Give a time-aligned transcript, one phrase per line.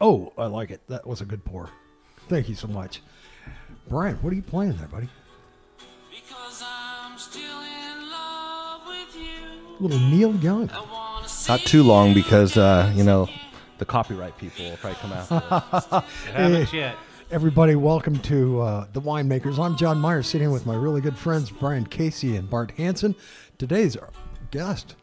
[0.00, 0.80] Oh, I like it.
[0.88, 1.70] That was a good pour.
[2.28, 3.00] Thank you so much.
[3.88, 5.08] Brian, what are you playing there, buddy?
[6.10, 9.78] Because I'm still in love with you.
[9.80, 10.70] little Neil Young.
[10.70, 13.28] I wanna see Not too long because uh, you know
[13.78, 16.04] the copyright people will probably come after us.
[16.32, 16.96] Haven't yet.
[17.30, 19.58] Everybody, welcome to uh, The Winemakers.
[19.58, 23.14] I'm John Myers, sitting with my really good friends Brian Casey and Bart Hanson.
[23.58, 24.10] Today's our
[24.50, 24.94] guest,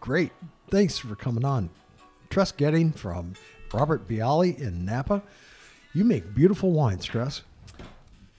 [0.00, 0.32] great.
[0.70, 1.70] Thanks for coming on.
[2.30, 3.34] Tres Goetting from
[3.76, 5.22] Robert Biale in Napa.
[5.92, 7.42] You make beautiful wines, Tres.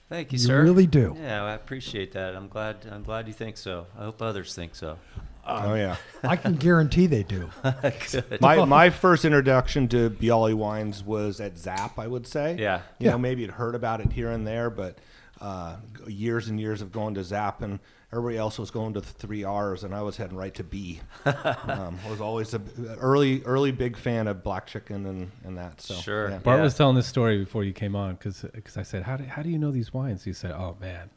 [0.08, 0.62] Thank you, You sir.
[0.62, 1.16] really do.
[1.20, 2.34] Yeah, I appreciate that.
[2.34, 2.76] I'm glad.
[2.90, 3.86] I'm glad you think so.
[3.98, 4.98] I hope others think so.
[5.46, 5.96] oh yeah.
[6.24, 7.50] I can guarantee they do.
[8.40, 12.56] My my first introduction to Biale wines was at Zap, I would say.
[12.58, 12.78] Yeah.
[12.98, 13.10] You Yeah.
[13.12, 14.98] know, maybe you'd heard about it here and there, but
[15.40, 15.76] uh,
[16.06, 17.78] years and years of going to Zap and
[18.12, 21.00] everybody else was going to the three R's and I was heading right to B.
[21.24, 22.60] um, I was always a
[22.98, 25.80] early early big fan of black chicken and, and that.
[25.80, 26.30] So Sure.
[26.30, 26.38] yeah.
[26.38, 26.64] Bart Yeah.
[26.64, 28.44] was telling this story before you came on because
[28.76, 30.24] I said, how do, how do you know these wines?
[30.24, 31.10] He said, oh, man,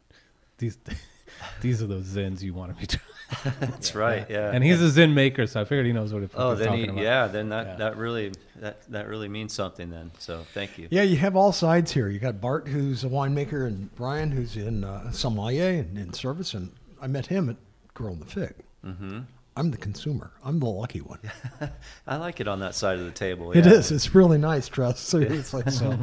[0.58, 0.78] these
[1.62, 3.00] these are those Zins you wanted me to.
[3.62, 4.30] That's right.
[4.30, 4.52] Yeah.
[4.53, 6.67] and he's a Zin maker, so I figured he knows what it- oh, he's then
[6.67, 7.02] talking he, about.
[7.03, 7.28] yeah.
[7.28, 7.75] Then that Yeah.
[7.78, 9.89] that really that that really means something.
[9.89, 10.12] Then.
[10.19, 10.89] So thank you.
[10.92, 12.09] Yeah, you have all sides here.
[12.09, 16.53] You got Bart, who's a winemaker, and Brian, who's in uh, sommelier and in service.
[16.53, 17.58] And I met him at
[17.94, 18.54] Girl and the Fig.
[18.86, 19.20] Mm-hmm.
[19.58, 20.32] I'm the consumer.
[20.46, 21.20] I'm the lucky one.
[22.08, 23.52] I like it on that side of the table.
[23.52, 23.74] It yeah.
[23.74, 23.92] is.
[23.92, 25.00] It's really nice, Tres.
[25.00, 25.64] Seriously.
[25.70, 25.98] So,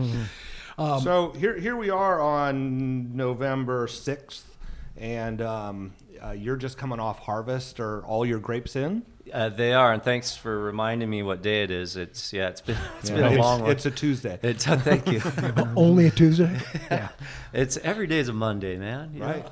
[1.03, 4.58] so here, here we are on November sixth,
[4.99, 5.93] and um,
[6.23, 7.81] uh, you're just coming off harvest.
[7.81, 9.03] Are all your grapes in?
[9.33, 11.97] Uh, they are, and thanks for reminding me what day it is.
[11.97, 12.49] It's yeah.
[12.49, 13.71] It's been it's been a it's, long one.
[13.71, 14.39] It's a Tuesday.
[14.49, 15.21] It's, uh, thank you.
[15.77, 16.59] only a Tuesday.
[16.91, 17.09] yeah.
[17.53, 19.13] It's every day's a Monday, man.
[19.15, 19.23] you?
[19.23, 19.47] Right.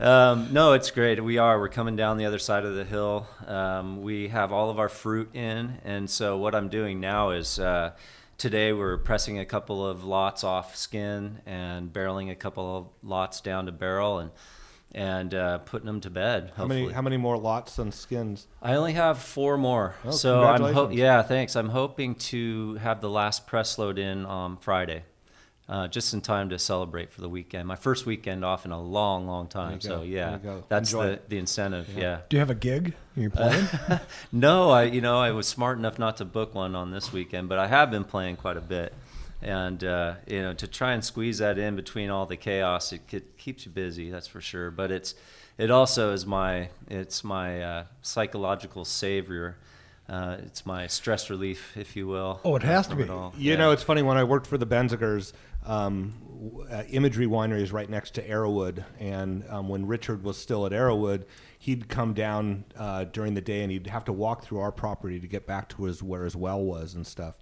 [0.00, 1.22] um, no, it's great.
[1.22, 1.60] We are.
[1.60, 3.26] We're coming down the other side of the hill.
[3.46, 7.58] Um, we have all of our fruit in, and so what I'm doing now is
[7.58, 7.92] uh,
[8.38, 13.40] today we're pressing a couple of lots off skin and barreling a couple of lots
[13.42, 14.30] down to barrel and
[14.92, 16.52] and uh, putting them to bed.
[16.56, 18.46] How many how many more lots and skins?
[18.62, 19.94] I only have four more.
[20.04, 20.98] Oh, so I'm ho- congratulations.
[20.98, 21.56] yeah, thanks.
[21.56, 25.04] I'm hoping to have the last press load in on Friday.
[25.68, 27.68] Uh, just in time to celebrate for the weekend.
[27.68, 29.74] My first weekend off in a long, long time.
[29.74, 30.64] you So yeah, There you go.
[30.68, 31.28] that's Enjoy the, it.
[31.28, 31.88] the incentive.
[31.96, 32.22] Yeah.
[32.28, 32.94] Do you have a gig?
[33.14, 33.68] You're playing?
[34.32, 37.48] No, I you know I was smart enough not to book one on this weekend,
[37.48, 38.92] but I have been playing quite a bit,
[39.42, 43.02] and uh, you know to try and squeeze that in between all the chaos, it,
[43.08, 44.10] ke- keeps you busy.
[44.10, 44.70] That's for sure.
[44.70, 45.14] But it's
[45.58, 49.56] it also is my it's my uh, psychological savior.
[50.08, 52.40] Uh, it's my stress relief, if you will.
[52.44, 53.08] Oh, it has to be.
[53.08, 53.32] all.
[53.38, 53.58] You Yeah.
[53.58, 55.32] know, it's funny when I worked for the Benzigers,
[55.64, 56.14] um,
[56.68, 60.72] uh, Imagery Winery is right next to Arrowood, and um, when Richard was still at
[60.72, 61.26] Arrowood,
[61.60, 65.20] he'd come down uh, during the day and he'd have to walk through our property
[65.20, 67.38] to get back to his where his well was and stuff.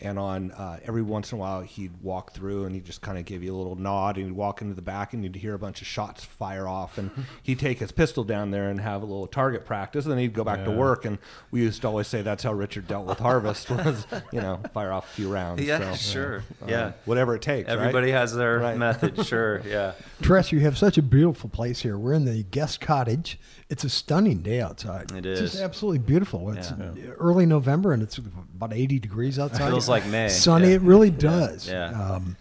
[0.00, 3.18] And on uh, every once in a while, he'd walk through and he'd just kind
[3.18, 5.54] of give you a little nod, and he'd walk into the back, and you'd hear
[5.54, 7.10] a bunch of shots fire off, and
[7.42, 10.32] he'd take his pistol down there and have a little target practice, and then he'd
[10.34, 11.04] go back to work.
[11.04, 11.18] And
[11.50, 14.92] we used to always say that's how Richard dealt with harvest was, you know, fire
[14.92, 15.62] off a few rounds.
[15.62, 16.44] Yeah, so, sure.
[16.62, 16.92] uh, yeah.
[17.04, 17.68] whatever it takes.
[17.68, 17.78] right?
[17.78, 18.76] Everybody has their Right.
[18.76, 19.16] method.
[19.28, 19.60] Sure.
[19.66, 19.92] Yeah.
[20.22, 21.98] Tres, you have such a beautiful place here.
[21.98, 23.38] We're in the guest cottage.
[23.68, 25.12] It's a stunning day outside.
[25.12, 26.50] It It's just absolutely beautiful.
[26.52, 26.92] It's Yeah.
[27.18, 29.70] early November and it's about 80 degrees outside.
[29.88, 30.28] Feels like May.
[30.28, 30.68] Sunny.
[30.68, 30.74] Yeah.
[30.74, 31.68] It really does.
[31.68, 31.90] Yeah.
[31.90, 32.36] Um,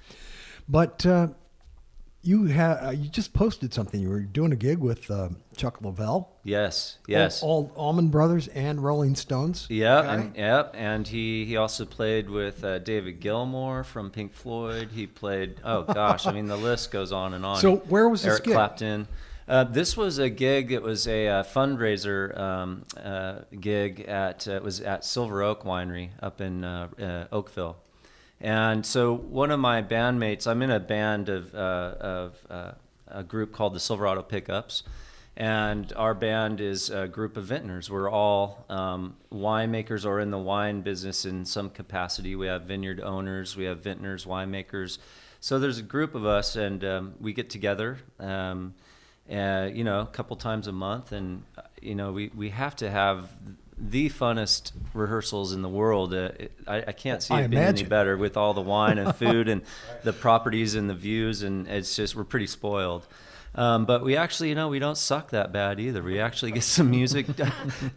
[0.69, 1.29] but uh,
[2.21, 4.01] you have uh, you just posted something.
[4.01, 6.27] You were doing a gig with uh, Chuck Leavell.
[6.43, 6.97] Yes.
[7.07, 7.41] Yes.
[7.41, 9.65] All, all Allman Brothers and Rolling Stones.
[9.69, 10.15] Yeah, guy.
[10.15, 14.89] and, yep, and he, he also played with uh, David Gilmour from Pink Floyd.
[14.93, 17.57] He played, oh gosh, I mean the list goes on and on.
[17.57, 18.53] So where was this Eric gig?
[18.53, 19.07] Clapton.
[19.47, 20.73] Uh, this was a gig.
[20.73, 25.63] It was a uh, fundraiser um, uh, gig at uh, it was at Silver Oak
[25.63, 26.65] Winery up in
[27.31, 27.77] Oakville,
[28.41, 30.47] and so one of my bandmates.
[30.47, 32.75] I'm in a band of of
[33.07, 34.83] a group called the Silverado Pickups,
[35.37, 37.89] and our band is a group of vintners.
[37.89, 42.35] We're all um, winemakers or in the wine business in some capacity.
[42.35, 44.97] We have vineyard owners, we have vintners, winemakers.
[45.39, 47.99] So there's a group of us, and um, we get together.
[48.19, 48.73] Um,
[49.31, 52.75] uh, you know, a couple times a month, and uh, you know, we, we have
[52.77, 53.29] to have
[53.77, 56.13] the funnest rehearsals in the world.
[56.13, 58.97] Uh, it, I, I can't see I it being any better with all the wine
[58.97, 59.61] and food and
[60.03, 63.07] the properties and the views, and it's just we're pretty spoiled.
[63.55, 66.03] Um, but we actually, you know, we don't suck that bad either.
[66.03, 67.25] We actually get some music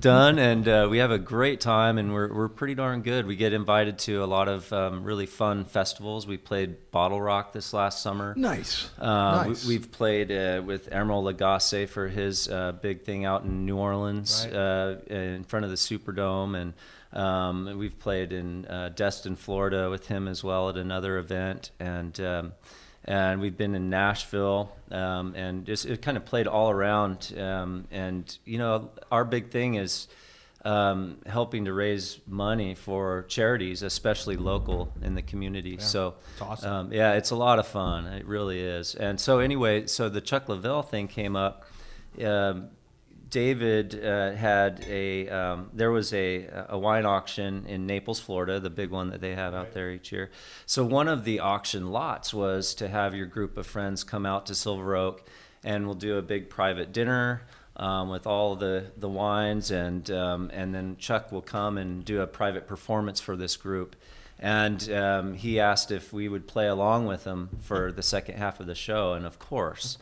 [0.01, 3.27] done, and uh, we have a great time, and we're we're pretty darn good.
[3.27, 6.27] We get invited to a lot of um, really fun festivals.
[6.27, 8.35] We played BottleRock this last summer.
[8.37, 8.89] Nice.
[8.99, 9.67] Uh, nice.
[9.67, 13.77] we, have played uh, with Emeril Lagasse for his uh, big thing out in New
[13.77, 14.55] Orleans Right.
[14.55, 16.73] uh, in front of the Superdome, and
[17.13, 22.19] um, we've played in uh, Destin, Florida, with him as well at another event, and
[22.21, 22.53] um,
[23.05, 27.35] and we've been in Nashville, um, and just it kind of played all around.
[27.39, 30.09] Um, and you know, our big thing is
[30.65, 35.79] um, helping to raise money for charities, especially local in the community.
[35.79, 36.73] so it's awesome.
[36.73, 38.07] um, yeah, it's a lot of fun.
[38.07, 38.95] It really is.
[38.95, 41.65] And so anyway, so the Chuck Leavell thing came up.
[43.31, 48.71] David uh, had a um, there was a a wine auction in Naples, Florida, the
[48.71, 50.31] big one that they have out there each year.
[50.67, 54.47] So one of the auction lots was to have your group of friends come out
[54.47, 55.25] to Silver Oak,
[55.63, 57.43] and we'll do a big private dinner.
[57.77, 62.21] Um, with all the, the wines and um, and then Chuck will come and do
[62.21, 63.97] a private performance for this group,
[64.39, 68.61] and um, he asked if we would play along with him for the second half
[68.61, 69.97] of the show, and of course,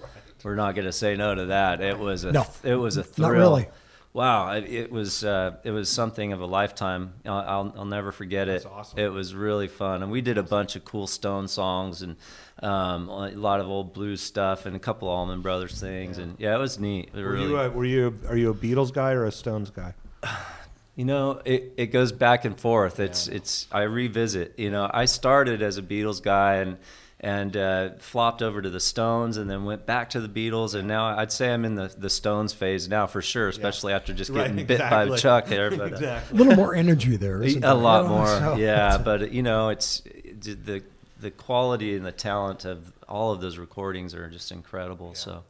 [0.45, 1.81] we're not going to say no to that.
[1.81, 2.47] It was a No.
[2.63, 3.29] it was a thrill.
[3.29, 3.67] Not really.
[4.15, 7.13] Wow, it, it was uh, it was something of a lifetime.
[7.27, 8.65] I'll I'll, I'll never forget it.
[8.67, 8.99] Awesome.
[8.99, 12.17] It was really fun, and we did a bunch of cool Stone songs and
[12.63, 16.57] um, a lot of old blues stuff and a couple Allman Brothers things, and yeah,
[16.57, 17.11] it was neat.
[17.15, 19.71] It Were really, you a, were you are you a Beatles guy or a Stones
[19.71, 19.95] guy?
[20.97, 22.99] you know, it, it goes back and forth.
[23.01, 24.59] It's it's I revisit.
[24.59, 26.79] You know, I started as a Beatles guy and
[27.21, 30.87] and uh, flopped over to the Stones and then went back to the Beatles and
[30.87, 34.31] now I'd say I'm in the, the Stones phase now for sure, especially after just
[34.31, 35.17] Right, getting bit by.
[35.17, 35.71] Chuck there.
[35.77, 36.35] But, uh, exactly.
[36.35, 37.75] a little more energy there, isn't a there?
[37.75, 38.99] lot You know, more, so- yeah.
[38.99, 40.01] But you know, it's
[40.41, 40.83] the
[41.21, 45.15] the quality and the talent of all of those recordings are just incredible.
[45.17, 45.43] So,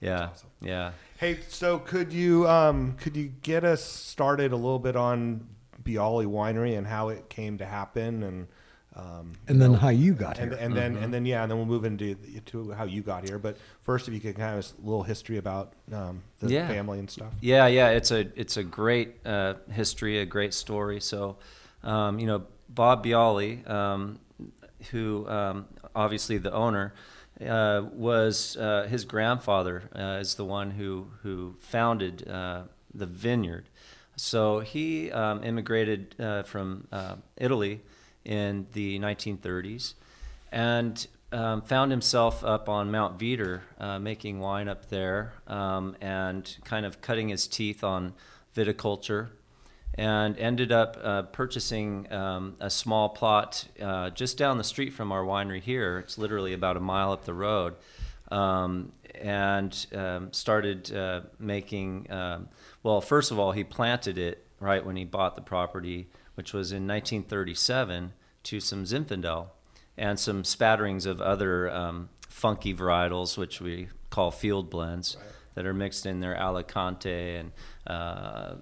[0.00, 0.28] yeah,
[0.60, 0.90] yeah.
[1.16, 5.46] Hey, so could you um, could you get us started a little bit on
[5.82, 8.48] Biale Winery and how it came to happen and
[8.96, 10.60] um, And then how you got and, here.
[10.60, 12.14] and then and then yeah, and then we'll move into
[12.46, 13.38] to how you got here.
[13.38, 16.66] But first, if you could kind of a little history about um, the Yeah.
[16.68, 17.32] family and stuff.
[17.40, 21.00] Yeah, yeah, it's a it's a great uh, history, a great story.
[21.00, 21.36] So,
[21.82, 24.18] um, you know, Bob Biale, um,
[24.90, 26.94] who um, obviously the owner,
[27.46, 32.62] uh, was uh, his grandfather uh, is the one who who founded uh,
[32.94, 33.68] the vineyard.
[34.16, 37.82] So he um, immigrated uh, from uh, Italy
[38.26, 39.94] in the 1930s,
[40.52, 46.56] and um, found himself up on Mount Veeder uh, making wine up there um, and
[46.64, 48.14] kind of cutting his teeth on
[48.54, 49.28] viticulture
[49.94, 55.10] and ended up uh, purchasing um, a small plot uh, just down the street from
[55.10, 55.98] our winery here.
[55.98, 57.74] It's literally about a mile up the road.
[58.30, 62.48] Um, and um, started uh, making, um,
[62.82, 66.70] well, first of all, he planted it right when he bought the property, which was
[66.70, 68.12] in 1937,
[68.44, 69.48] to some Zinfandel
[69.98, 75.16] and some spatterings of other um, funky varietals, which we call field blends,
[75.54, 77.50] that are mixed in there, Alicante and
[77.86, 78.56] uh,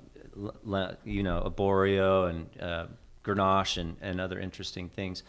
[1.05, 2.87] you know Abouriou and uh,
[3.25, 5.23] Grenache and, and other interesting things.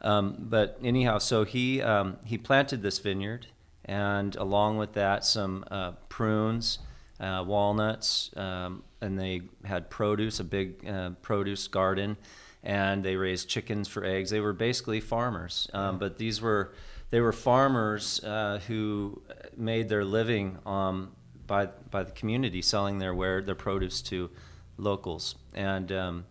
[0.00, 3.46] Um, but anyhow, so he um, he planted this vineyard,
[3.84, 6.80] and along with that, some uh, prunes,
[7.20, 12.16] uh, walnuts, um, and they had produce, a big uh, produce garden,
[12.62, 14.30] and they raised chickens for eggs.
[14.30, 16.72] They were basically farmers, um, but these were
[17.10, 19.22] they were farmers uh, who
[19.56, 21.12] made their living um,
[21.46, 24.30] by by the community selling their ware their produce to
[24.76, 25.92] locals and.
[25.92, 26.24] Um,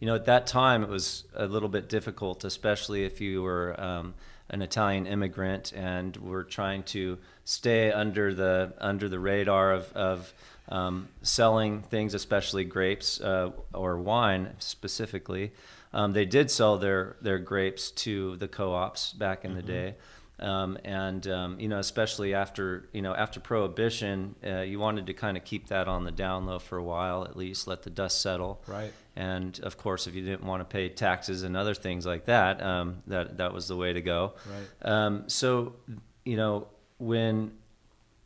[0.00, 3.78] you know, at that time it was a little bit difficult, especially if you were
[3.80, 4.14] um,
[4.50, 10.34] an Italian immigrant and were trying to stay under the under the radar of, of
[10.68, 15.52] um, selling things, especially grapes uh, or wine specifically.
[15.94, 19.94] Um, they did sell their their grapes to the co-ops back in the day.
[20.40, 25.14] Um, and um, you know, especially after you know after prohibition, uh, you wanted to
[25.14, 27.90] kind of keep that on the down low for a while, at least let the
[27.90, 28.62] dust settle.
[28.66, 28.92] Right.
[29.16, 32.62] And of course, if you didn't want to pay taxes and other things like that,
[32.62, 34.34] um, that that was the way to go.
[34.46, 34.92] Right.
[34.92, 35.76] Um, so,
[36.24, 37.52] you know, when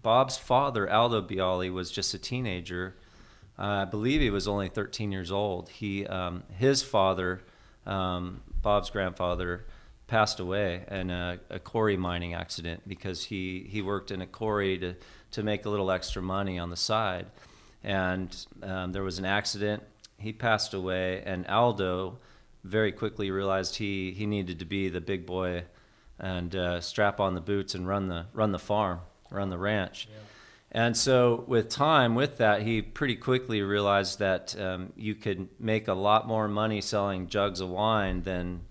[0.03, 2.97] Bob's father, Aldo Biale, was just a teenager,
[3.59, 5.69] uh, I believe he was only 13 years old.
[5.69, 7.43] He, um, his father,
[7.87, 9.67] um, Bob's grandfather,
[10.07, 14.79] passed away in a, a quarry mining accident because he, he worked in a quarry
[14.79, 14.95] to,
[15.31, 17.27] to make a little extra money on the side.
[17.85, 19.83] And um, there was an accident.
[20.19, 22.19] he passed away, and Aldo
[22.65, 25.65] very quickly realized he he needed to be the big boy
[26.19, 29.01] and uh, strap on the boots and run the run the farm,
[29.31, 30.09] run the ranch.
[30.75, 35.87] And so, with time, with that, he pretty quickly realized that um, you could make
[35.87, 38.63] a lot more money selling jugs of wine than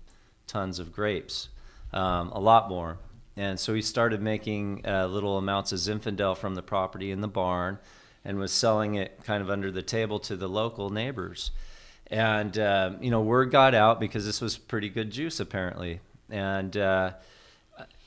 [0.48, 1.48] tons of grapes,
[1.92, 2.98] um, a lot more.
[3.36, 7.28] And so he started making uh, little amounts of Zinfandel from the property in the
[7.28, 7.78] barn,
[8.24, 11.52] and was selling it kind of under the table to the local neighbors.
[12.08, 16.76] And um, you know, word got out because this was pretty good juice apparently, and.
[16.76, 17.12] Uh,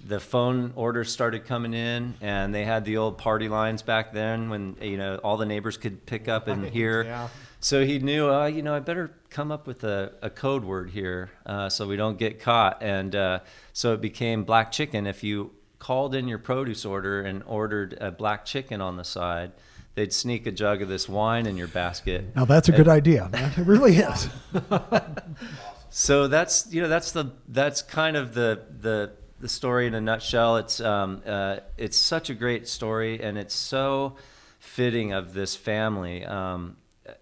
[0.07, 4.49] the phone orders started coming in and they had the old party lines back then
[4.49, 7.27] when you know all the neighbors could pick up and hear Yeah.
[7.59, 10.91] so he knew uh, you know i better come up with a, a code word
[10.91, 13.39] here uh, so we don't get caught and uh,
[13.73, 18.11] so it became black chicken if you called in your produce order and ordered a
[18.11, 19.51] black chicken on the side
[19.95, 23.29] they'd sneak a jug of this wine in your basket Now that's a good idea.
[23.31, 23.51] man.
[23.57, 24.29] It really is.
[25.89, 30.01] so that's you know that's the that's kind of the the the story in a
[30.01, 30.57] nutshell.
[30.57, 34.15] It's um, uh, it's such a great story, and it's so
[34.59, 36.25] fitting of this family.
[36.25, 36.77] Um,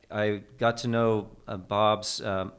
[0.09, 2.53] I got to know uh, Bob's um,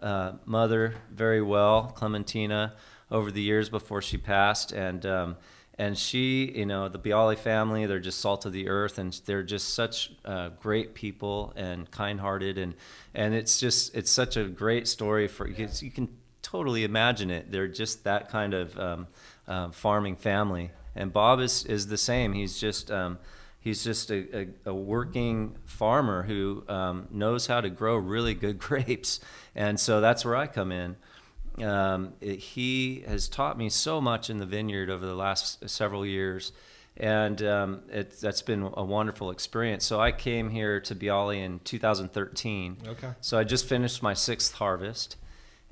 [0.00, 2.74] uh, mother very well, Clementina,
[3.10, 5.36] over the years before she passed, and um,
[5.78, 9.42] and she, you know, the Biale family, they're just salt of the earth, and they're
[9.42, 12.74] just such uh, great people and kind-hearted, and
[13.14, 16.08] and it's just it's such a great story for because you can
[16.46, 17.50] totally imagine it.
[17.50, 19.06] They're just that kind of um,
[19.48, 22.32] uh, farming family, and Bob is is the same.
[22.32, 23.18] He's just um,
[23.58, 28.58] he's just a, a, a working farmer who um, knows how to grow really good
[28.68, 29.18] grapes,
[29.54, 30.96] and so that's where I come in.
[31.62, 36.04] Um, it- he has taught me so much in the vineyard over the last several
[36.06, 36.52] years,
[36.96, 39.84] and um, it, that's been a wonderful experience.
[39.84, 42.76] So I came here to Biale in 2013.
[42.88, 43.08] Okay.
[43.20, 45.16] So I just finished my sixth harvest.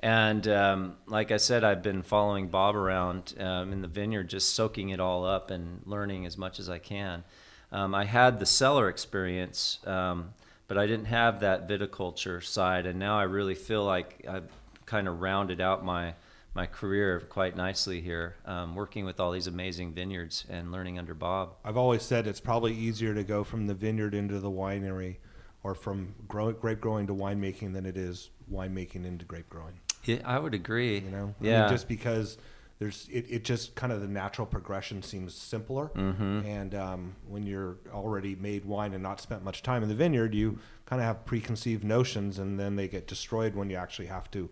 [0.04, 4.54] And um, like I said, I've been following Bob around um, in the vineyard, just
[4.54, 7.25] soaking it all up and learning as much as I can.
[7.73, 10.34] Um, I had the cellar experience, um,
[10.68, 14.50] but I didn't have that viticulture side, and now I really feel like I've
[14.84, 16.12] kind of rounded out my
[16.54, 21.14] my career quite nicely here, um, working with all these amazing vineyards and learning under
[21.14, 21.54] Bob.
[21.64, 25.16] I've always said it's probably easier to go from the vineyard into the winery
[25.62, 29.80] or from grow, grape growing to winemaking than it is winemaking into grape growing.
[30.04, 30.99] Yeah, I would agree.
[30.99, 32.38] You know, I yeah, mean, just because
[32.78, 35.90] there's it, it just kind of the natural progression seems simpler.
[35.94, 36.46] Mm-hmm.
[36.46, 40.34] And um, when you're already made wine and not spent much time in the vineyard,
[40.34, 44.30] you kind of have preconceived notions, and then they get destroyed when you actually have
[44.32, 44.50] to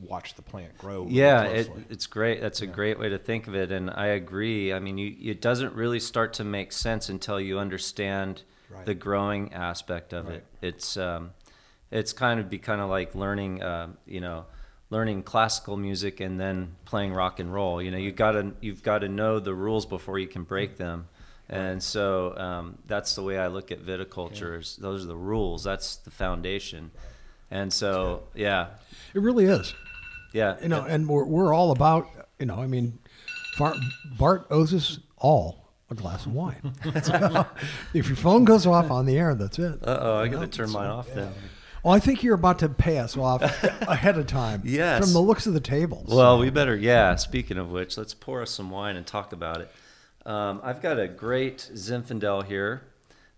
[0.00, 1.06] watch the plant grow.
[1.08, 2.40] Yeah, it, it's great.
[2.40, 4.72] That's a great way to think of it, and I agree.
[4.72, 8.86] I mean, you, it doesn't really start to make sense until you understand Right.
[8.86, 10.36] the growing aspect of Right.
[10.36, 10.46] it.
[10.62, 11.32] It's um,
[11.90, 14.46] it's kind of be kind of like learning, um, you know,
[14.90, 17.80] learning classical music and then playing rock and roll.
[17.80, 21.08] You know, you gotta you've got to know the rules before you can break them.
[21.48, 24.60] And so um, that's the way I look at viticulture.
[24.60, 25.64] Is those are the rules.
[25.64, 26.92] That's the foundation.
[27.50, 28.68] And so, yeah,
[29.12, 29.74] It really is.
[30.32, 32.06] yeah, You know, and we're, we're all about,
[32.38, 33.00] you know, I mean,
[33.58, 36.72] Bart owes us all a glass of wine.
[37.02, 37.46] So,
[37.94, 39.82] if your phone goes off on the air, that's it.
[39.82, 41.32] Uh oh, I got to turn mine off then.
[41.82, 43.42] Well, I think you're about to pay us off
[43.82, 44.62] ahead of time.
[44.64, 45.02] Yes.
[45.02, 46.08] From the looks of the tables.
[46.08, 47.16] Well, we better, yeah.
[47.16, 49.70] Speaking of which, let's pour us some wine and talk about it.
[50.26, 52.82] Um, I've got a great Zinfandel here.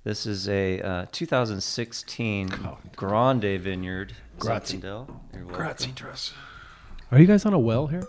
[0.04, 2.52] This is a uh, 2016
[2.96, 4.78] Grande Vineyard Grazie.
[4.78, 5.14] Zinfandel.
[5.32, 5.44] You're.
[5.44, 6.32] Grazie, Tres.
[7.12, 8.02] Are you guys on a well here?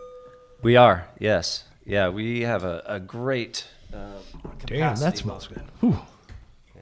[0.63, 1.65] We are, yes.
[1.85, 3.67] Yeah, we have a, a great.
[3.93, 4.13] Uh,
[4.65, 5.61] Damn, that smells good.
[5.81, 5.99] Whew.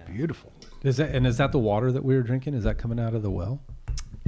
[0.08, 0.51] Beautiful.
[0.84, 2.54] Is that and is that the water that we were drinking?
[2.54, 3.62] Is that coming out of the well?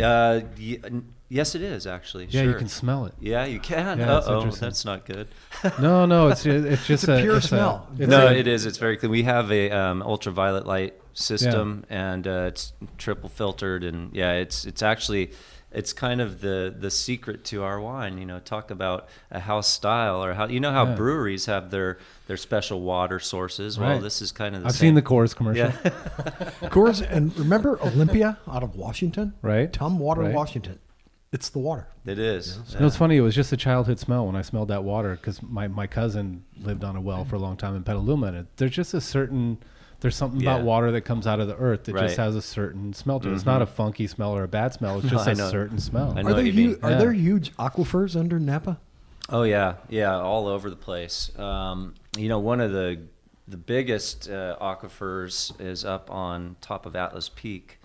[0.02, 2.26] Uh, y- n- yes, it is actually.
[2.26, 2.52] Yeah, sure.
[2.52, 3.14] you can smell it.
[3.20, 4.00] Yeah, you can.
[4.00, 5.28] Yeah, uh oh, that's not good.
[5.80, 7.88] No, no, it's it's just a pure it's smell.
[7.98, 8.66] it's no, a- it is.
[8.66, 9.12] It's very clean.
[9.12, 14.66] We have a um, ultraviolet light system, and uh, it's triple filtered, and yeah, it's
[14.66, 15.32] it's actually
[15.74, 18.18] it's kind of the the secret to our wine.
[18.18, 20.96] You know, talk about a house style or how you know how Yeah.
[20.96, 23.78] breweries have their their special water sources.
[23.80, 24.02] Well, Right.
[24.02, 24.90] this is kind of the I've same.
[24.90, 25.68] seen the Coors commercial.
[25.68, 25.72] yeah.
[26.70, 29.34] Coors, and remember Olympia out of Washington?
[29.42, 29.72] Right.
[29.72, 30.34] Tumwater, Right.
[30.36, 30.80] Washington.
[31.32, 31.88] It's the water.
[32.06, 32.60] it is.
[32.80, 33.18] No, it's funny.
[33.18, 36.44] It was just a childhood smell when I smelled that water because my, my cousin
[36.62, 38.28] lived on a well for a long time in Petaluma.
[38.28, 39.58] And it, there's just a certain,
[40.04, 42.04] there's something about water that comes out of the earth that Right.
[42.04, 43.34] just has a certain smell to it.
[43.34, 44.96] It's not a funky smell or a bad smell.
[45.00, 45.50] It's No, just I a know.
[45.50, 46.12] certain smell.
[46.16, 46.70] I know Are what there, you mean.
[46.80, 46.98] hu- are Yeah.
[46.98, 48.80] there huge aquifers under Napa?
[49.30, 51.32] Oh yeah, yeah, all over the place.
[51.40, 53.00] Um, you know, one of the
[53.48, 57.80] the biggest uh, aquifers is up on top of Atlas Peak.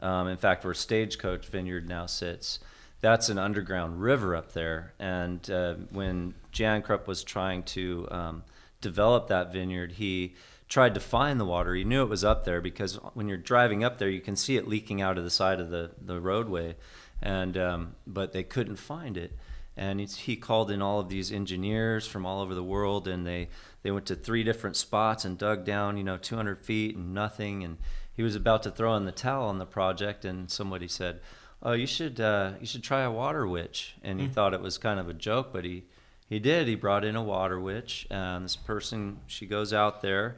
[0.00, 2.58] Um, in fact, where Stagecoach Vineyard now sits,
[3.00, 4.92] that's an underground river up there.
[4.98, 8.42] And uh, when Jan Krupp was trying to um,
[8.80, 10.34] develop that vineyard, he
[10.72, 11.74] tried to find the water.
[11.74, 14.56] He knew it was up there because when you're driving up there, you can see
[14.56, 16.76] it leaking out of the side of the, the roadway.
[17.20, 19.36] And um, but they couldn't find it.
[19.76, 23.26] And he, he called in all of these engineers from all over the world, and
[23.26, 23.48] they,
[23.82, 27.62] they went to three different spots and dug down, you know, 200 feet and nothing.
[27.64, 27.76] And
[28.14, 31.20] he was about to throw in the towel on the project, and somebody said,
[31.62, 34.78] "Oh, you should uh, you should try a water witch." And he thought it was
[34.78, 35.84] kind of a joke, but he
[36.26, 36.66] he did.
[36.66, 40.36] He brought in a water witch, and this person she goes out there,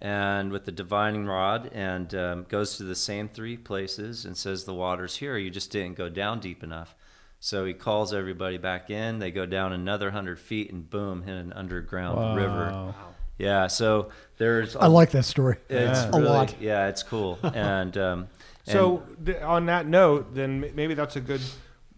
[0.00, 4.64] and with the divining rod, and um, goes to the same three places and says,
[4.64, 5.36] "The water's here.
[5.36, 6.94] You just didn't go down deep enough."
[7.40, 9.20] So he calls everybody back in.
[9.20, 12.70] They go down another hundred feet, and boom, hit an underground river.
[12.72, 12.94] Wow.
[13.38, 13.68] Yeah.
[13.68, 16.60] So there's I like that story it's a really, lot.
[16.60, 17.38] Yeah, it's cool.
[17.54, 18.28] And um,
[18.64, 21.40] So th- on that note, then maybe that's a good.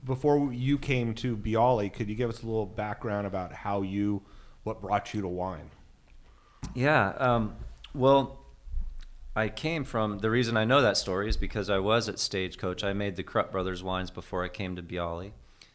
[0.04, 4.22] Before you came to Biale, could you give us a little background about how you,
[4.62, 5.70] what brought you to wine?
[6.74, 7.10] Yeah.
[7.18, 7.54] Um,
[7.94, 8.38] well,
[9.34, 12.82] I came from the reason I know that story is because I was at Stagecoach.
[12.82, 15.32] I made the Krupp Brothers wines before I came to Biale,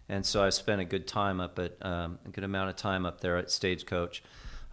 [0.10, 3.06] and so I spent a good time up at um, a good amount of time
[3.06, 4.24] up there at Stagecoach.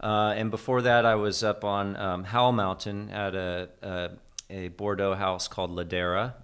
[0.01, 4.11] Uh, and before that, I was up on um, Howell Mountain at a, a,
[4.51, 6.35] a Bordeaux house called Ladera.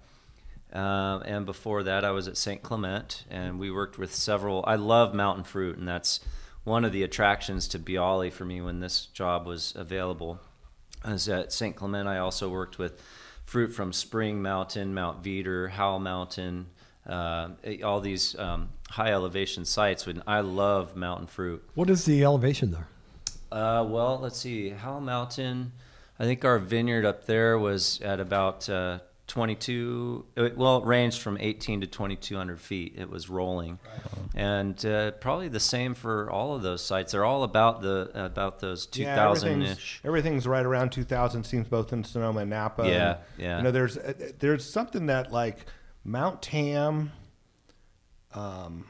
[0.71, 2.61] Um, and before that, I was at St.
[2.61, 4.63] Clement, and we worked with several.
[4.65, 6.21] I love mountain fruit, and that's
[6.63, 10.39] one of the attractions to Biale for me when this job was available.
[11.03, 11.75] I was at St.
[11.75, 12.07] Clement.
[12.07, 13.01] I also worked with
[13.45, 16.67] fruit from Spring Mountain, Mount Veeder, Howell Mountain,
[17.07, 17.49] uh,
[17.83, 20.05] all these um, high elevation sites.
[20.05, 21.67] And I love mountain fruit.
[21.73, 22.87] What is the elevation there?
[23.51, 24.69] Uh, well, let's see.
[24.69, 25.71] Howell Mountain,
[26.19, 30.25] I think our vineyard up there was at about uh, 22.
[30.35, 32.95] It, well, it ranged from 18 to 2,200 feet.
[32.97, 33.79] It was rolling,
[34.35, 37.13] and uh, probably the same for all of those sites.
[37.13, 40.01] They're all about the about those 2,000 everything's, ish.
[40.03, 41.43] everything's right around 2000.
[41.45, 42.85] Seems both in Sonoma and Napa.
[42.87, 43.57] Yeah, And, yeah.
[43.57, 45.65] You know, there's uh, there's something that like
[46.03, 47.11] Mount Tam,
[48.33, 48.85] um,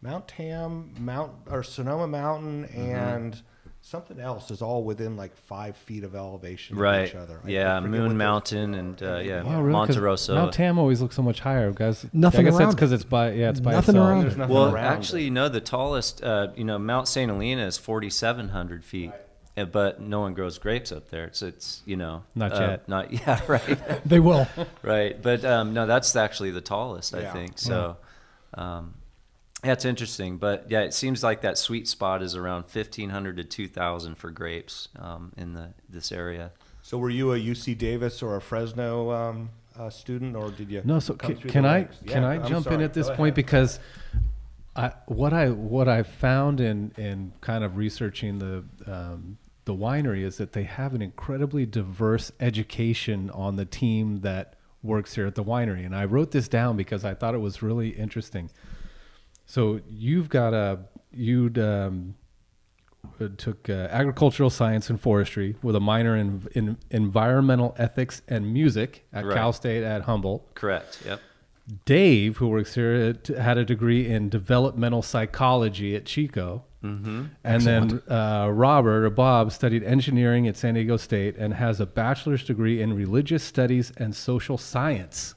[0.00, 2.80] Mount Tam, Mount or Sonoma Mountain, Mm-hmm.
[2.80, 3.42] and
[3.88, 7.04] something else is all within like five feet of elevation Right.
[7.04, 7.40] of each other.
[7.42, 9.72] I- I Yeah, Moon Mountain and uh, yeah, Wow, really?
[9.86, 10.34] 'Cause Monte Rosso.
[10.34, 12.04] Mount Tam always looks so much higher, guys.
[12.12, 12.96] Nothing I guess that's around because it.
[12.96, 14.08] it's by yeah, it's by Nothing itself.
[14.10, 15.24] around There's nothing Well, around actually, it.
[15.26, 17.30] you know, the tallest, uh, you know, Mount St.
[17.30, 19.12] Helena is 4,700 feet,
[19.56, 21.24] uh, but no one grows grapes up there.
[21.24, 22.88] It's, it's you know, Not uh, yet.
[22.90, 24.46] Not yeah, right, They will.
[24.82, 25.20] right.
[25.20, 27.58] But um, no, that's actually the tallest, I think.
[27.58, 27.96] So,
[28.52, 28.94] um,
[29.62, 30.38] that's interesting.
[30.38, 34.88] But yeah, it seems like that sweet spot is around 1,500 to 2,000 for grapes
[34.98, 36.52] um, in the this area.
[36.82, 40.82] So were you a UC Davis or a Fresno um, uh, student, or did you?
[40.84, 41.96] No, so come can, can the I ranks?
[42.06, 43.34] can Yeah, I I'm jump in at this Go point ahead.
[43.34, 43.80] because
[44.76, 50.22] I what I what I found in in kind of researching the um, the winery
[50.22, 55.34] is that they have an incredibly diverse education on the team that works here at
[55.34, 58.50] the winery, and I wrote this down because I thought it was really interesting.
[59.48, 60.80] So you've got a
[61.10, 62.14] you'd um,
[63.38, 69.06] took uh, agricultural science and forestry with a minor in, in environmental ethics and music
[69.10, 69.34] at Right.
[69.34, 70.54] Cal State at Humboldt.
[70.54, 71.00] Correct.
[71.04, 71.20] Yep.
[71.86, 76.64] Dave, who works here, had a degree in developmental psychology at Chico.
[76.84, 77.24] Mm-hmm.
[77.42, 81.86] And then uh, Robert or Bob studied engineering at San Diego State and has a
[81.86, 85.34] bachelor's degree in religious studies and social science.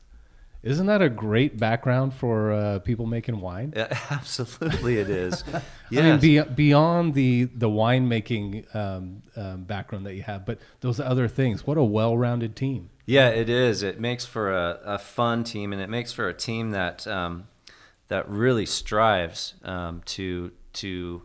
[0.63, 3.73] Isn't that a great background for uh, people making wine?
[3.75, 5.43] Yeah, absolutely, it is.
[5.53, 10.99] I mean, be, beyond the the winemaking um, um, background that you have, but those
[10.99, 11.65] other things.
[11.65, 12.89] What a well-rounded team.
[13.07, 13.81] Yeah, it is.
[13.81, 17.47] It makes for a, a fun team, and it makes for a team that um,
[18.09, 21.23] that really strives um, to to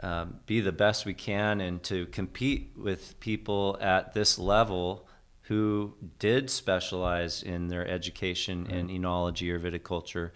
[0.00, 5.03] um, be the best we can and to compete with people at this level
[5.44, 10.30] who did specialize in their education in enology or viticulture.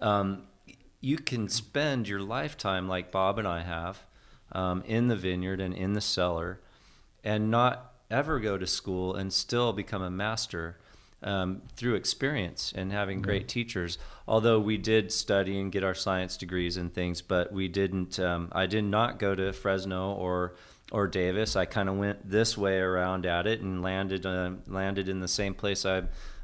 [0.00, 0.42] Um,
[1.00, 4.04] you can spend your lifetime, like Bob and I have,
[4.52, 6.60] um, in the vineyard and in the cellar,
[7.24, 10.76] and not ever go to school and still become a master
[11.22, 13.96] um, through experience and having great teachers.
[14.28, 18.18] Although we did study and get our science degrees and things, but we didn't.
[18.18, 20.54] Um, I did not go to Fresno or
[20.92, 21.56] or Davis.
[21.56, 25.28] I kind of went this way around at it and landed uh, landed in the
[25.28, 26.02] same place I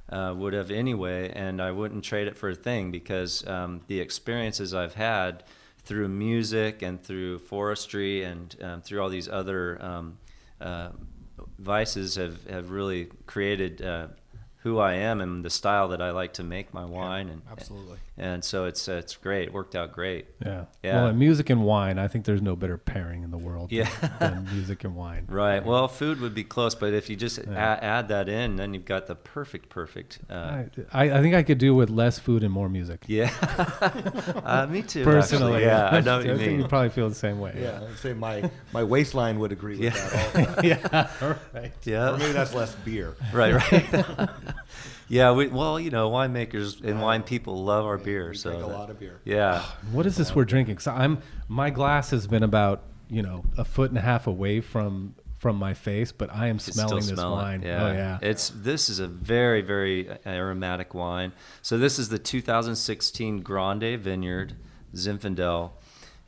[0.09, 4.01] uh, would have anyway, and I wouldn't trade it for a thing because um, the
[4.01, 5.45] experiences I've had
[5.79, 10.19] through music and through forestry and um, through all these other um,
[10.61, 10.91] uh,
[11.59, 14.09] vices have, have really created uh,
[14.59, 17.29] who who I am and the style that I like to make my wine.
[17.29, 17.97] and absolutely.
[18.17, 19.49] And so it's it's great.
[19.49, 20.27] It worked out great.
[20.45, 20.65] Yeah.
[20.83, 20.97] Yeah.
[20.97, 23.23] Well, and music and wine, I think there's no better pairing
[23.71, 23.89] in Yeah.
[24.19, 25.25] than, than music and wine.
[25.29, 25.65] Right.
[25.65, 28.85] Well, food would be close, but if you just a- add that in, then you've
[28.85, 30.19] got the perfect, perfect.
[30.31, 33.05] Uh, I, I I think I could do with less food and more music.
[33.07, 33.31] yeah.
[34.45, 35.05] uh, me too.
[35.05, 35.67] Personally, actually.
[35.67, 36.61] yeah, I know what you think mean.
[36.61, 37.55] you probably feel the same way.
[37.61, 40.09] Yeah, I'd say my my waistline would agree with Yeah.
[40.09, 40.37] that.
[40.37, 40.63] Also.
[40.63, 41.37] yeah.
[41.55, 41.73] Right.
[41.85, 42.15] Yeah.
[42.15, 43.17] Or maybe that's less beer.
[43.33, 43.55] right.
[43.55, 44.29] Right.
[45.09, 45.33] yeah.
[45.33, 48.31] We well, you know, winemakers and wine people love our beer.
[48.31, 49.21] We so drink a that- lot of beer.
[49.25, 49.65] Yeah.
[49.93, 50.79] What is this we're drinking?
[50.79, 54.61] So I'm my glass has been about you know a foot and a half away
[54.61, 57.63] from from my face, but I am smelling this smell wine.
[57.63, 57.87] Yeah.
[57.87, 58.19] Oh yeah.
[58.21, 61.33] It's this is a very very aromatic wine.
[61.63, 64.57] So this is the 2016 Grande Vineyard
[64.95, 65.71] Zinfandel,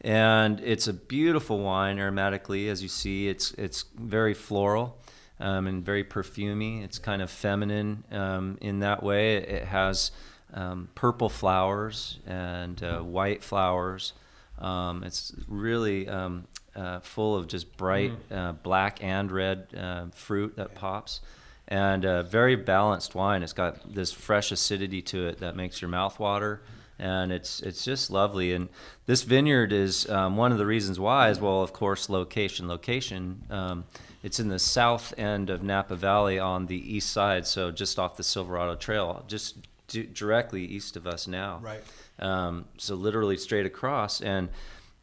[0.01, 2.69] and it's a beautiful wine aromatically.
[2.69, 4.97] As you see, it's it's very floral.
[5.43, 6.85] Um, and very perfumey.
[6.85, 9.37] It's kind of feminine um, in that way.
[9.37, 10.11] It has
[10.53, 14.13] um, purple flowers and uh, white flowers.
[14.59, 20.57] Um, it's really um, uh, full of just bright uh, black and red uh, fruit
[20.57, 21.21] that pops,
[21.69, 23.43] and uh, very balanced wine.
[23.43, 26.63] It's got this fresh acidity to it that makes your mouth water,
[26.99, 28.53] and it's it's just lovely.
[28.53, 28.69] And
[29.07, 32.69] this vineyard is um, one of the reasons why, as well, of course, location.
[32.69, 33.43] Location.
[33.51, 33.85] Um,
[34.23, 38.17] it's in the south end of Napa Valley on the east side, so just off
[38.19, 39.57] the Silverado Trail, just
[39.89, 41.59] d- directly east of us now.
[41.63, 41.83] Right.
[42.19, 44.21] Um, so literally straight across.
[44.21, 44.51] And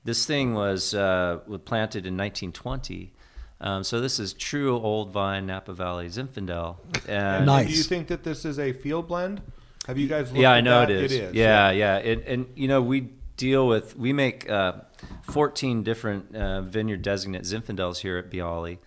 [0.07, 3.11] this thing was uh, was planted in 1920.
[3.59, 6.77] Um, so this is true old vine Napa Valley Zinfandel.
[7.09, 7.67] And Nice.
[7.67, 9.41] Do you think that this is a field blend?
[9.85, 10.29] Have you guys?
[10.29, 10.91] Looked yeah, I at know that?
[10.91, 11.11] it is.
[11.11, 11.33] It is.
[11.35, 11.97] Yeah, yeah.
[11.97, 14.75] It, and you know, we deal with we make uh,
[15.23, 18.77] 14 different uh, vineyard designate Zinfandels here at Biale.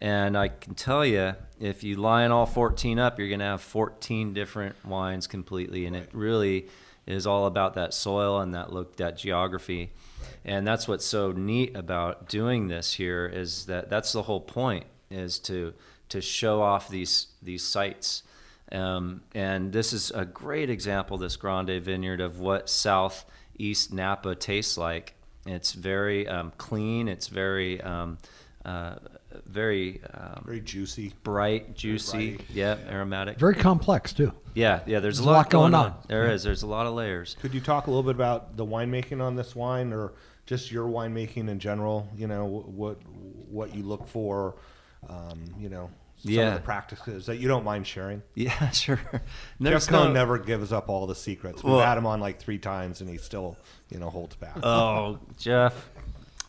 [0.00, 3.60] And I can tell you, if you line all 14 up, you're going to have
[3.60, 5.84] 14 different wines completely.
[5.84, 6.68] And it really
[7.06, 9.92] is all about that soil and that look, that geography.
[10.44, 14.84] And that's what's so neat about doing this here is that that's the whole point
[15.10, 15.72] is to
[16.08, 18.22] to show off these these sites.
[18.72, 24.78] Um, and this is a great example, this Grande Vineyard, of what southeast Napa tastes
[24.78, 25.14] like.
[25.46, 27.08] It's very um, clean.
[27.08, 28.16] It's very, um,
[28.64, 28.94] uh,
[29.44, 31.12] very um, Very juicy.
[31.22, 32.36] bright, juicy.
[32.36, 33.38] bright, Yeah, aromatic.
[33.38, 34.32] Very complex too.
[34.54, 35.00] yeah, yeah.
[35.00, 35.86] There's, There's a lot, going, on.
[35.86, 35.94] on.
[36.08, 36.42] There is.
[36.42, 37.36] There's a lot of layers.
[37.42, 40.12] Could you talk a little bit about the winemaking on this wine, or
[40.46, 42.08] just your winemaking in general?
[42.16, 42.98] You know what
[43.48, 44.54] what you look for.
[45.08, 46.48] Um, you know, some Yeah.
[46.48, 48.22] of the practices that you don't mind sharing.
[48.34, 49.00] Yeah, sure.
[49.60, 51.62] Jeff Cohn never gives up all the secrets.
[51.64, 53.56] We've Well- had him on like three times, and he still,
[53.90, 54.58] you know, holds back.
[54.62, 55.88] Oh, Jeff.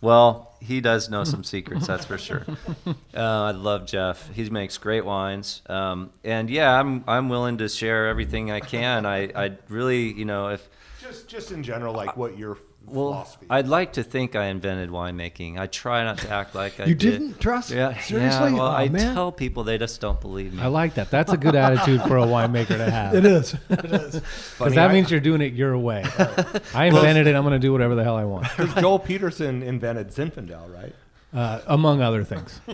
[0.01, 2.45] Well, he does know some secrets, that's for sure.
[2.85, 4.29] Uh, I love Jeff.
[4.33, 9.05] He makes great wines, um, and yeah, I'm I'm willing to share everything I can.
[9.05, 10.67] I I really, you know, if
[11.01, 13.45] just, just in general, like what your well, philosophy.
[13.49, 15.57] I'd like to think I invented winemaking.
[15.59, 17.11] I try not to act like I You did.
[17.11, 17.71] didn't Tres?
[17.71, 18.51] Yeah, Seriously?
[18.51, 19.13] Yeah, well, Aw, I man.
[19.13, 20.61] tell people they just don't believe me.
[20.61, 21.09] I like that.
[21.09, 23.15] That's a good attitude for a winemaker to have.
[23.15, 23.55] It is.
[23.69, 24.21] It is.
[24.57, 26.03] Because that means you're doing it your way.
[26.73, 27.35] I invented it.
[27.35, 30.93] I'm going to do whatever the hell I want, 'Cause Joel Peterson invented Zinfandel, right?
[31.33, 32.61] uh, among other things.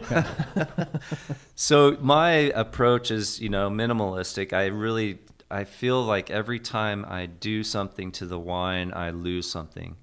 [1.55, 4.53] So my approach is, you know, minimalistic.
[4.53, 5.19] I really
[5.51, 9.97] I feel like every time I do something to the wine, I lose something.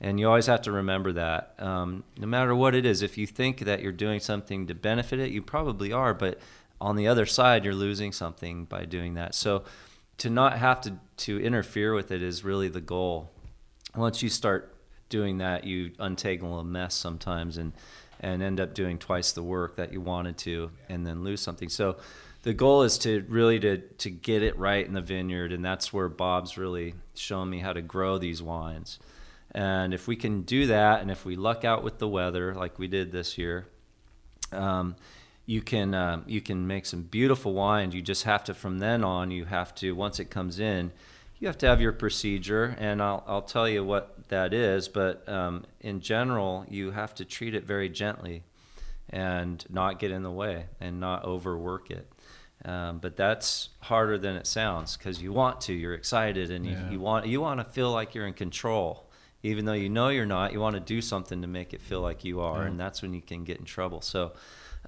[0.00, 1.54] And you always have to remember that.
[1.58, 5.20] Um, no matter what it is, if you think that you're doing something to benefit
[5.20, 6.40] it, you probably are, but
[6.80, 9.34] on the other side, you're losing something by doing that.
[9.34, 9.62] So
[10.18, 13.30] to not have to, to interfere with it is really the goal.
[13.94, 14.74] Once you start
[15.08, 17.72] doing that, you untangle a mess sometimes and,
[18.18, 21.68] and end up doing twice the work that you wanted to and then lose something.
[21.68, 21.96] So
[22.42, 25.52] the goal is to really to, to get it right in the vineyard.
[25.52, 28.98] And that's where Bob's really shown me how to grow these wines.
[29.52, 32.78] And if we can do that, and if we luck out with the weather like
[32.78, 33.66] we did this year,
[34.50, 34.96] um,
[35.44, 37.94] you can um, you can make some beautiful wines.
[37.94, 39.30] You just have to from then on.
[39.30, 40.92] You have to once it comes in,
[41.38, 44.88] you have to have your procedure, and I'll I'll tell you what that is.
[44.88, 48.44] But um, in general, you have to treat it very gently,
[49.10, 52.11] and not get in the way, and not overwork it.
[52.64, 55.72] Um, but that's harder than it sounds because you want to.
[55.72, 56.90] You're excited, and you, Yeah.
[56.90, 59.08] you want you want to feel like you're in control
[59.44, 62.00] even though you know you're not, you want to do something to make it feel
[62.00, 64.00] like you are, and that's when you can get in trouble.
[64.00, 64.34] So,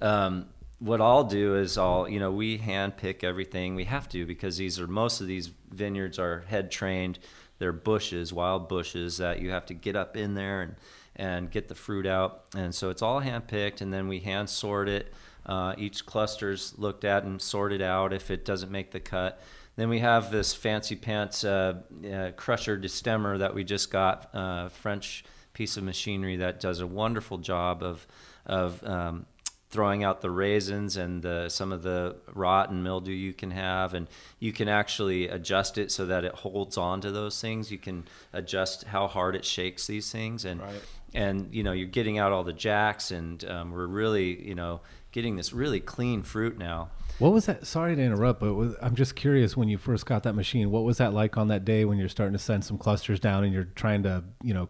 [0.01, 0.45] um,
[0.79, 3.75] what I'll do is I'll, you know, we hand pick everything.
[3.75, 7.19] We have to because these are most of these vineyards are head trained.
[7.59, 10.75] they're bushes, wild bushes that you have to get up in there and
[11.17, 12.43] and get the fruit out.
[12.55, 15.13] And so it's all hand picked, and then we hand sort it.
[15.45, 19.41] Uh, each cluster's looked at and sorted out if it doesn't make the cut.
[19.75, 21.81] Then we have this fancy pants uh,
[22.11, 26.87] uh, crusher destemmer that we just got, uh, French piece of machinery that does a
[26.87, 28.05] wonderful job of
[28.45, 29.25] of um,
[29.69, 33.93] throwing out the raisins and the, some of the rot and mildew you can have,
[33.93, 34.07] and
[34.39, 37.71] you can actually adjust it so that it holds on to those things.
[37.71, 40.81] You can adjust how hard it shakes these things, and Right.
[41.13, 44.81] and you know you're getting out all the jacks, and um, we're really you know
[45.15, 46.89] getting this really clean fruit now.
[47.19, 47.65] What was that?
[47.65, 49.55] Sorry to interrupt, but was, I'm just curious.
[49.55, 52.09] When you first got that machine, what was that like on that day when you're
[52.09, 54.67] starting to send some clusters down and you're trying to, you know,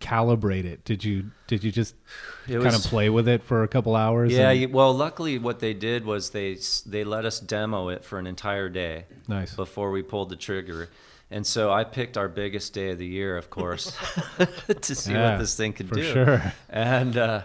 [0.00, 0.82] calibrate it?
[0.86, 1.94] Did you did you just
[2.48, 4.32] It kind of play with it for a couple hours?
[4.32, 8.18] Yeah, and- well, luckily, what they did was they they let us demo it for
[8.18, 9.04] an entire day.
[9.28, 9.54] Nice.
[9.54, 10.88] Before we pulled the trigger,
[11.30, 13.94] and so I picked our biggest day of the year, of course,
[14.80, 16.02] to see Yeah, what this thing could for do.
[16.12, 16.52] sure.
[16.70, 17.42] And uh,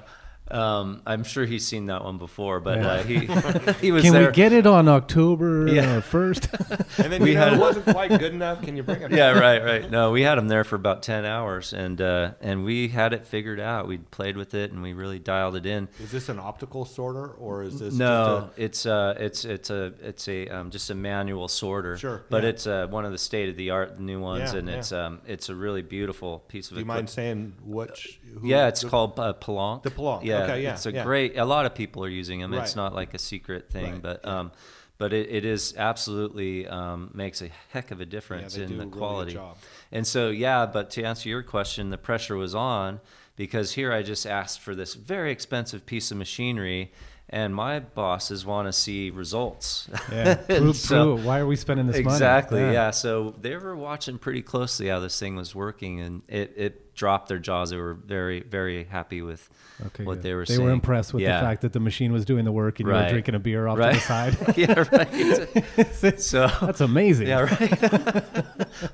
[0.52, 2.88] um, I'm sure he's seen that one before, but Yeah.
[2.88, 3.20] uh, he
[3.82, 4.28] he was Can there.
[4.28, 6.00] we get it on October Yeah.
[6.16, 6.48] first?
[6.98, 8.62] And then We you know, had- it wasn't quite good enough.
[8.62, 9.12] Can you bring it?
[9.12, 9.90] yeah, right, right.
[9.90, 13.26] No, we had him there for about ten hours, and uh, and we had it
[13.26, 13.88] figured out.
[13.88, 15.88] We played with it, and we really dialed it in.
[16.02, 19.94] Is this an optical sorter or is this No, Just it's uh, it's it's a
[20.02, 21.98] it's a um, just a manual sorter.
[21.98, 22.50] Sure, but yeah.
[22.50, 24.76] it's uh, one of the state of the art new ones, Yeah, and yeah.
[24.76, 26.98] it's um, it's a really beautiful piece a, of do you equipment.
[27.06, 28.20] mind saying which?
[28.42, 29.84] who- yeah, it's the- called uh, Pellenc.
[29.84, 31.04] The Pellenc, Yeah, okay, yeah, It's a yeah.
[31.04, 31.38] great.
[31.38, 32.54] A lot of people are using them.
[32.54, 34.52] It's not like a secret thing, Right, but um,
[34.98, 38.86] but it, it is absolutely um, makes a heck of a difference they in the
[38.86, 39.34] really quality.
[39.34, 39.58] job.
[39.92, 43.00] And so yeah, but to answer your question, the pressure was on
[43.36, 46.92] because here I just asked for this very expensive piece of machinery.
[47.32, 49.88] And my bosses want to see results.
[50.12, 51.26] yeah, prove, so- prove.
[51.26, 52.16] Why are we spending this money?
[52.16, 52.60] Exactly.
[52.62, 52.90] Yeah.
[52.90, 57.28] So they were watching pretty closely how this thing was working, and it, it dropped
[57.30, 57.70] their jaws.
[57.70, 59.48] They were very very happy with
[59.86, 60.24] Okay, what good.
[60.24, 60.44] they were.
[60.46, 60.66] They seeing.
[60.66, 61.40] were impressed with Yeah.
[61.40, 63.04] the fact that the machine was doing the work and you Right.
[63.06, 63.94] were drinking a beer off Right.
[63.94, 64.58] to the side.
[64.58, 64.86] yeah.
[64.92, 66.20] Right.
[66.20, 67.28] so That's amazing.
[67.28, 67.42] yeah.
[67.42, 68.46] Right.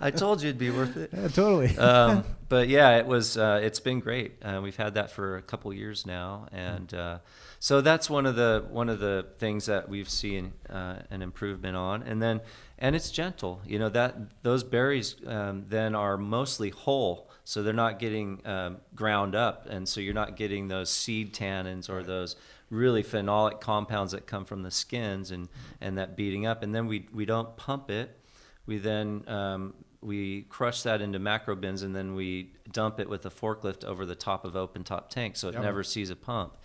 [0.01, 1.09] I told you it'd be worth it.
[1.13, 1.75] Yeah, totally.
[1.77, 3.37] um, but yeah, it was.
[3.37, 4.33] Uh, it's been great.
[4.43, 7.19] Uh, we've had that for a couple years now, and uh,
[7.59, 11.75] so that's one of the one of the things that we've seen uh, an improvement
[11.75, 12.03] on.
[12.03, 12.41] And then,
[12.77, 13.61] and it's gentle.
[13.65, 18.77] You know that those berries um, then are mostly whole, so they're not getting um,
[18.93, 22.35] ground up, and so you're not getting those seed tannins or those
[22.69, 25.49] really phenolic compounds that come from the skins and
[25.81, 26.63] and that beating up.
[26.63, 28.19] And then we we don't pump it.
[28.65, 29.73] We then um,
[30.05, 34.05] we crush that into macro bins and then we dump it with a forklift over
[34.05, 36.57] the top of open top tank so it never sees a pump.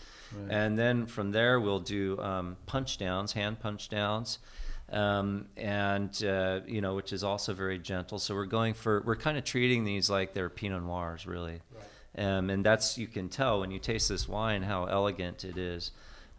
[0.49, 4.39] And then from there we'll do um, punch downs, hand punch downs,
[4.91, 8.19] um, and uh, you know which is also very gentle.
[8.19, 11.61] So we're going for we're kind of treating these like they're Pinot Noirs really,
[12.19, 15.93] um, and that's you can tell when you taste this wine how elegant it is.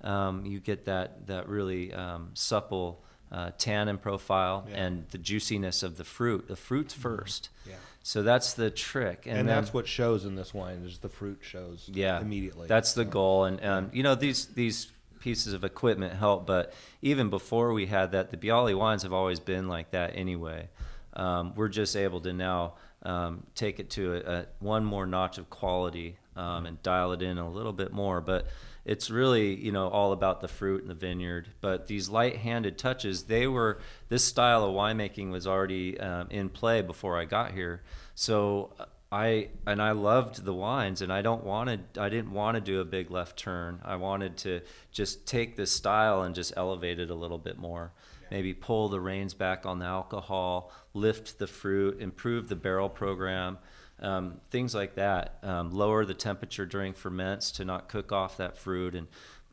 [0.03, 4.83] Um, you get that that really um, supple uh, tannin profile Yeah.
[4.83, 6.47] and the juiciness of the fruit.
[6.47, 7.49] The fruit's first.
[7.67, 7.75] Yeah.
[8.03, 9.23] So that's the trick.
[9.25, 12.67] And, then- that's what shows in this wine is the fruit shows yeah, immediately.
[12.67, 16.45] That's the So, goal, and um, you know these these pieces of equipment help.
[16.45, 20.69] But even before we had that, the Biale wines have always been like that anyway.
[21.13, 25.37] Um, we're just able to now um, take it to a, a one more notch
[25.37, 28.21] of quality um, and dial it in a little bit more.
[28.21, 28.47] But
[28.85, 31.49] it's really you know all about the fruit and the vineyard.
[31.61, 36.81] But these light-handed touches, they were this style of winemaking was already um, in play
[36.81, 37.81] before I got here.
[38.15, 38.73] So
[39.11, 42.01] I and I loved the wines, and I don't want to.
[42.01, 43.81] I didn't want to do a big left turn.
[43.83, 47.91] I wanted to just take this style and just elevate it a little bit more.
[48.31, 53.57] Maybe pull the reins back on the alcohol, lift the fruit, improve the barrel program,
[54.01, 55.37] um, things like that.
[55.43, 59.07] Um, lower the temperature during ferments to not cook off that fruit, and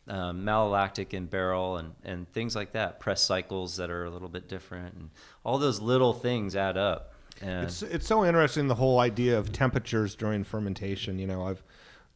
[0.09, 3.01] um, malolactic in barrel, and and things like that.
[3.01, 5.11] Press cycles that are a little bit different, and
[5.45, 7.15] all those little things add up.
[7.41, 11.19] And It's it's so interesting the whole idea of temperatures during fermentation.
[11.19, 11.63] You know, I've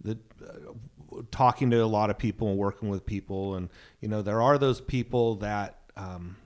[0.03, 3.69] the uh, talking to a lot of people and working with people, and
[4.01, 5.79] you know, there are those people that.
[5.97, 6.37] Um,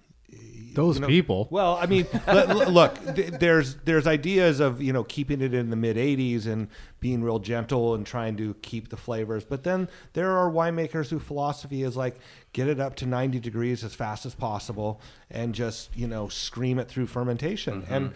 [0.76, 1.48] Those you know- people.
[1.50, 5.70] Well, I mean, l- l- look, there's there's ideas of you know keeping it in
[5.70, 6.68] the mid 80s and
[7.00, 11.22] being real gentle and trying to keep the flavors, but then there are winemakers whose
[11.22, 12.16] philosophy is like
[12.52, 16.78] get it up to 90 degrees as fast as possible and just you know scream
[16.78, 17.94] it through fermentation, mm-hmm.
[17.94, 18.12] and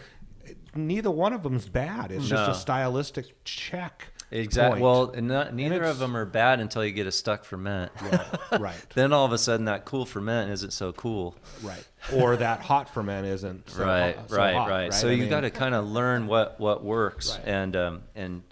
[0.75, 2.13] neither one of them's bad.
[2.13, 4.81] It's just a stylistic check Exactly.
[4.81, 4.83] point.
[4.83, 7.91] Well, and not, neither it's- of them are bad until you get a stuck ferment.
[8.61, 11.35] right, then all of a sudden, that cool ferment isn't so cool.
[11.63, 11.85] right.
[12.15, 15.29] Or that hot ferment isn't so right, hot- so right, hot, right, So I you
[15.29, 17.49] got to kind of learn what what works Right.
[17.49, 18.43] and um, and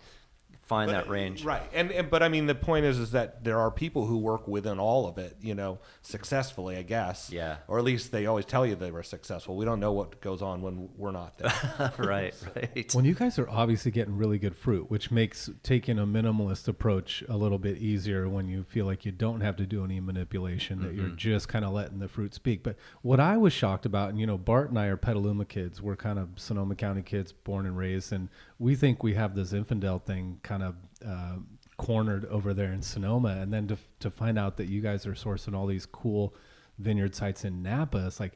[0.68, 1.44] find But, that range.
[1.44, 1.62] Right.
[1.72, 4.46] And, and but I mean the point is is that there are people who work
[4.46, 7.30] within all of it, you know, successfully, I guess.
[7.32, 7.56] Yeah.
[7.66, 9.56] Or at least they always tell you they were successful.
[9.56, 11.92] We don't know what goes on when we're not there.
[11.98, 12.94] right, right.
[12.94, 17.24] Well, you guys are obviously getting really good fruit, which makes taking a minimalist approach
[17.28, 20.82] a little bit easier when you feel like you don't have to do any manipulation,
[20.82, 21.16] that you're mm-hmm.
[21.16, 22.62] just kind of letting the fruit speak.
[22.62, 25.80] But what I was shocked about, and you know, Bart and I are Petaluma kids.
[25.80, 28.28] We're kind of Sonoma County kids, born and raised, and
[28.58, 31.36] we think we have this Zinfandel thing kind of uh,
[31.76, 33.38] cornered over there in Sonoma.
[33.40, 36.34] And then to, to find out that you guys are sourcing all these cool
[36.78, 38.34] vineyard sites in Napa, it's like,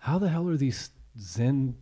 [0.00, 1.76] how the hell are these Zin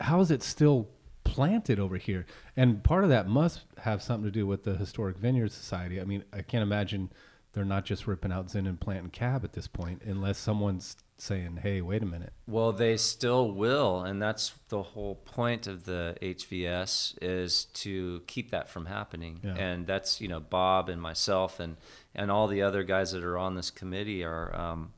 [0.00, 0.88] how is it still
[1.24, 2.26] planted over here?
[2.56, 6.00] And part of that must have something to do with the Historic Vineyard Society.
[6.00, 7.10] I mean, I can't imagine
[7.52, 11.58] they're not just ripping out Zin and planting cab at this point, unless someone's saying,
[11.62, 16.16] "Hey, wait a minute." Well, they still will, and that's the whole point of the
[16.22, 19.40] HVS is to keep that from happening.
[19.42, 19.54] Yeah.
[19.54, 21.76] And that's you know Bob and myself and
[22.14, 24.92] and all the other guys that are on this committee are um,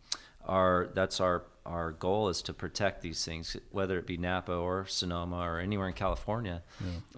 [0.44, 4.86] are that's our our goal is to protect these things, whether it be Napa or
[4.86, 6.62] Sonoma or anywhere in California.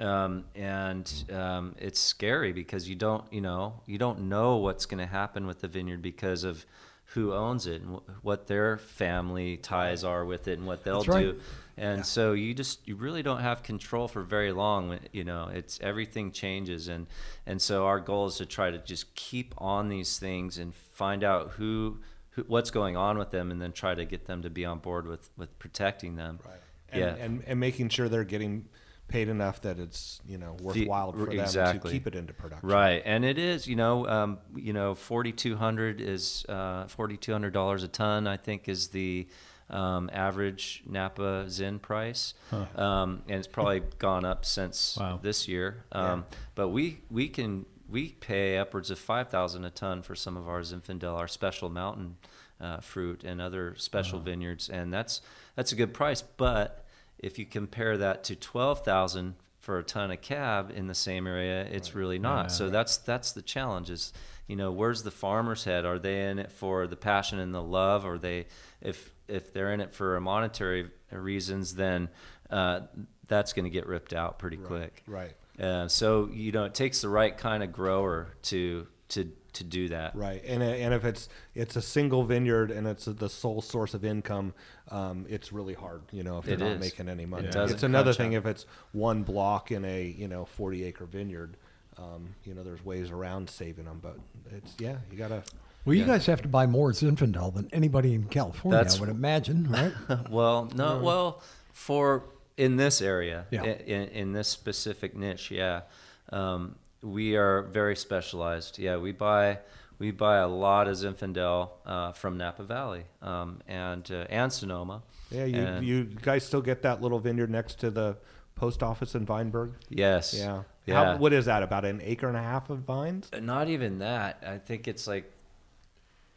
[0.04, 4.98] Um, and um, it's scary because you don't you know you don't know what's going
[4.98, 6.66] to happen with the vineyard because of
[7.14, 11.04] who owns it and wh- what their family ties are with it and what they'll
[11.04, 11.22] right.
[11.22, 11.40] do.
[11.76, 15.80] And so you just you really don't have control for very long you know it's
[15.80, 16.88] everything changes.
[16.88, 17.06] And
[17.46, 21.24] and so our goal is to try to just keep on these things and find
[21.24, 21.98] out who,
[22.30, 24.78] who what's going on with them and then try to get them to be on
[24.78, 26.40] board with with protecting them.
[26.44, 26.54] Right.
[26.90, 28.68] And, yeah and and making sure they're getting
[29.08, 31.90] paid enough that it's you know worthwhile for them exactly.
[31.90, 32.68] to keep it into production.
[32.68, 37.16] Right, and it is, you know, um, you know, forty two hundred is uh, forty
[37.16, 38.26] two hundred dollars a ton.
[38.26, 39.28] I think is the
[39.70, 42.34] um, average Napa Zin price,
[42.76, 45.18] um, and it's probably gone up since Wow.
[45.22, 45.84] this year.
[45.92, 50.36] Um, But we we can we pay upwards of five thousand a ton for some
[50.36, 52.16] of our Zinfandel, our special mountain
[52.60, 55.20] uh, fruit, and other special vineyards, and that's
[55.54, 56.22] that's a good price.
[56.22, 56.81] But
[57.22, 61.26] if you compare that to twelve thousand for a ton of cab in the same
[61.26, 62.50] area, it's really not.
[62.50, 63.90] so that's that's the challenge.
[63.90, 64.12] Is
[64.48, 65.84] you know where's the farmer's head?
[65.86, 68.04] Are they in it for the passion and the love?
[68.04, 68.46] Or they
[68.80, 72.08] if if they're in it for monetary reasons, then
[72.50, 72.80] uh,
[73.28, 75.02] that's going to get ripped out pretty quick.
[75.06, 75.32] Right.
[75.60, 79.88] Uh, so you know it takes the right kind of grower to to to do
[79.88, 80.14] that.
[80.16, 84.04] Right, and and if it's it's a single vineyard and it's the sole source of
[84.04, 84.54] income,
[84.90, 86.02] um, it's really hard.
[86.10, 86.80] You know, if you're It not is.
[86.80, 88.38] making any money, It it's another thing out.
[88.38, 91.56] if it's one block in a you know 40 acre vineyard.
[91.98, 94.16] Um, you know, there's ways around saving them, but
[94.50, 95.42] it's yeah, you gotta.
[95.84, 96.06] Well, you Yeah.
[96.06, 99.92] guys have to buy more Zinfandel than anybody in California, That's- I would imagine, right?
[100.30, 101.42] Well, no, well,
[101.74, 102.24] for
[102.56, 103.64] in this area, Yeah.
[103.64, 105.82] in, in this specific niche, yeah,
[106.30, 108.78] um, we are very specialized.
[108.78, 109.58] Yeah, we buy
[109.98, 115.02] we buy a lot of Zinfandel uh, from Napa Valley um, and uh, and Sonoma.
[115.30, 118.16] Yeah, you And- you guys still get that little vineyard next to the
[118.54, 119.72] post office in Vineburg.
[119.88, 120.62] yes, Yeah.
[120.86, 121.12] yeah.
[121.14, 121.62] How, what is that?
[121.62, 123.28] About an acre and a half of vines?
[123.40, 124.42] Not even that.
[124.46, 125.30] I think it's like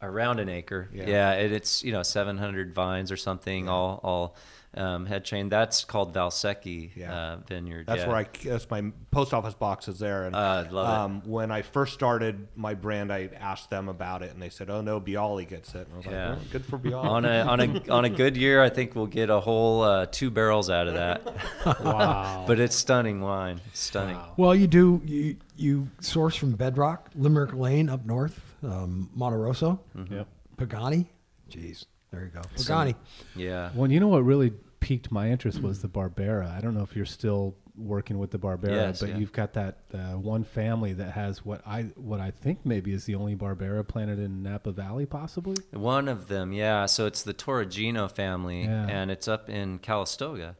[0.02, 0.88] around an acre.
[0.92, 1.04] Yeah.
[1.08, 4.36] Yeah, and it's you know 700 vines or something, all all
[4.76, 5.48] um, head chain.
[5.48, 7.14] That's called Valsecchi Yeah.
[7.14, 7.86] uh, Vineyard.
[7.86, 8.08] That's yeah.
[8.08, 10.24] where I that's my post office box is there.
[10.24, 10.94] And Uh, love it.
[10.94, 14.68] um, when I first started my brand, I asked them about it, and they said,
[14.70, 16.28] "Oh no, Biale gets it." And I was Yeah.
[16.30, 18.94] like, well, "Good for Biale." on a on a on a good year, I think
[18.94, 21.22] we'll get a whole uh, two barrels out of that.
[21.82, 22.44] Wow.
[22.46, 23.60] But it's stunning wine.
[23.68, 24.18] It's stunning.
[24.36, 25.00] Well, you do.
[25.04, 30.28] You you source from Bedrock, Limerick Lane up north, um, Monte Rosso, yep.
[30.58, 31.06] Pagani.
[31.50, 32.94] Jeez, there you go, Pagani.
[33.34, 33.70] Yeah.
[33.74, 36.50] Well, you know what really piqued my interest was the Barbera.
[36.56, 39.18] I don't know if you're still working with the Barbera, Yes, but yeah.
[39.18, 43.04] you've got that uh, one family that has what I what I think maybe is
[43.04, 45.56] the only Barbera planted in Napa Valley, possibly.
[45.72, 46.86] One of them, yeah.
[46.86, 48.86] So it's the Torregino family, Yeah.
[48.88, 50.56] and it's up in Calistoga.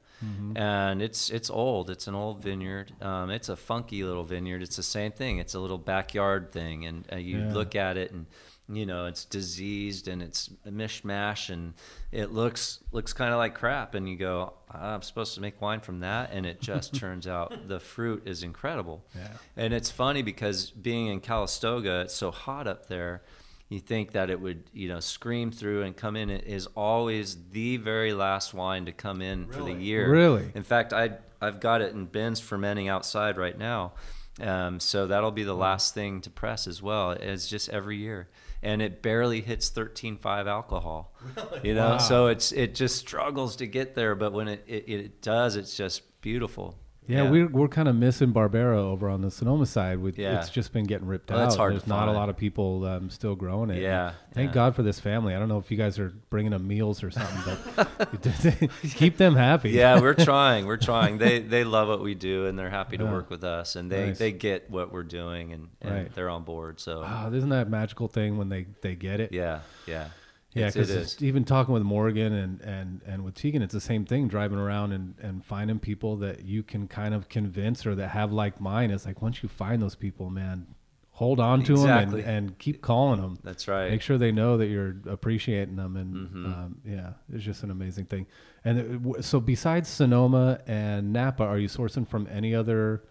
[0.56, 1.90] And it's it's old.
[1.90, 2.92] It's an old vineyard.
[3.02, 4.62] Um, it's a funky little vineyard.
[4.62, 5.38] It's the same thing.
[5.38, 7.52] It's a little backyard thing, and uh, you Yeah.
[7.52, 8.26] look at it, and
[8.68, 11.74] you know it's diseased and it's a mishmash, and
[12.12, 13.94] it looks looks kind of like crap.
[13.94, 17.68] And you go, I'm supposed to make wine from that, and it just turns out
[17.68, 19.04] the fruit is incredible.
[19.14, 19.28] Yeah.
[19.56, 23.22] And it's funny because being in Calistoga, it's so hot up there.
[23.68, 26.30] You think that it would, you know, scream through and come in.
[26.30, 30.08] It is always the very last wine to come in for the year.
[30.08, 30.52] Really?
[30.54, 33.92] In fact, I I've got it in bins fermenting outside right now,
[34.40, 37.10] Um, so that'll be the last thing to press as well.
[37.10, 38.28] It's just every year,
[38.62, 41.14] and it barely hits 13.5 alcohol.
[41.62, 45.22] You know, so it's it just struggles to get there, but when it it, it
[45.22, 46.78] does, it's just beautiful.
[47.08, 49.98] Yeah, we're we're kind of missing Barbera over on the Sonoma side.
[49.98, 50.38] With Yeah.
[50.40, 51.42] it's just been getting ripped Well, out.
[51.44, 53.80] that's hard to There's not a lot of people um, still growing it.
[53.80, 54.54] Yeah, Thank yeah.
[54.54, 55.34] God for this family.
[55.34, 57.88] I don't know if you guys are bringing them meals or something, but
[58.96, 59.70] keep them happy.
[59.70, 60.66] yeah, we're trying.
[60.66, 61.18] We're trying.
[61.18, 64.06] They they love what we do, and they're happy to work with us, and they
[64.08, 64.18] Nice.
[64.18, 66.14] they get what we're doing, and, and Right.
[66.14, 66.80] they're on board.
[66.80, 69.32] So Wow, isn't that a magical thing when they they get it?
[69.32, 70.08] yeah, yeah,
[70.56, 74.26] Yeah, because even talking with Morgan and, and, and with Tegan, it's the same thing.
[74.28, 78.32] Driving around and, and finding people that you can kind of convince or that have
[78.32, 78.90] like mine.
[78.90, 80.66] It's like once you find those people, man,
[81.10, 82.20] hold on to Exactly.
[82.22, 83.38] them and, and keep calling them.
[83.42, 83.90] That's right.
[83.90, 86.46] Make sure they know that you're appreciating them, and Mm-hmm.
[86.46, 88.26] um, yeah, it's just an amazing thing.
[88.64, 88.78] And
[89.16, 93.02] it, so, besides Sonoma and Napa, are you sourcing from any other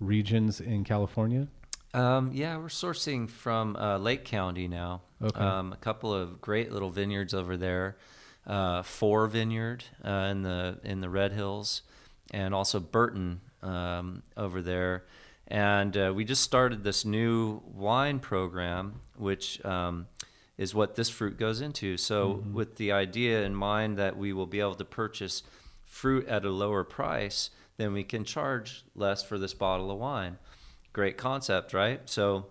[0.00, 1.48] regions in California?
[1.94, 5.02] Um, yeah, we're sourcing from uh, Lake County now.
[5.22, 5.40] Okay.
[5.40, 7.96] Um, a couple of great little vineyards over there.
[8.46, 11.82] Uh, Four Vineyard uh, in the in the Red Hills,
[12.32, 15.04] and also Burton um, over there.
[15.46, 20.06] And uh, we just started this new wine program, which um,
[20.58, 21.96] is what this fruit goes into.
[21.96, 25.42] So, with the idea in mind that we will be able to purchase
[25.84, 30.36] fruit at a lower price, then we can charge less for this bottle of wine
[30.98, 32.00] great concept, right?
[32.06, 32.46] So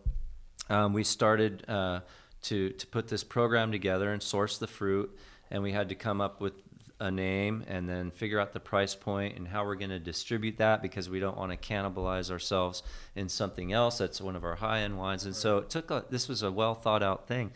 [0.69, 1.99] um, we started uh,
[2.43, 5.13] to to put this program together and source the fruit,
[5.51, 6.53] and we had to come up with
[7.01, 10.55] a name and then figure out the price point and how we're going to distribute
[10.59, 12.83] that because we don't want to cannibalize ourselves
[13.17, 15.25] in something else that's one of our high end wines.
[15.25, 17.51] And so it took a, this was a well thought out thing,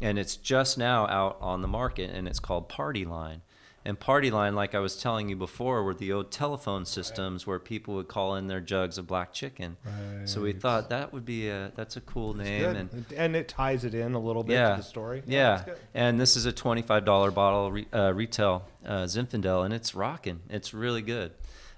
[0.00, 3.42] and it's just now out on the market, and it's called Party Line.
[3.84, 7.58] And Party Line, like I was telling you before, were the old telephone systems where
[7.58, 9.76] people would call in their jugs of black chicken.
[10.24, 12.76] So we thought that would be a that's a cool name Good.
[12.76, 15.22] and And, it ties it in a little bit yeah, to the story.
[15.26, 15.78] Yeah, good.
[15.94, 20.40] and this is a twenty-five dollar bottle re, uh, retail uh, Zinfandel, and it's rocking.
[20.48, 21.32] It's really good.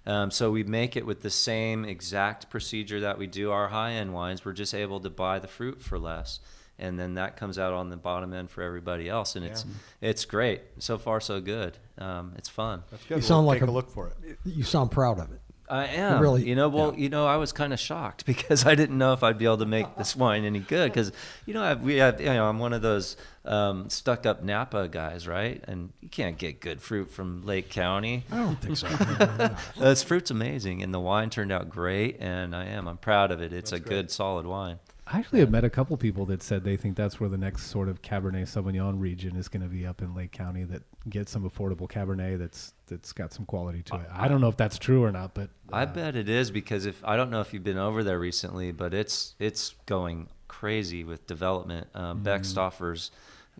[0.06, 4.12] Um, so we make it with the same exact procedure that we do our high-end
[4.12, 4.44] wines.
[4.44, 6.40] We're just able to buy the fruit for less,
[6.78, 9.64] and then that comes out on the bottom end for everybody else, and it's
[10.00, 10.62] it's great.
[10.78, 11.78] So far, so good.
[11.98, 12.82] Um, it's fun.
[12.90, 13.10] That's good.
[13.10, 14.38] You We'll sound like take a- a look for it.
[14.44, 15.40] You sound proud of it.
[15.66, 16.20] I am.
[16.20, 16.98] really- you know, well, yeah.
[17.00, 19.56] you know, I was kind of shocked because I didn't know if I'd be able
[19.58, 20.90] to make this wine any good.
[20.92, 21.10] Because,
[21.46, 23.16] you know, I, we have, you know, I'm one of those
[23.46, 25.64] um, stuck-up Napa guys, right?
[25.66, 28.24] And you can't get good fruit from Lake County.
[28.30, 28.88] I don't think so.
[29.78, 32.86] This fruit's amazing, and the wine turned out great, and I am.
[32.86, 33.52] I'm proud of it.
[33.54, 34.80] It's a good, solid wine.
[35.06, 37.66] I actually have met a couple people that said they think that's where the next
[37.66, 41.30] sort of Cabernet Sauvignon region is going to be up in Lake County that gets
[41.30, 44.06] some affordable Cabernet that's that's got some quality to it.
[44.10, 47.04] I don't know if that's true or not, but I bet it is because if
[47.04, 51.26] I don't know if you've been over there recently, but it's it's going crazy with
[51.26, 51.88] development.
[51.94, 53.10] Um, Beckstoffer's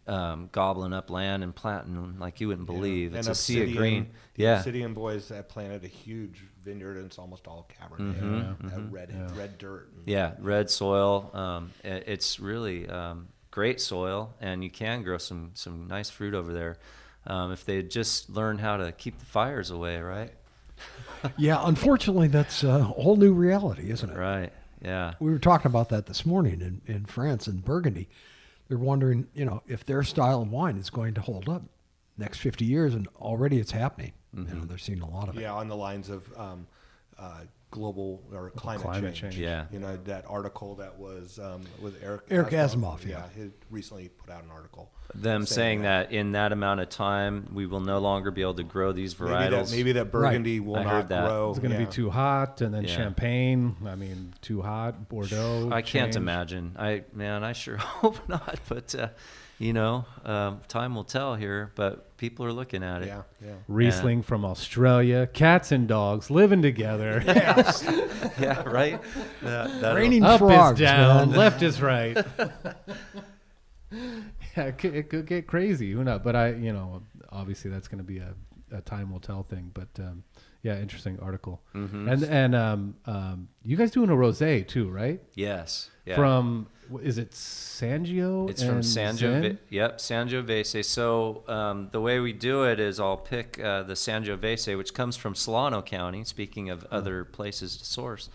[0.07, 3.15] um, gobbling up land and planting like you wouldn't believe.
[3.15, 4.11] It's and a sea of Obsidian- green.
[4.35, 8.81] the Yeah, Obsidian boys have planted a huge vineyard, and it's almost all Cabernet, uh,
[8.91, 9.89] red red dirt.
[9.93, 10.11] and- Mm-hmm.
[10.11, 11.31] yeah, red soil.
[11.35, 16.35] Um, i- it's really um, great soil, and you can grow some some nice fruit
[16.35, 16.77] over there.
[17.27, 20.33] Um, if they just learn how to keep the fires away, right?
[21.39, 24.17] yeah, unfortunately, that's a whole new reality, isn't it?
[24.19, 24.53] Right.
[24.83, 25.15] Yeah.
[25.21, 28.09] We were talking about that this morning in, in France and Burgundy.
[28.69, 31.63] They're wondering, you know, if their style of wine is going to hold up
[32.17, 34.13] next 50 years, and already it's happening.
[34.37, 35.43] You know, they're seeing a lot of it.
[35.43, 36.67] Yeah, on the lines of um,
[37.19, 37.43] uh,
[37.75, 39.35] global or climate, climate change.
[39.35, 39.39] change.
[39.39, 39.65] Yeah.
[39.73, 43.45] you know that article that was um, with Eric Eric Asimov, yeah, yeah.
[43.45, 44.93] he recently put out an article.
[45.13, 46.13] them saying that.
[46.13, 49.51] in that amount of time we will no longer be able to grow these maybe
[49.51, 51.27] that maybe that Burgundy will I not that.
[51.27, 51.51] grow.
[51.51, 51.85] it's going to yeah.
[51.85, 52.95] be too hot, and then Yeah.
[52.95, 53.77] Champagne.
[53.85, 55.09] I mean, too hot.
[55.09, 55.71] Bordeaux.
[55.73, 56.77] I can't imagine.
[56.79, 58.61] I man, I sure hope not.
[58.69, 59.09] But uh,
[59.65, 61.73] you know, um, time will tell here.
[61.75, 63.07] But people are looking at it.
[63.09, 63.53] Yeah, yeah.
[63.67, 65.27] Riesling from Australia.
[65.27, 67.23] Cats and dogs living together.
[68.41, 69.01] Yeah, right.
[69.43, 71.39] That, that'll- Raining Up frogs, is down, man.
[71.39, 72.17] left is right.
[73.93, 75.93] yeah, it could, it could get crazy.
[75.93, 76.21] Who knows?
[76.25, 78.35] But I, you know, obviously that's going to be a,
[78.73, 79.71] a time will tell thing.
[79.73, 80.25] But um,
[80.63, 81.63] yeah, interesting article.
[81.75, 82.09] Mm-hmm.
[82.09, 85.23] And and um, um, you guys doing a rosé too, right?
[85.35, 85.91] yes.
[86.07, 86.17] Yeah.
[86.17, 88.49] From wh- is it Sangio?
[88.49, 89.59] It's from Sangiovese.
[89.71, 90.85] Yep, Sangiovese.
[90.85, 95.17] So um, the way we do it is I'll pick uh, the Sangiovese, which comes
[95.17, 96.25] from Solano County.
[96.25, 98.29] Speaking of other places to source,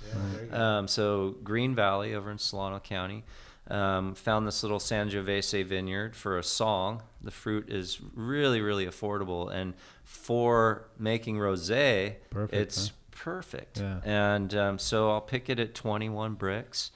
[0.52, 3.24] um, so Green Valley over in Solano County.
[3.68, 7.04] Um, found this little Sangiovese vineyard for a song.
[7.22, 12.16] The fruit is really, really affordable, and for making rosé,
[12.52, 12.94] it's huh?
[13.12, 13.80] perfect.
[13.80, 14.00] Yeah.
[14.04, 16.90] And um, so I'll pick it at 21 Brix,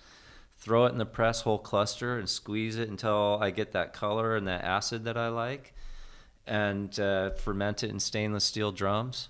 [0.63, 4.37] throw it in the press whole cluster, and squeeze it until I get that color
[4.37, 5.73] and that acid that I like,
[6.47, 9.27] and uh, ferment it in stainless steel drums.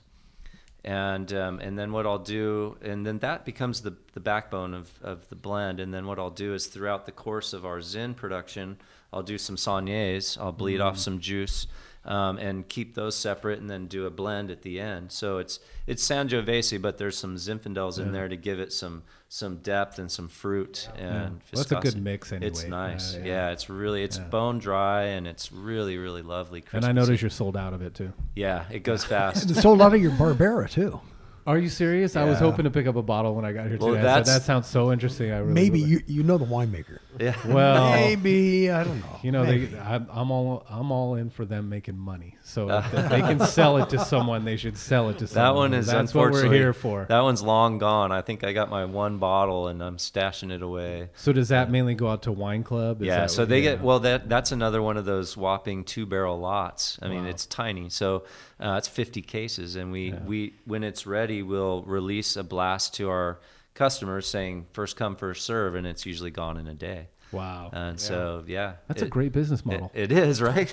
[0.85, 4.91] And um, and then what I'll do, and then that becomes the, the backbone of,
[5.01, 5.79] of the blend.
[5.79, 8.77] And then what I'll do is throughout the course of our Zin production,
[9.11, 10.37] I'll do some saignées.
[10.39, 11.67] I'll bleed off some juice
[12.05, 15.11] um, and keep those separate, and then do a blend at the end.
[15.11, 19.57] So it's it's Sangiovese, but there's some Zinfandels in there to give it some some
[19.57, 23.13] depth and some fruit and Well, that's a good mix mix It's nice.
[23.15, 23.49] Yeah, Yeah, yeah.
[23.49, 24.25] it's really it's Yeah.
[24.25, 26.63] bone dry and it's really really lovely.
[26.71, 28.13] And I notice you're sold out of it too.
[28.35, 29.49] Yeah, it goes fast.
[29.49, 31.01] It's sold out of your Barbera too.
[31.45, 32.15] Are you serious?
[32.15, 32.47] I was Yeah.
[32.49, 33.99] hoping to pick up a bottle when I got here Well, today.
[33.99, 35.31] I said, that's- that sounds so interesting.
[35.31, 36.99] I really Maybe would you you know the winemaker.
[37.19, 37.35] yeah.
[37.45, 39.19] Well, Maybe I don't know.
[39.21, 39.65] you know, Maybe.
[39.65, 42.37] they, I'm, I'm all I'm all in for them making money.
[42.43, 45.45] So if they can sell it to someone, they should sell it to someone.
[45.53, 47.05] That one is That's what we're unfortunately here for.
[47.09, 48.11] That one's long gone.
[48.11, 51.09] I think I got my one bottle and I'm stashing it away.
[51.15, 53.01] so does that mainly go out to wine club?
[53.01, 53.71] Is yeah, that so what- they yeah.
[53.71, 53.99] get well.
[53.99, 56.97] That that's another one of those whopping two barrel lots.
[57.01, 58.23] I mean, it's tiny, so
[58.59, 63.09] uh, it's 50 cases, and we we when it's ready, we'll release a blast to
[63.09, 63.39] our
[63.73, 67.07] customers saying first come first serve, and it's usually gone in a day.
[67.31, 67.71] Wow.
[67.73, 69.91] And so yeah, That's a great business it- model.
[69.95, 70.71] it is right.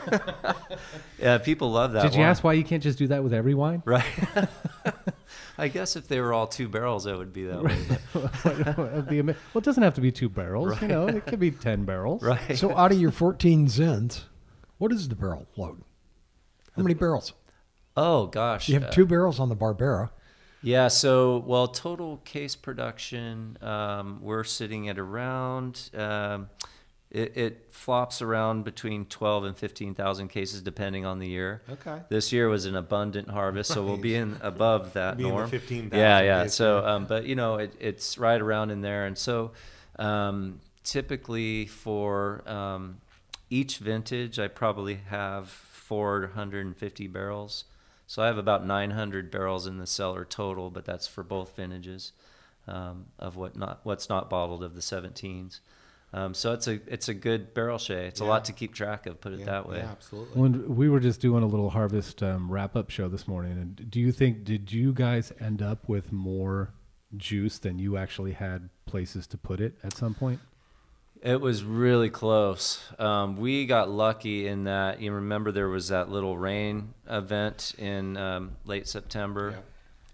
[1.19, 2.03] yeah, people love that.
[2.03, 2.29] Did you wine.
[2.29, 3.83] ask why you can't just do that with every wine?
[3.87, 4.05] Right.
[5.59, 7.79] I guess if they were all two barrels, it would be that way.
[8.13, 10.81] but- It'd be ama- well, it doesn't have to be two barrels.
[10.83, 12.23] You know, it could be ten barrels.
[12.23, 12.57] Right.
[12.59, 14.23] So out of your 14 Zins,
[14.79, 15.83] what is the barrel load?
[16.77, 17.33] How many barrels?
[17.97, 18.69] oh gosh.
[18.69, 20.11] You have uh, two barrels on the Barbera.
[20.63, 25.91] Yeah, so well, total case production, um, we're sitting at around.
[25.95, 26.51] Um,
[27.11, 31.63] it, it flops around between twelve and fifteen thousand cases, depending on the year.
[31.69, 32.03] Okay.
[32.09, 35.49] This year was an abundant harvest, so we'll be in above that Be norm.
[35.49, 36.47] 15,000 Yeah, yeah.
[36.47, 39.53] So, um, but you know, it, it's right around in there, and so
[39.99, 42.99] um, typically for um,
[43.49, 47.65] each vintage, I probably have 450 barrels.
[48.11, 52.11] So I have about 900 barrels in the cellar total, but that's for both vintages
[52.67, 55.61] um, of what not what's not bottled of the 17s.
[56.13, 57.95] Um, so it's a it's a good barrel chai.
[57.95, 59.21] It's a lot to keep track of.
[59.21, 59.77] Put it Yeah, that way.
[59.77, 60.41] Yeah, absolutely.
[60.41, 63.89] When we were just doing a little harvest um, wrap up show this morning, and
[63.89, 66.75] do you think did you guys end up with more
[67.17, 70.41] juice than you actually had places to put it at some point?
[71.23, 72.81] It was really close.
[72.99, 78.17] Um, we got lucky in that you remember there was that little rain event in
[78.17, 79.51] um, late September.
[79.57, 79.61] Yeah.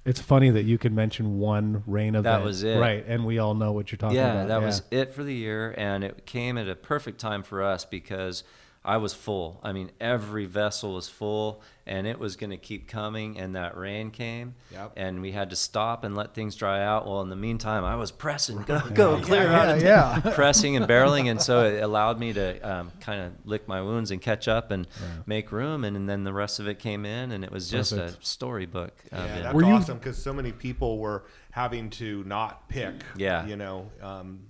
[0.04, 2.24] It's funny that you could mention one rain event.
[2.24, 2.78] That was it.
[2.78, 3.04] right?
[3.07, 4.36] And we all know what you're talking about.
[4.36, 7.62] yeah, that was it for the year, and it came at a perfect time for
[7.62, 8.44] us because
[8.87, 9.61] I was full.
[9.64, 13.39] I mean, every vessel was full, and it was going to keep coming.
[13.39, 14.93] And that rain came, Yep.
[14.97, 17.05] and we had to stop and let things dry out.
[17.07, 20.20] Well, in the meantime, I was pressing, go, go, clear Yeah, out of yeah.
[20.34, 24.11] pressing and barreling, and so it allowed me to um, kind of lick my wounds
[24.12, 24.87] and catch up and
[25.26, 27.93] make room, and, and then the rest of it came in, and it was just
[27.93, 28.22] Perfect.
[28.22, 28.93] a storybook.
[29.12, 32.95] Yeah, that's Were awesome because so many people were having to not pick.
[33.16, 33.47] Yeah.
[33.47, 34.41] You know, um,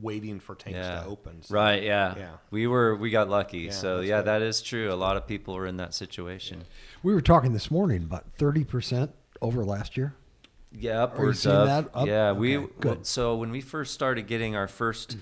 [0.00, 1.00] waiting for tanks yeah.
[1.00, 1.42] to open.
[1.42, 1.82] So- Right.
[1.82, 2.14] Yeah.
[2.16, 2.30] Yeah.
[2.50, 3.60] We were we got lucky.
[3.60, 4.26] Yeah, so yeah, good.
[4.26, 4.92] that is true.
[4.92, 6.64] A lot of people were in that situation.
[7.02, 10.14] We were talking this morning about 30% over last year.
[10.72, 11.66] Yeah, upwards seeing of.
[11.66, 12.06] that up?
[12.06, 13.06] Yeah, we good.
[13.06, 15.16] so when we first started getting our first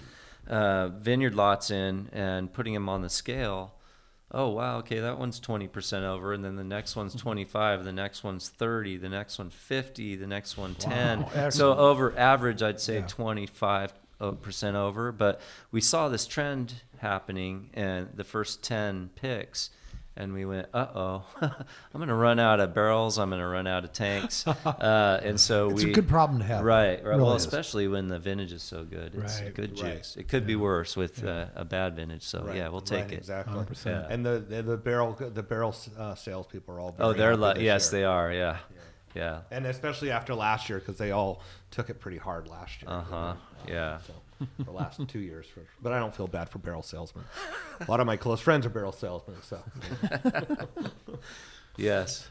[0.49, 3.75] uh, vineyard lots in and putting them on the scale.
[4.33, 7.85] Oh wow, okay, that one's twenty percent over, and then the next one's twenty five,
[7.85, 11.53] the next one's thirty, the next one 50, the next one 10.
[11.53, 13.07] So over average, I'd say Yeah.
[13.07, 13.93] twenty five
[14.43, 15.13] percent over.
[15.13, 15.41] But
[15.71, 19.71] we saw this trend happening, and the first ten picks.
[20.17, 21.51] And we went, uh oh, I'm
[21.97, 23.19] going to run out of barrels.
[23.19, 24.45] I'm going to run out of tanks.
[24.65, 25.91] Uh, and so we It's we.
[25.91, 26.63] a good problem to have.
[26.65, 27.05] Right, right.
[27.05, 27.45] Really well, is.
[27.45, 29.13] especially when the vintage is so good.
[29.17, 29.97] It's Right, good right.
[29.97, 30.15] juice.
[30.17, 32.23] It could be worse with uh, a bad vintage.
[32.23, 33.19] So Right, yeah, we'll take right, it.
[33.19, 33.55] Exactly.
[33.55, 33.87] 100%.
[33.87, 34.07] Yeah.
[34.09, 36.95] And the, the the barrel the barrel uh, salespeople are all.
[37.01, 38.01] Oh, very they're happy li- yes, year.
[38.01, 38.33] they are.
[38.33, 38.59] Yeah,
[39.15, 39.41] yeah.
[39.51, 41.41] And especially after last year because they all
[41.71, 42.91] took it pretty hard last year.
[42.91, 43.35] Uh you huh.
[43.35, 43.99] know, Yeah.
[44.07, 44.13] So
[44.65, 47.25] the last two years, for, but I don't feel bad for barrel salesmen.
[47.81, 49.63] A lot of my close friends are barrel salesmen, so
[51.77, 52.29] Yes.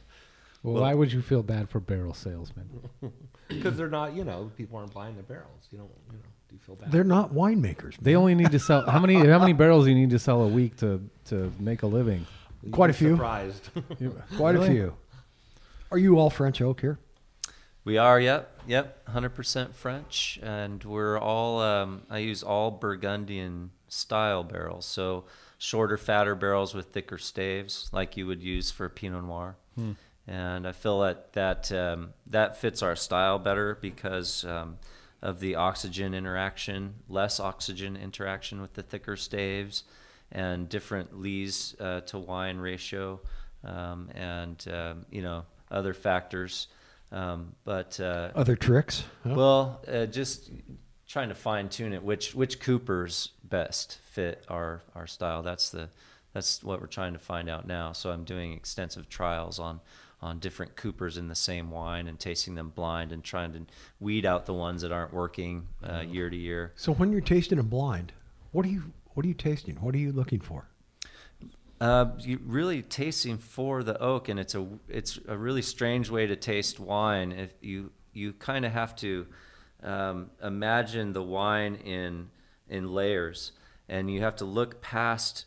[0.61, 2.69] Well, Well- why would you feel bad for barrel salesmen?
[3.47, 5.67] because they're not, you know, people aren't buying their barrels.
[5.71, 6.91] You don't, you know, do you feel bad?
[6.91, 7.97] They're not winemakers.
[8.01, 10.41] They only need to sell how many how many barrels do you need to sell
[10.43, 12.25] a week to to make a living?
[12.61, 13.09] You'd quite be a few.
[13.15, 13.69] Surprised.
[14.37, 14.67] Quite Really?
[14.67, 14.95] a few.
[15.93, 16.97] Are you all French oak here?
[17.83, 18.19] We are.
[18.19, 18.61] Yep.
[18.65, 19.09] Yep.
[19.09, 21.59] Hundred percent French, and we're all.
[21.61, 25.25] Um, I use all Burgundian style barrels, so
[25.59, 29.55] shorter, fatter barrels with thicker staves, like you would use for Pinot Noir.
[30.27, 34.79] and I feel that that um, that fits our style better because um,
[35.21, 39.83] of the oxygen interaction, less oxygen interaction with the thicker staves,
[40.31, 43.21] and different lees uh, to wine ratio,
[43.63, 46.67] um, and um, you know other factors.
[47.11, 49.03] Um, but uh, Other tricks?
[49.23, 49.33] Huh?
[49.35, 50.49] well, uh, just
[51.07, 52.03] trying to fine tune it.
[52.03, 55.43] Which which Coopers best fit our our style?
[55.43, 55.89] That's the
[56.33, 57.91] that's what we're trying to find out now.
[57.91, 59.79] So I'm doing extensive trials on
[60.21, 63.61] on different Coopers in the same wine and tasting them blind and trying to
[63.99, 66.71] weed out the ones that aren't working uh, year to year.
[66.75, 68.13] So when you're tasting them blind,
[68.51, 69.75] what are you what are you tasting?
[69.75, 70.65] What are you looking for?
[71.83, 72.15] Uh,
[72.45, 76.79] really tasting for the oak, and it's a it's a really strange way to taste
[76.79, 77.33] wine.
[77.33, 79.27] If you you kind of have to
[79.83, 82.29] um, imagine the wine in
[82.69, 83.51] in layers,
[83.89, 85.43] and you have to look past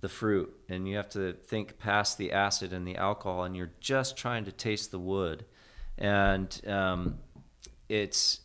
[0.00, 3.72] the fruit, and you have to think past the acid and the alcohol, and you're
[3.80, 5.44] just trying to taste the wood,
[5.98, 7.18] and um,
[7.88, 8.38] it's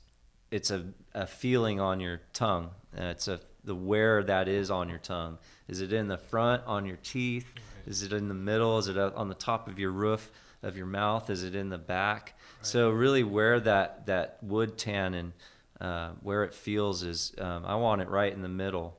[0.50, 2.72] it's a, a feeling on your tongue.
[3.00, 5.38] Uh, it's a the where that is on your tongue.
[5.68, 7.48] Is it in the front on your teeth?
[7.86, 8.78] Is it in the middle?
[8.78, 10.32] Is it on the top of your roof
[10.64, 11.30] of your mouth?
[11.30, 12.38] Is it in the back?
[12.62, 15.34] So really, where that that wood tannin,
[15.80, 18.98] uh, where it feels is, um, I want it right in the middle,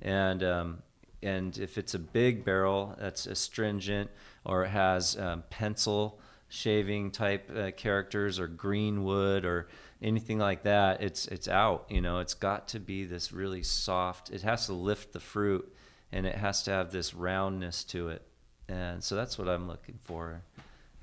[0.00, 0.82] and um,
[1.22, 4.10] and if it's a big barrel that's astringent
[4.44, 9.68] or it has um, pencil shaving type uh, characters or green wood or
[10.02, 14.30] anything like that it's it's out you know it's got to be this really soft
[14.30, 15.72] it has to lift the fruit
[16.12, 18.22] and it has to have this roundness to it
[18.68, 20.42] and so that's what i'm looking for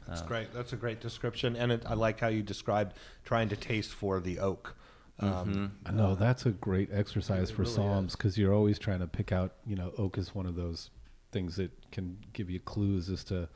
[0.08, 0.54] That's great.
[0.54, 2.96] That's a great description, and it, I like how you described
[3.26, 4.76] trying to taste for the oak.
[5.20, 9.08] Um, I know that's a great exercise for really somms because you're always trying to
[9.08, 9.54] pick out.
[9.68, 10.90] You know, oak is one of those
[11.32, 13.50] things that can give you clues as to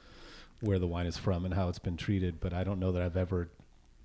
[0.60, 2.39] where the wine is from and how it's been treated.
[2.39, 3.49] But I don't know that I've ever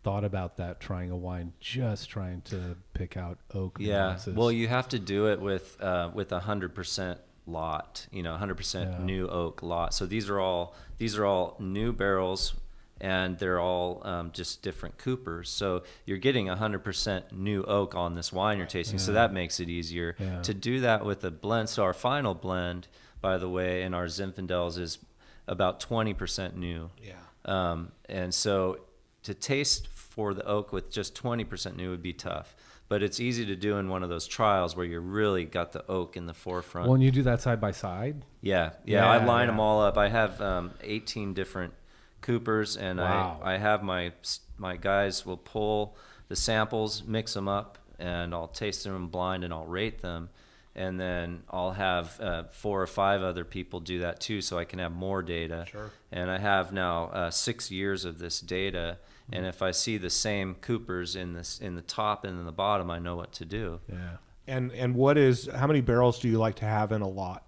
[0.03, 3.76] thought about that trying a wine just trying to pick out oak.
[3.78, 4.05] Yeah.
[4.05, 4.34] nuances.
[4.34, 8.07] Well, you have to do it with uh, with a hundred percent lot.
[8.12, 8.59] You know, hundred Yeah.
[8.59, 9.94] percent new oak lot.
[9.94, 12.55] So these are all these are all new barrels,
[13.01, 15.49] and they're all um, just different coopers.
[15.49, 18.99] So you're getting hundred percent new oak on this wine you're tasting.
[18.99, 20.42] So that makes it easier Yeah.
[20.42, 21.68] to do that with a blend.
[21.68, 22.88] So our final blend,
[23.20, 24.99] by the way, in our Zinfandels is
[25.46, 26.90] about twenty percent new.
[27.03, 27.14] yeah.
[27.44, 28.80] Um, and so
[29.22, 32.55] to taste for the oak with just 20% new would be tough.
[32.89, 35.84] But it's easy to do in one of those trials where you really got the
[35.91, 36.89] oak in the forefront.
[36.89, 38.24] when you do that side by side.
[38.41, 39.47] yeah, yeah, I line yeah.
[39.53, 39.99] them all up.
[39.99, 41.74] I have um, 18 different
[42.20, 43.41] Coopers, and Wow.
[43.43, 44.12] I, I have my
[44.57, 45.97] my guys will pull
[46.28, 50.30] the samples, mix them up, and I'll taste them blind and I'll rate them.
[50.74, 54.64] And then I'll have uh, four or five other people do that too, so I
[54.64, 55.66] can have more data.
[55.70, 55.91] Sure.
[56.12, 58.99] And I have now uh, six years of this data,
[59.33, 62.53] and if I see the same Coopers in this in the top and in the
[62.53, 63.81] bottom, I know what to do.
[63.89, 64.16] Yeah.
[64.47, 67.45] And and what is how many barrels do you like to have in a lot?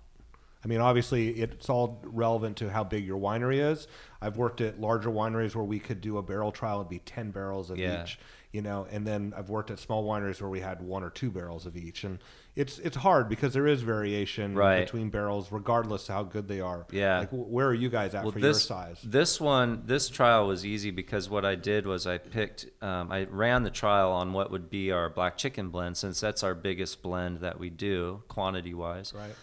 [0.62, 3.88] I mean, obviously, it's all relevant to how big your winery is.
[4.20, 7.30] I've worked at larger wineries where we could do a barrel trial; it'd be ten
[7.30, 8.02] barrels of Yeah.
[8.02, 8.18] each,
[8.52, 8.86] you know.
[8.90, 11.78] And then I've worked at small wineries where we had one or two barrels of
[11.78, 12.18] each, and
[12.54, 14.84] it's it's hard because there is variation Right.
[14.84, 16.84] between barrels, regardless of how good they are.
[16.90, 17.20] Yeah.
[17.20, 19.00] Like, where are you guys at well, for this, your size?
[19.02, 23.24] This one, this trial was easy because what I did was I picked, um, I
[23.30, 27.00] ran the trial on what would be our black chicken blend, since that's our biggest
[27.00, 29.14] blend that we do quantity wise.
[29.16, 29.34] Right.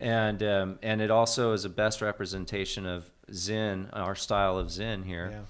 [0.00, 5.04] And um, and it also is a best representation of Zin, our style of Zin
[5.04, 5.30] here.
[5.32, 5.40] Yeah.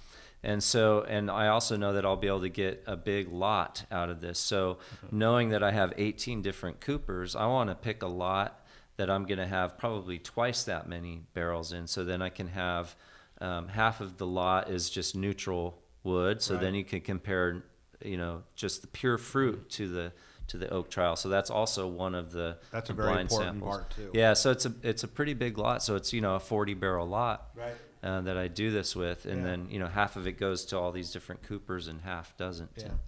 [0.43, 3.85] And so, and I also know that I'll be able to get a big lot
[3.91, 4.39] out of this.
[4.39, 4.79] So,
[5.11, 8.65] knowing that I have 18 different Coopers, I want to pick a lot
[8.97, 11.87] that I'm going to have probably twice that many barrels in.
[11.87, 12.97] So then I can have
[13.41, 16.41] um, half of the lot is just neutral wood.
[16.41, 17.63] So then you can compare,
[18.03, 20.13] you know, just the pure fruit to the
[20.49, 21.17] to the oak trial.
[21.17, 23.71] So that's also one of the That's a the very blind important samples.
[23.77, 24.11] part, too.
[24.15, 25.83] Yeah, so it's a it's a pretty big lot.
[25.83, 27.75] So it's you know a 40 barrel lot Right.
[28.03, 29.47] uh, that I do this with, and Yeah.
[29.51, 32.71] then you know half of it goes to all these different Coopers and half doesn't.
[32.77, 32.85] Yeah.
[32.87, 32.99] And-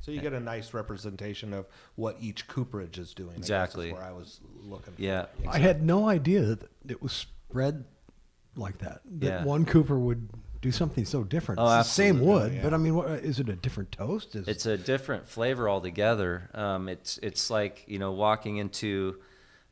[0.00, 3.32] So you get a nice representation of what each cooperage is doing.
[3.34, 3.92] I Exactly.
[3.92, 4.94] where I was looking.
[4.94, 5.02] For.
[5.02, 5.26] Yeah.
[5.46, 7.84] I had no idea that it was spread
[8.56, 9.02] like that.
[9.04, 9.44] That Yeah.
[9.44, 10.30] one Cooper would
[10.60, 11.60] do something so different.
[11.60, 12.34] Oh, it's the same absolutely.
[12.48, 12.62] wood, Yeah.
[12.62, 14.34] but I mean, what, is it a different toast?
[14.34, 16.50] Is It's a different flavor altogether.
[16.54, 19.16] Um, it's it's like you know walking into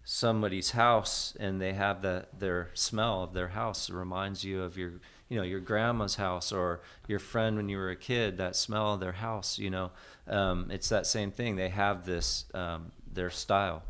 [0.04, 3.88] somebody's house and they have the their smell of their house.
[3.88, 4.92] It reminds you of your
[5.28, 8.38] you know your grandma's house or your friend when you were a kid.
[8.38, 9.58] That smell of their house.
[9.58, 9.90] You know,
[10.28, 11.56] um, it's that same thing.
[11.56, 13.82] They have this um, their style,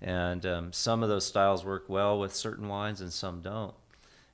[0.00, 3.74] and um, some of those styles work well with certain wines and some don't.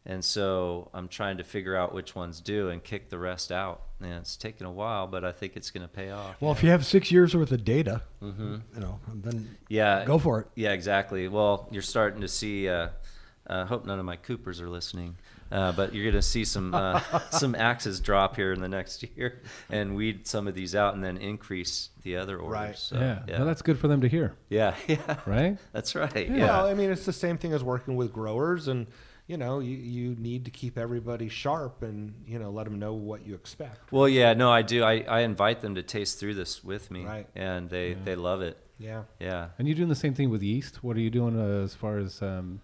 [0.09, 3.83] And so I'm trying to figure out which ones do and kick the rest out.
[4.01, 6.37] And it's taken a while, but I think it's going to pay off.
[6.41, 8.29] Well, if you have six years worth of data, you
[8.77, 9.45] know, then Mm-hmm.
[9.69, 10.05] Yeah.
[10.05, 10.47] go for it.
[10.55, 11.29] Yeah, exactly.
[11.29, 12.69] Well, you're starting to see.
[12.69, 12.89] Uh,
[13.51, 15.17] I hope none of my Coopers are listening,
[15.51, 17.01] uh, but you're going to see some uh,
[17.31, 19.41] some axes drop here in the next year,
[19.71, 22.53] and weed some of these out, and then increase the other orders.
[22.61, 22.77] Right.
[22.79, 23.23] So, yeah.
[23.27, 25.17] yeah, Well, that's good for them to hear, yeah, yeah.
[25.27, 25.57] right?
[25.73, 26.29] That's right.
[26.29, 26.63] Well, Yeah.
[26.63, 28.87] I mean, it's the same thing as working with growers, and
[29.29, 32.95] you know, you, you need to keep everybody sharp, and you know, let them know
[32.95, 33.93] what you expect.
[33.93, 34.35] Well, yeah.
[34.35, 34.83] No, I do.
[34.83, 37.27] I, I invite them to taste through this with me, Right.
[37.37, 38.57] and they they love it.
[38.81, 39.03] Yeah.
[39.21, 39.49] Yeah.
[39.59, 40.83] And you're doing the same thing with yeast.
[40.83, 42.61] What are you doing uh, as far as um,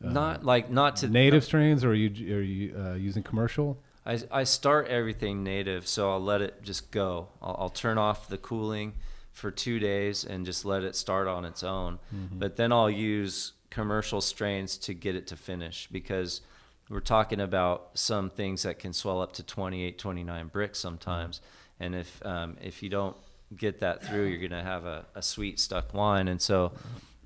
[0.00, 3.78] not like not to native strains, or are you are you uh, using commercial?
[4.06, 7.28] I, I start everything native, so I'll let it just go.
[7.40, 8.92] I'll, I'll turn off the cooling
[9.32, 11.98] for two days and just let it start on its own.
[12.30, 16.42] But then I'll use commercial strains to get it to finish because
[16.88, 21.40] we're talking about some things that can swell up to 28, 29 Brix sometimes.
[21.80, 23.16] And if um, if you don't
[23.56, 26.28] get that through, you're going to have a, a sweet stuck wine.
[26.28, 26.72] And so,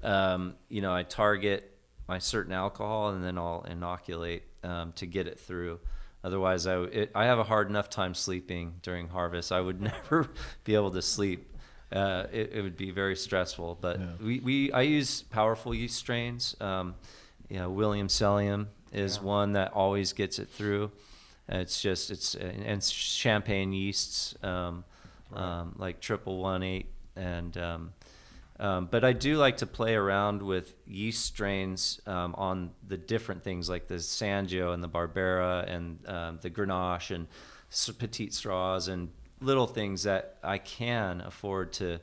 [0.03, 1.77] um, you know, I target
[2.09, 5.81] my certain alcohol and then I'll inoculate um, to get it through.
[6.25, 9.53] Otherwise, I, it, I have a hard enough time sleeping during harvest.
[9.53, 10.31] I would never
[10.65, 11.48] be able to sleep.
[11.91, 13.79] Uh, it, it would be very stressful.
[13.81, 16.57] But we, we I use powerful yeast strains.
[16.61, 16.95] Um,
[17.49, 20.91] you know, William Cellium is one that always gets it through.
[21.49, 24.85] It's just it's and champagne yeasts um,
[25.33, 26.87] um, like triple one eight
[27.17, 27.93] and um,
[28.61, 33.45] um, but I do like to play around with yeast strains um, on the different
[33.45, 37.29] things like the Sangio and the Barbera and um, the Grenache and
[37.99, 39.11] Petite Straws and
[39.41, 42.01] little things that I can afford to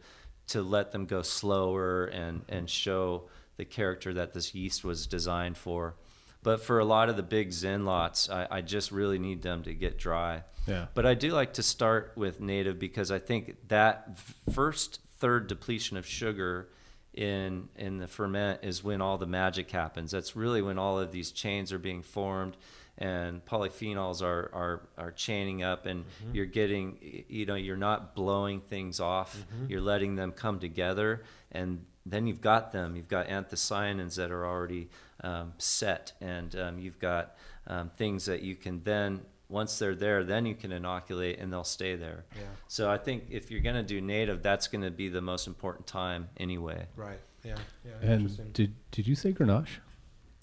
[0.47, 3.23] to let them go slower and and show
[3.57, 5.95] the character that this yeast was designed for.
[6.43, 9.63] But for a lot of the big Zin lots, I, I just really need them
[9.63, 10.43] to get dry.
[10.67, 10.88] Yeah.
[10.93, 14.19] But I do like to start with native because I think that
[14.53, 16.69] first third depletion of sugar
[17.13, 20.11] in in the ferment is when all the magic happens.
[20.11, 22.57] That's really when all of these chains are being formed
[22.97, 28.61] and polyphenols are are, are chaining up and you're getting you know you're not blowing
[28.61, 29.45] things off.
[29.67, 32.95] You're letting them come together and then you've got them.
[32.95, 34.89] You've got anthocyanins that are already
[35.23, 37.35] um, set, and um, you've got
[37.67, 41.63] um, things that you can then, once they're there, then you can inoculate and they'll
[41.63, 42.25] stay there.
[42.35, 42.43] Yeah.
[42.67, 45.47] So I think if you're going to do native, that's going to be the most
[45.47, 46.85] important time anyway.
[46.95, 47.19] Right.
[47.43, 47.55] Yeah.
[47.83, 48.11] Yeah.
[48.11, 49.79] And did did you say Grenache?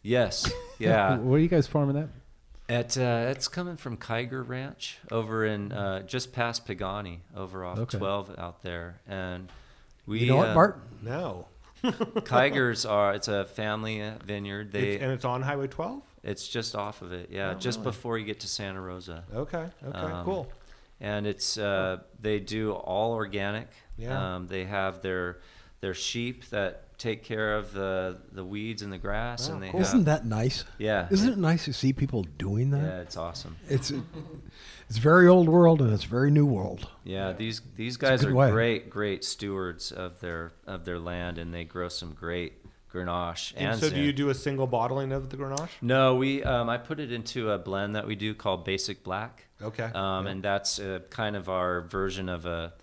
[0.03, 0.50] Yes.
[0.78, 1.16] Yeah.
[1.18, 2.09] Where are you guys farming that?
[2.73, 7.79] At uh, it's coming from Kiger Ranch over in uh, just past Pagani, over off
[7.79, 7.99] Okay.
[7.99, 9.51] 12 out there, and
[10.07, 10.20] we.
[10.20, 10.81] You know what, uh, Bart?
[11.03, 11.47] No.
[11.83, 14.73] Kigers are it's a family uh, vineyard.
[14.73, 16.03] They It's, and it's on Highway 12.
[16.23, 17.91] It's just off of it, yeah, Oh, just really?
[17.91, 19.25] before you get to Santa Rosa.
[19.35, 19.66] Okay.
[19.85, 19.99] Okay.
[19.99, 20.53] Um, cool.
[21.01, 23.66] And it's uh, they do all organic.
[23.99, 24.37] Yeah.
[24.37, 25.39] Um, they have their
[25.81, 29.70] their sheep that take care of the the weeds and the grass, Oh, and they
[29.70, 29.80] cool.
[29.80, 30.64] have Isn't that nice?
[30.78, 32.82] yeah, Isn't it nice to see people doing that?
[32.82, 33.57] yeah, it's awesome.
[33.68, 33.92] It's
[34.88, 36.88] it's very old world and it's very new world.
[37.05, 38.50] Yeah, these these guys are way.
[38.50, 42.53] great great stewards of their of their land, and they grow some great
[42.92, 43.55] Grenache.
[43.57, 45.70] And And, so, do you do a single bottling of the Grenache?
[45.80, 49.46] No, we um, I put it into a blend that we do called Basic Black.
[49.62, 49.84] Okay.
[49.94, 50.30] Um, Yeah.
[50.32, 52.74] And that's uh, kind of our version of a,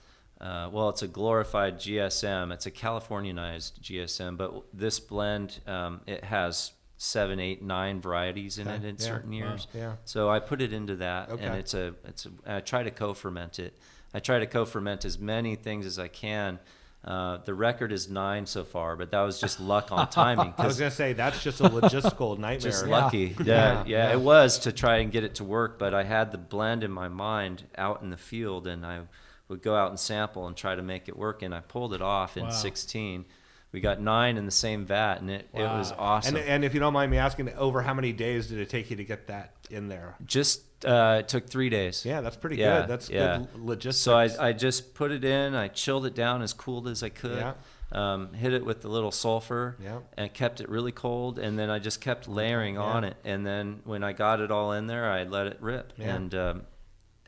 [0.42, 2.54] uh, well, it's a glorified GSM.
[2.54, 8.68] It's a Californianized GSM, but this blend um, it has seven, eight, nine varieties in
[8.68, 9.68] Okay, it in yeah, certain wow, years.
[9.74, 9.96] yeah.
[10.06, 11.44] So I put it into that, Okay.
[11.46, 13.78] and it's a it's a, I try to co-ferment it.
[14.14, 16.60] I try to co-ferment as many things as I can.
[17.06, 20.54] Uh, the record is nine so far, but that was just luck on timing.
[20.58, 22.60] I was gonna say that's just a logistical nightmare.
[22.72, 22.92] just Yeah.
[22.92, 23.36] lucky.
[23.44, 24.12] Yeah, Yeah, yeah.
[24.12, 26.92] it was to try and get it to work, but I had the blend in
[26.92, 29.02] my mind out in the field, and I
[29.50, 32.02] would go out and sample and try to make it work, and I pulled it
[32.02, 32.50] off in Wow.
[32.52, 33.26] 16.
[33.72, 36.36] We got nine in the same vat, and it, it was awesome.
[36.38, 38.90] And, and if you don't mind me asking, over how many days did it take
[38.90, 40.16] you to get that in there?
[40.26, 42.06] just uh, it took three days.
[42.06, 42.90] Yeah, that's pretty Yeah, good.
[42.90, 43.40] That's yeah.
[43.40, 43.98] good logistics.
[44.02, 47.10] So I, I just put it in, I chilled it down as cooled as I
[47.10, 47.54] could, Yeah.
[47.92, 50.00] um, hit it with the little sulfur, Yeah.
[50.18, 52.82] and kept it really cold, and then I just kept layering Yeah.
[52.82, 53.18] on it.
[53.26, 56.16] And then when I got it all in there, I let it rip Yeah.
[56.16, 56.62] and um,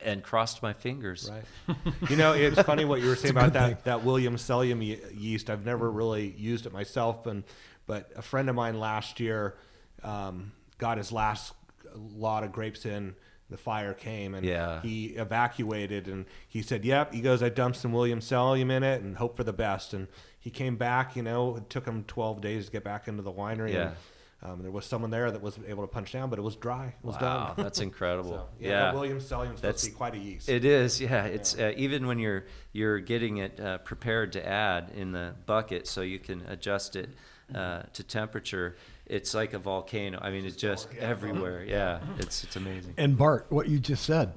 [0.04, 1.30] and crossed my fingers.
[1.30, 1.76] Right.
[2.10, 3.76] you know, it's funny what you were saying about that thing.
[3.84, 5.50] that William Cellium ye- yeast.
[5.50, 7.44] I've never really used it myself, and
[7.86, 9.56] but a friend of mine last year
[10.02, 11.52] um, got his last
[11.94, 13.14] lot of grapes in.
[13.50, 14.80] The fire came and Yeah.
[14.80, 19.02] he evacuated, and he said, "Yep." He goes, "I dumped some William Cellium in it
[19.02, 20.08] and hope for the best." And
[20.40, 21.16] he came back.
[21.16, 23.74] You know, it took him 12 days to get back into the winery.
[23.74, 23.88] Yeah.
[23.88, 23.96] And,
[24.44, 26.86] Um, there was someone there that was able to punch down, but it was dry.
[26.86, 27.64] It was Wow, done.
[27.64, 28.30] that's incredible.
[28.30, 30.48] So, yeah, yeah, Williams Cellium's supposed That's- to be quite a yeast.
[30.48, 31.24] It is, yeah.
[31.26, 35.86] It's Uh, even when you're you're getting it uh, prepared to add in the bucket,
[35.86, 37.10] so you can adjust it
[37.54, 38.76] uh, to temperature.
[39.06, 40.18] It's like a volcano.
[40.20, 41.62] I mean, it's just everywhere.
[41.68, 42.94] Yeah, it's it's amazing.
[42.96, 44.32] And Bart, what you just said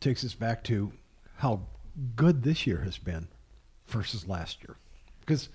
[0.00, 0.92] takes us back to
[1.36, 1.60] how
[2.16, 3.28] good this year has been
[3.86, 4.76] versus last year.
[5.20, 5.48] Because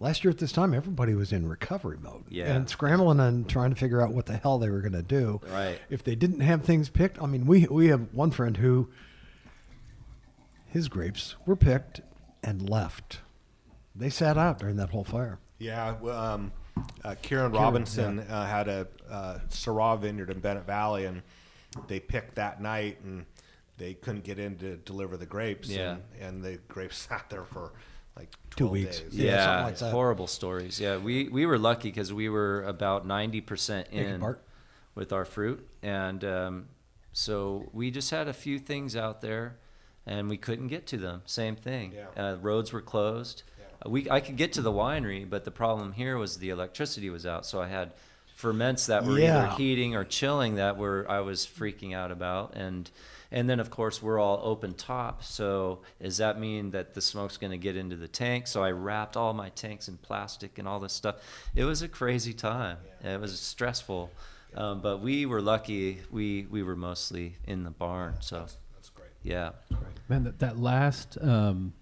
[0.00, 2.54] last year at this time, everybody was in recovery mode Yeah.
[2.54, 5.40] and scrambling and trying to figure out what the hell they were going to do.
[5.50, 5.78] Right.
[5.90, 8.88] If they didn't have things picked, I mean, we we have one friend who
[10.66, 12.00] his grapes were picked
[12.42, 13.20] and left.
[13.94, 15.38] They sat out during that whole fire.
[15.58, 16.52] Yeah, well, um,
[17.04, 21.22] uh, Kieran Robinson uh, had a uh, Syrah vineyard in Bennett Valley, and
[21.86, 23.24] they picked that night, and
[23.78, 25.68] they couldn't get in to deliver the grapes.
[25.68, 25.92] Yeah.
[25.92, 27.72] and, and the grapes sat there for
[28.16, 29.00] like 12 Two weeks.
[29.00, 29.14] Days.
[29.14, 29.90] Yeah, Yeah, something like that.
[29.92, 30.80] horrible stories.
[30.80, 34.22] Yeah, we we were lucky because we were about ninety percent in
[34.94, 36.68] with our fruit, and um,
[37.12, 39.56] so we just had a few things out there,
[40.06, 41.22] and we couldn't get to them.
[41.26, 41.92] Same thing.
[41.94, 42.06] Yeah.
[42.32, 43.42] Uh, roads were closed.
[43.84, 47.10] Uh, We I could get to the winery, but the problem here was the electricity
[47.10, 47.92] was out, so I had
[48.36, 49.46] ferments that were Yeah.
[49.46, 52.88] either heating or chilling that were I was freaking out about, and
[53.32, 55.22] and then of course we're all open top.
[55.24, 58.46] So does that mean that the smoke's going to get into the tank?
[58.46, 61.16] So I wrapped all my tanks in plastic and all this stuff.
[61.54, 62.78] It was a crazy time.
[63.02, 64.10] It was stressful,
[64.54, 66.00] um, but we were lucky.
[66.10, 68.16] We we were mostly in the barn.
[68.20, 69.08] So That's great.
[69.22, 69.50] yeah,
[70.08, 71.72] Man, that, that last um,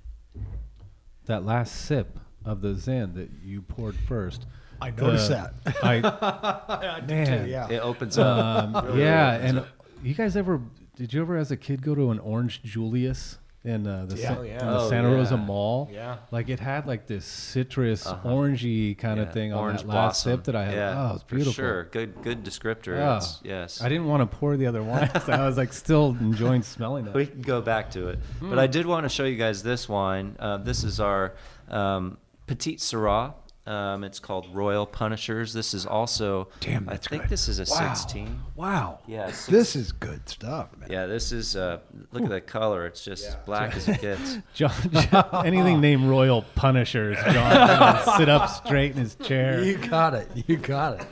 [1.26, 4.46] that last sip of the Zin that you poured first.
[4.80, 5.84] I noticed the- that.
[5.84, 7.68] I man, yeah.
[7.68, 8.74] it opens up.
[8.74, 9.64] um, yeah, and
[10.02, 10.60] you guys ever
[10.96, 14.28] did you ever as a kid go to an Orange Julius in uh, the, Yeah.
[14.34, 14.58] Sa- Oh, yeah.
[14.58, 15.36] the Oh, Santa Rosa.
[15.36, 15.88] Mall?
[15.92, 16.16] Yeah.
[16.32, 18.28] like it had like this citrus, Uh-huh.
[18.28, 20.32] orangey kind Yeah, of thing on orange that last blossom.
[20.32, 20.74] sip that I had.
[20.74, 21.52] Yeah, oh, it's for beautiful.
[21.54, 21.84] sure.
[21.84, 22.98] Good good descriptor.
[23.00, 23.16] Ah.
[23.18, 23.80] It's- yes.
[23.80, 25.10] I didn't want to pour the other wine.
[25.24, 27.14] so I was like still enjoying smelling that.
[27.20, 28.18] we can go back to it.
[28.40, 30.34] But I did want to show you guys this wine.
[30.40, 31.34] Uh, this is our
[31.68, 32.18] um,
[32.48, 33.34] Petite Syrah.
[33.64, 35.52] Um, it's called Royal Punishers.
[35.52, 37.30] This is also, Damn, I think good.
[37.30, 37.94] this is a Wow.
[37.94, 38.40] 16.
[38.56, 38.98] Wow.
[39.06, 40.90] Yeah, six- This is good stuff, man.
[40.90, 41.78] Yeah, this is, uh,
[42.10, 42.86] look at the color.
[42.86, 44.38] It's just as black as it gets.
[44.54, 47.16] John, John- anything named Royal Punishers.
[47.32, 49.62] John sit up straight in his chair.
[49.62, 50.28] You got it.
[50.48, 51.06] You got it.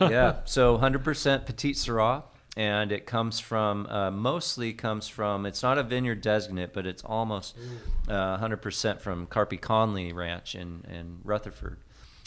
[0.00, 2.22] yeah, so 100% Petite Syrah,
[2.58, 5.46] and it comes from uh, mostly comes from.
[5.46, 7.56] It's not a vineyard designate, but it's almost
[8.08, 11.78] uh, 100% from Carpy Connolly Ranch in in Rutherford,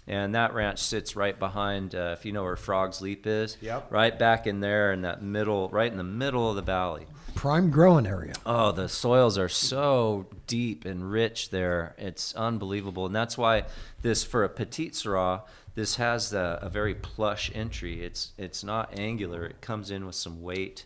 [0.07, 1.93] and that ranch sits right behind.
[1.93, 3.91] Uh, if you know where Frogs Leap is, Yep.
[3.91, 7.05] right back in there in that middle, right in the middle of the valley.
[7.35, 8.33] Prime growing area.
[8.45, 11.95] Oh, the soils are so deep and rich there.
[11.97, 13.05] It's unbelievable.
[13.05, 13.63] And that's why
[14.01, 15.41] this, for a petite Syrah,
[15.75, 18.03] this has the, a very plush entry.
[18.03, 19.45] It's, it's not angular.
[19.45, 20.85] It comes in with some weight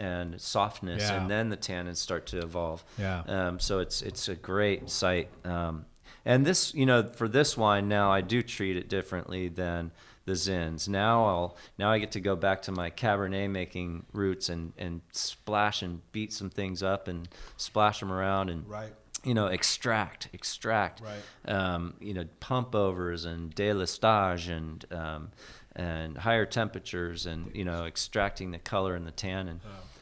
[0.00, 1.20] and softness, Yeah.
[1.20, 2.82] and then the tannins start to evolve.
[2.98, 3.22] Yeah.
[3.26, 5.28] Um, so it's, it's a great site.
[5.44, 5.84] Um,
[6.24, 9.90] and this, you know, for this wine now, I do treat it differently than
[10.24, 10.88] the Zins.
[10.88, 15.00] Now I'll now I get to go back to my Cabernet making roots and and
[15.10, 18.92] splash and beat some things up and splash them around and Right.
[19.24, 21.52] You know extract extract Right.
[21.54, 25.30] um, you know pump overs and délestage and um,
[25.76, 29.60] and higher temperatures and you know extracting the color and the tannin.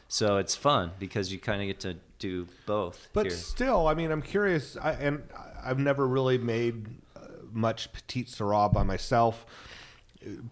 [0.08, 3.08] So it's fun because you kind of get to do both.
[3.12, 3.34] But here.
[3.36, 5.22] still, I mean, I'm curious, I, and
[5.62, 7.20] I've never really made uh,
[7.52, 9.46] much petite syrah by myself.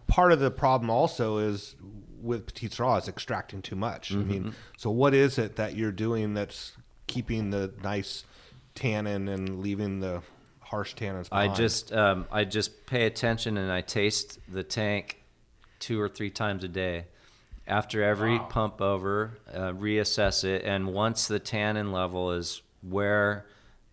[0.07, 1.75] Part of the problem also is
[2.23, 4.13] with petite syrah is extracting too much.
[4.13, 4.29] I Mm-hmm.
[4.31, 6.73] mean, so what is it that you're doing that's
[7.09, 8.25] keeping the nice
[8.79, 10.23] tannin and leaving the
[10.61, 15.23] harsh tannins I just um, I just pay attention and I taste the tank
[15.79, 17.07] two or three times a day.
[17.67, 23.45] After every pump over, uh, reassess it, and once the tannin level is where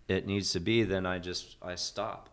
[0.08, 2.30] it needs to be, then I just I stop,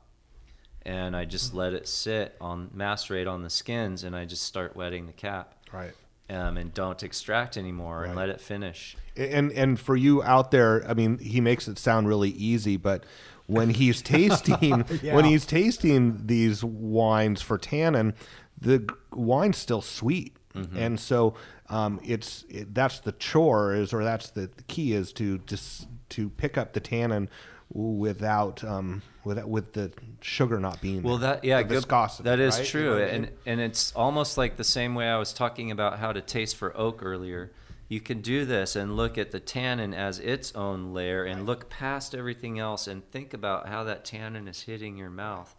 [0.83, 4.77] and I just let it sit on macerate on the skins, and I just start
[4.77, 5.95] wetting the cap, right.
[6.31, 8.97] Um, and don't extract anymore, and let it finish.
[9.17, 13.05] and and for you out there i mean he makes it sound really easy but
[13.47, 15.15] when he's tasting Yeah.
[15.15, 18.15] when he's tasting these wines for tannin
[18.59, 20.35] the wine's still sweet
[20.75, 21.35] and so
[21.69, 25.89] um, it's it, that's the chore is or that's the, the key is to just
[26.11, 27.29] to pick up the tannin
[27.71, 31.35] without um with with the sugar not being Well, there.
[31.35, 31.75] that yeah, good.
[31.77, 32.65] viscosity, That is right?
[32.65, 33.33] You true, know I and mean?
[33.47, 36.77] and it's almost like the same way I was talking about how to taste for
[36.77, 37.53] oak earlier.
[37.89, 41.69] You can do this and look at the tannin as its own layer, and look
[41.69, 45.55] past everything else, and think about how that tannin is hitting your mouth,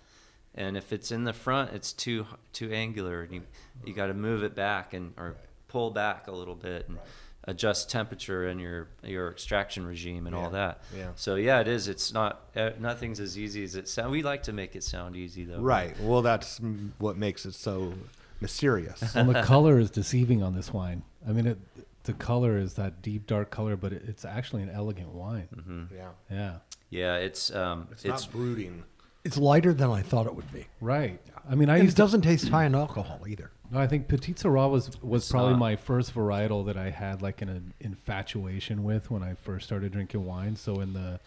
[0.55, 3.41] and if it's in the front, it's too too angular, and you
[3.85, 5.35] you got to move it back and or
[5.67, 6.97] pull back a little bit and
[7.45, 10.81] adjust temperature and your your extraction regime and all that.
[10.97, 11.09] yeah.
[11.15, 11.87] So yeah, it is.
[11.87, 14.11] It's not uh, nothing's as easy as it sounds.
[14.11, 15.59] We like to make it sound easy though.
[15.59, 15.99] Right.
[15.99, 16.59] Well, that's
[16.99, 17.93] what makes it so
[18.39, 19.15] mysterious.
[19.15, 21.03] and the color is deceiving on this wine.
[21.27, 21.59] I mean, it,
[22.03, 25.89] the color is that deep dark color, but it, it's actually an elegant wine.
[25.95, 26.09] yeah.
[26.29, 26.55] Yeah,
[26.89, 28.83] Yeah, it's um, It's, it's, not brooding.
[29.23, 30.67] It's lighter than I thought it would be.
[30.81, 31.19] right.
[31.49, 33.51] I mean, I And it used to, doesn't taste high in alcohol either.
[33.73, 35.59] No, I think Petit Syrah was was It's probably not.
[35.59, 40.25] my first varietal that I had like an infatuation with when I first started drinking
[40.25, 40.55] wine.
[40.55, 41.19] So in the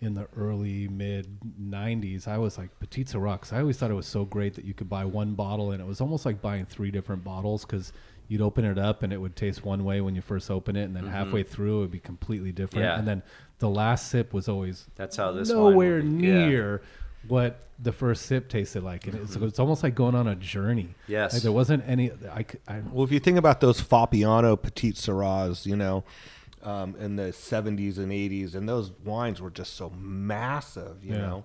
[0.00, 3.94] in the early mid 90s i was like petit syrah 'cause i always thought it
[3.94, 6.66] was so great that you could buy one bottle and it was almost like buying
[6.66, 7.92] three different bottles because
[8.26, 10.82] you'd open it up and it would taste one way when you first open it
[10.82, 11.52] and then halfway mm-hmm.
[11.54, 12.98] through it would be completely different Yeah.
[12.98, 13.22] and then
[13.60, 16.26] the last sip was always That's how this nowhere be.
[16.26, 16.78] Yeah.
[17.24, 20.36] Near what the first sip tasted like and it's, it's almost like going on a
[20.36, 21.32] journey Yes.
[21.34, 24.94] like there wasn't any i, c- I- Well, if you think about those Foppiano Petite
[24.94, 26.04] Sirahs, you know,
[26.62, 31.20] um, in the 70s and 80s, and those wines were just so massive, you Yeah.
[31.20, 31.44] know.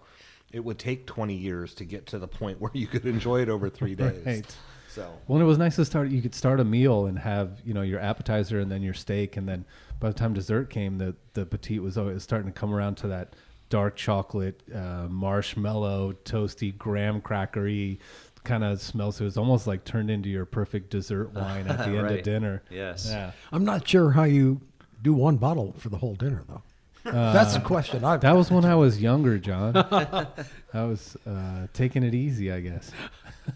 [0.51, 3.49] It would take 20 years to get to the point where you could enjoy it
[3.49, 4.25] over three days.
[4.25, 4.55] Right.
[4.87, 6.09] So, Well, and it was nice to start.
[6.09, 9.37] You could start a meal and have you know your appetizer and then your steak,
[9.37, 9.65] and then
[9.99, 13.07] by the time dessert came, the the petite was always starting to come around to
[13.09, 13.35] that
[13.69, 17.99] dark chocolate, uh, marshmallow, toasty, graham crackery
[18.43, 19.17] kind of smells.
[19.17, 22.23] So it was almost like turned into your perfect dessert wine at the end of
[22.23, 22.63] dinner.
[22.69, 23.07] Yes.
[23.09, 23.31] Yeah.
[23.51, 24.61] I'm not sure how you
[25.01, 26.63] do one bottle for the whole dinner, though.
[27.03, 28.03] That's the question.
[28.03, 29.75] I've That was when I was younger, John.
[30.73, 32.91] I was uh, taking it easy, I guess.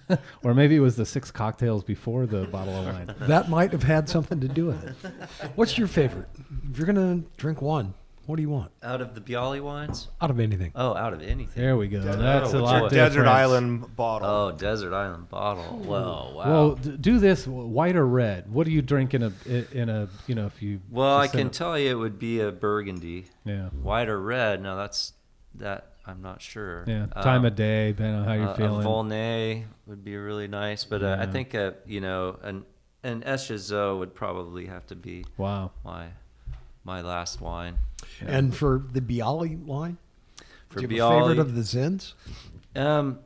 [0.43, 3.13] or maybe it was the six cocktails before the bottle of wine.
[3.27, 5.13] that might have had something to do with it.
[5.55, 6.29] What's your favorite?
[6.71, 7.93] If you're gonna drink one,
[8.25, 10.07] what do you want Out of the Biale wines?
[10.21, 10.71] out of anything?
[10.75, 11.61] Oh, out of anything.
[11.61, 11.99] There we go.
[11.99, 13.25] That's a what's lot your Desert.
[13.27, 14.27] Island bottle.
[14.29, 15.63] Oh, Desert Island bottle.
[15.63, 16.45] Whoa, wow.
[16.51, 18.51] Well, d- do this white or red.
[18.51, 19.31] What do you drink in a
[19.73, 20.79] in a you know if you?
[20.89, 23.25] Well, I can a- tell you it would be a burgundy.
[23.45, 24.61] Yeah, White or red?
[24.61, 25.13] No, that's
[25.55, 25.87] that.
[26.05, 26.83] I'm not sure.
[26.85, 27.05] yeah.
[27.21, 28.81] Time Um, of day, depending on how you're uh, feeling.
[28.81, 32.65] A Volnay would be really nice, but uh, I think uh, you know an
[33.03, 35.71] an Echezeaux would probably have to be wow.
[35.85, 36.07] my
[36.83, 37.77] my last wine.
[38.21, 39.97] And for the Biale line,
[40.69, 42.13] For do you have a favorite of the Zins?
[42.75, 43.19] Um,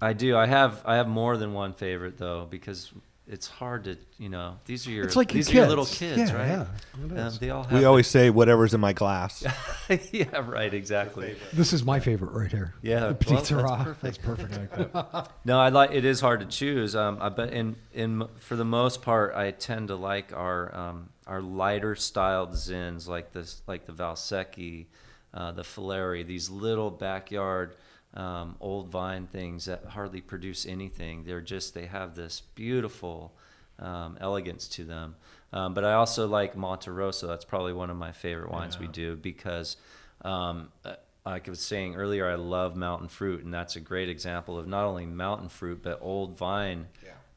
[0.00, 0.36] I do.
[0.36, 2.92] I have I have more than one favorite though because
[3.32, 5.84] it's hard to you know these are your It's like your these are your little
[5.86, 6.16] kids.
[6.16, 6.66] kids, Yeah, right?
[7.14, 9.44] yeah, Um, they all have we always say whatever's in my glass.
[10.12, 11.36] yeah right exactly.
[11.52, 12.74] This is my favorite right here.
[12.82, 14.02] Yeah, the Petit well, that's perfect.
[14.02, 15.30] That's perfect.
[15.44, 16.94] No, I like it is hard to choose.
[16.96, 21.08] Um, I but in in for the most part, I tend to like our um,
[21.26, 24.86] our lighter styled zins like this, like the Valsecchi,
[25.32, 26.26] uh, the Fileri.
[26.26, 27.76] These little backyard
[28.14, 31.24] um, old vine things that hardly produce anything.
[31.24, 33.32] They're just they have this beautiful
[33.78, 35.16] um, elegance to them.
[35.52, 37.26] Um, but I also like Monte Rosso.
[37.26, 39.76] That's probably one of my favorite wines we do because.
[40.22, 40.94] Um, uh,
[41.26, 44.66] like I was saying earlier, I love mountain fruit, and that's a great example of
[44.66, 46.86] not only mountain fruit but old vine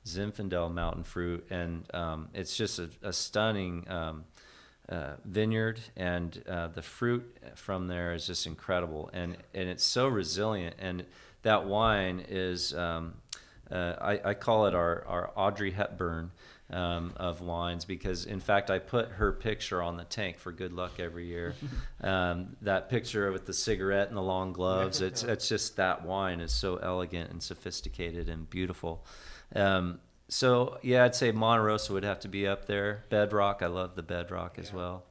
[0.06, 4.26] Zinfandel mountain fruit, and um, it's just a, a stunning um,
[4.90, 10.08] uh, vineyard, and uh, the fruit from there is just incredible, and and it's so
[10.08, 11.06] resilient, and
[11.44, 13.14] that wine is um,
[13.72, 16.32] uh, I, I call it our our Audrey Hepburn.
[16.70, 20.74] Um, of wines because in fact I put her picture on the tank for good
[20.74, 21.54] luck every year.
[22.02, 26.40] Um, that picture with the cigarette and the long gloves, it's it's just that wine
[26.40, 29.06] is so elegant and sophisticated and beautiful.
[29.56, 30.00] Um,
[30.34, 33.04] so yeah, I'd say Monte Rosso would have to be up there.
[33.10, 35.04] Bedrock, I love the Bedrock as well.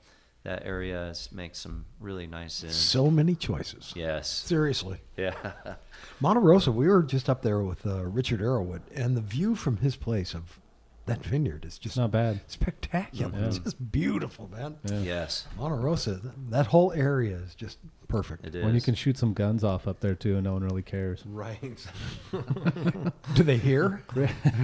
[0.42, 2.74] That area is, makes some really nice ins.
[2.74, 3.92] so many choices.
[3.94, 4.98] yes, Seriously.
[5.16, 5.34] yeah,
[6.20, 9.76] Monte Rosso, we were just up there with uh, Richard Arrowood, and the view from
[9.76, 10.58] his place of
[11.06, 12.40] that vineyard is just not bad.
[12.48, 13.32] spectacular.
[13.44, 14.78] It's just beautiful, man.
[14.84, 14.98] Yeah.
[15.02, 17.78] yes, Monte Rosso, th- that whole area is just
[18.12, 18.46] perfect.
[18.46, 18.64] it is.
[18.64, 21.24] When you can shoot some guns off up there too, and no one really cares.
[21.26, 21.84] right.
[23.34, 24.02] Do they hear?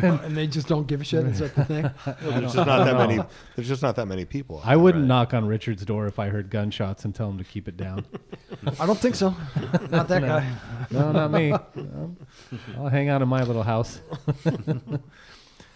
[0.02, 1.24] and they just don't give a shit?
[1.26, 1.90] Is that the thing?
[2.22, 3.18] There's just not that many.
[3.56, 4.60] There's just not that many people.
[4.64, 5.08] I wouldn't Right.
[5.08, 8.04] knock on Richard's door if I heard gunshots and tell him to keep it down.
[8.78, 9.34] I don't think so.
[9.90, 10.28] Not that No.
[10.28, 10.54] guy.
[10.90, 11.52] no, not me.
[12.76, 14.00] I'll hang out in my little house.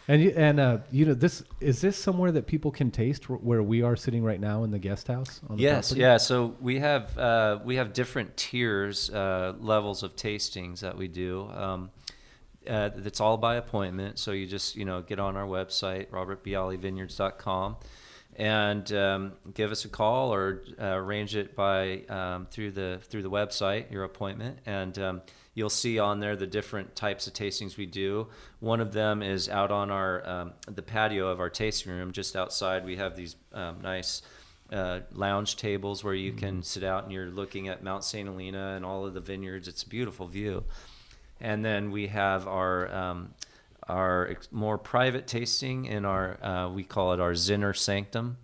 [0.08, 3.62] And you, and uh, you know this is this somewhere that people can taste where
[3.62, 5.40] we are sitting right now in the guest house?
[5.48, 6.00] On the Yes, property?
[6.00, 6.16] yeah.
[6.16, 11.48] So we have uh, we have different tiers, uh, levels of tastings that we do.
[11.54, 11.90] Um,
[12.68, 14.18] uh, it's all by appointment.
[14.18, 17.76] So you just you know get on our website robertbialevineyards.com,
[18.36, 23.22] and um, give us a call or uh, arrange it by um, through the through
[23.22, 25.22] the website your appointment and um,
[25.54, 28.26] you'll see on there the different types of tastings we do
[28.60, 32.36] one of them is out on our um, the patio of our tasting room just
[32.36, 34.22] outside we have these um, nice
[34.72, 38.26] uh, lounge tables where you can sit out and you're looking at Mount St.
[38.26, 39.68] Helena and all of the vineyards.
[39.68, 40.64] It's a beautiful view.
[41.40, 43.34] And then we have our um,
[43.88, 48.38] our ex- more private tasting in our uh, we call it our Zinner Sanctum,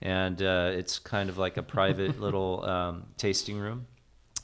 [0.00, 3.86] and uh, it's kind of like a private little um, tasting room.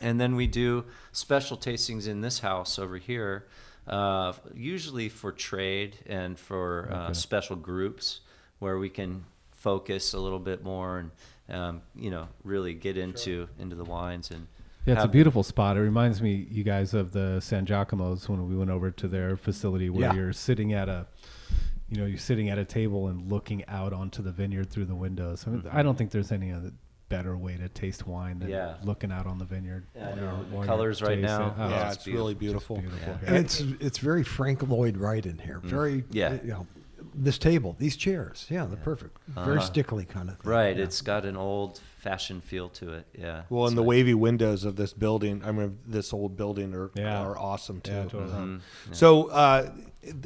[0.00, 3.46] And then we do special tastings in this house over here,
[3.86, 8.20] uh, usually for trade and for uh, special groups
[8.60, 11.10] where we can focus a little bit more and
[11.50, 14.46] um, you know really get into into the wines and
[14.86, 15.76] Yeah, it's a have- beautiful spot.
[15.76, 19.90] It reminds me, you guys, of the Sangiacomo's when we went over to their facility,
[19.90, 20.14] where Yeah.
[20.14, 21.06] you're sitting at a,
[21.90, 24.94] you know, you're sitting at a table and looking out onto the vineyard through the
[24.94, 25.44] windows.
[25.46, 26.70] I, mean, I don't think there's any other
[27.10, 28.76] better way to taste wine than Yeah.
[28.82, 29.84] looking out on the vineyard.
[29.94, 30.22] I while The
[30.56, 31.22] while colors right tasting.
[31.24, 31.54] now.
[31.58, 32.78] Oh, yeah, it's it's really beautiful.
[32.78, 33.18] beautiful.
[33.26, 35.40] And it's it's very Frank Lloyd Wright in Mm.
[35.42, 35.58] here.
[35.62, 36.38] Very Yeah.
[36.42, 36.66] You know,
[37.14, 39.18] this table, these chairs, yeah, they're perfect.
[39.28, 39.66] Very Uh-huh.
[39.68, 40.50] Stickley kind of thing.
[40.50, 40.84] right yeah.
[40.84, 44.64] it's got an old fashioned feel to it yeah Well, and So- the wavy windows
[44.64, 47.20] of this building, I mean, this old building are Yeah.
[47.20, 47.92] are awesome too.
[47.92, 48.32] Yeah, totally.
[48.32, 48.60] Um,
[48.92, 49.70] So, uh,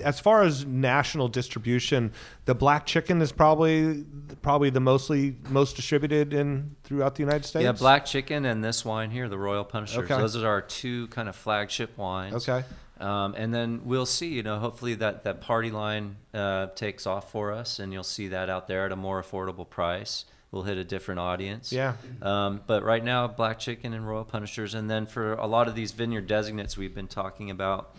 [0.03, 2.13] as far as national distribution,
[2.45, 4.05] the black chicken is probably
[4.43, 7.65] probably the mostly most distributed in throughout the United States.
[7.65, 10.17] yeah black chicken and this wine here the royal punishers Okay.
[10.17, 12.65] those are our two kind of flagship wines Okay.
[13.01, 17.31] um, and then we'll see you know hopefully that that party line uh, takes off
[17.33, 20.79] for us and you'll see that out there at a more affordable price we'll hit
[20.79, 21.95] a different audience Yeah.
[22.23, 25.75] Um, but right now, black chicken and royal punishers, and then for a lot of
[25.75, 27.93] these vineyard designates we've been talking about,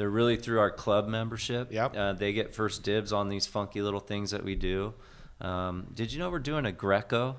[0.00, 1.70] they're really through our club membership.
[1.70, 1.94] Yep.
[1.94, 4.94] Uh, they get first dibs on these funky little things that we do.
[5.42, 7.36] Um, did you know we're doing a Greco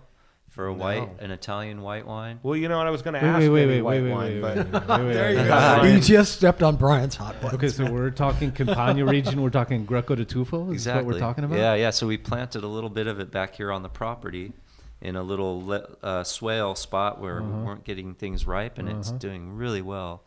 [0.50, 1.26] for a white, No.
[1.26, 2.40] an Italian white wine?
[2.44, 3.40] Well, you know what I was going to Wait, ask.
[3.40, 5.36] wait, wait, maybe wait, white wait, wine, wait, but wait, wait, wait, wait, There you
[5.38, 5.80] go.
[5.82, 5.94] wait.
[5.96, 7.54] you just stepped on Brian's hot buttons.
[7.56, 9.42] Okay, so we're talking Campania region.
[9.42, 10.68] We're talking Greco di Tufo.
[10.68, 11.04] Is exactly.
[11.06, 11.58] what we're talking about?
[11.58, 11.90] Yeah, yeah.
[11.90, 14.54] So we planted a little bit of it back here on the property
[15.02, 17.50] in a little le- uh, swale spot where Uh-huh.
[17.58, 20.24] we weren't getting things ripe, and it's doing really well.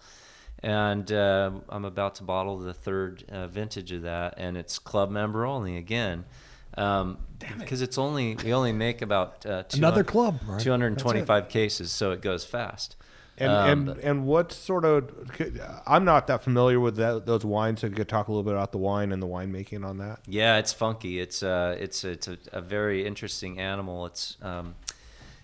[0.65, 5.11] And uh, I'm about to bottle the third uh, vintage of that, and it's club
[5.11, 6.25] member only again.
[6.79, 7.19] Um,
[7.59, 10.59] because it's only we only make about uh, Another club, right?
[10.61, 12.97] 225 cases, so it goes fast.
[13.37, 15.11] And Um, and but- and what sort of?
[15.87, 17.83] I'm not that familiar with that, those wines.
[17.83, 20.21] So you could talk a little bit about the wine and the winemaking on that.
[20.27, 21.21] Yeah, it's funky.
[21.21, 24.07] It's uh, it's it's a, a very interesting animal.
[24.07, 24.77] It's um,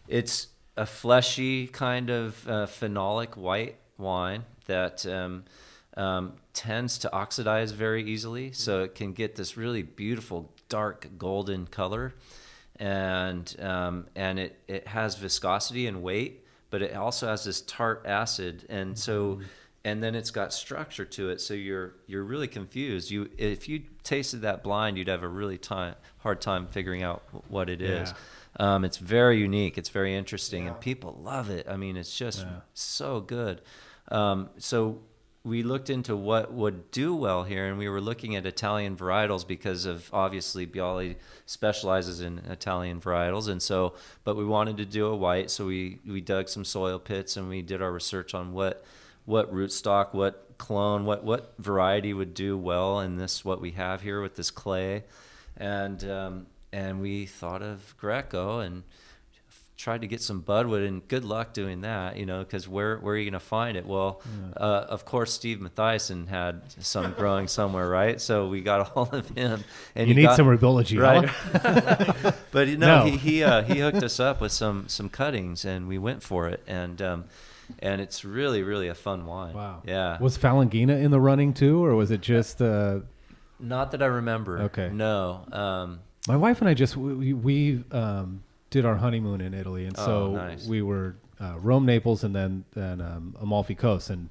[0.08, 0.46] it's
[0.78, 5.44] a fleshy kind of uh, phenolic white wine that um,
[5.96, 11.66] um, tends to oxidize very easily, so it can get this really beautiful dark golden
[11.66, 12.14] color,
[12.76, 18.02] and um, and it it has viscosity and weight, but it also has this tart
[18.06, 19.40] acid, and so
[19.84, 21.40] and then it's got structure to it.
[21.40, 23.10] So you're you're really confused.
[23.10, 27.22] You if you tasted that blind you'd have a really time hard time figuring out
[27.48, 28.12] what it is.
[28.58, 29.78] um, it's very unique.
[29.78, 31.66] It's very interesting and people love it.
[31.68, 32.44] I mean it's just
[32.74, 33.62] so good
[34.10, 35.00] um, so
[35.42, 39.46] we looked into what would do well here and we were looking at italian varietals
[39.46, 43.94] because of obviously Biale specializes in italian varietals and so
[44.24, 47.48] but we wanted to do a white so we we dug some soil pits and
[47.48, 48.84] we did our research on what
[49.30, 54.02] what rootstock, what clone, what what variety would do well in this what we have
[54.02, 55.04] here with this clay,
[55.56, 58.82] and um, and we thought of Greco and
[59.80, 63.14] tried to get some budwood and good luck doing that you know because where where
[63.14, 64.20] are you going to find it well
[64.58, 69.14] uh, of course Steve Matthiasson had some growing somewhere right so we got a hold
[69.14, 69.64] of him
[69.94, 72.32] and You need got- some rheology, right huh?
[72.50, 73.10] but you know, No.
[73.10, 76.48] he he, uh, he hooked us up with some some cuttings, and we went for
[76.48, 77.24] it, and um,
[77.78, 79.54] and it's really really a fun wine.
[79.54, 79.82] Wow.
[79.86, 80.18] Yeah.
[80.20, 82.60] Was Falanghina in the running too, or was it just?
[82.60, 83.00] Uh,
[83.58, 84.58] Not that I remember.
[84.68, 84.90] Okay.
[84.92, 85.44] No.
[85.52, 89.96] Um, my wife and I just we, we um, did our honeymoon in Italy, and
[89.96, 90.66] so Oh, nice.
[90.66, 94.28] we were uh, Rome, Naples, and then then um, Amalfi Coast, and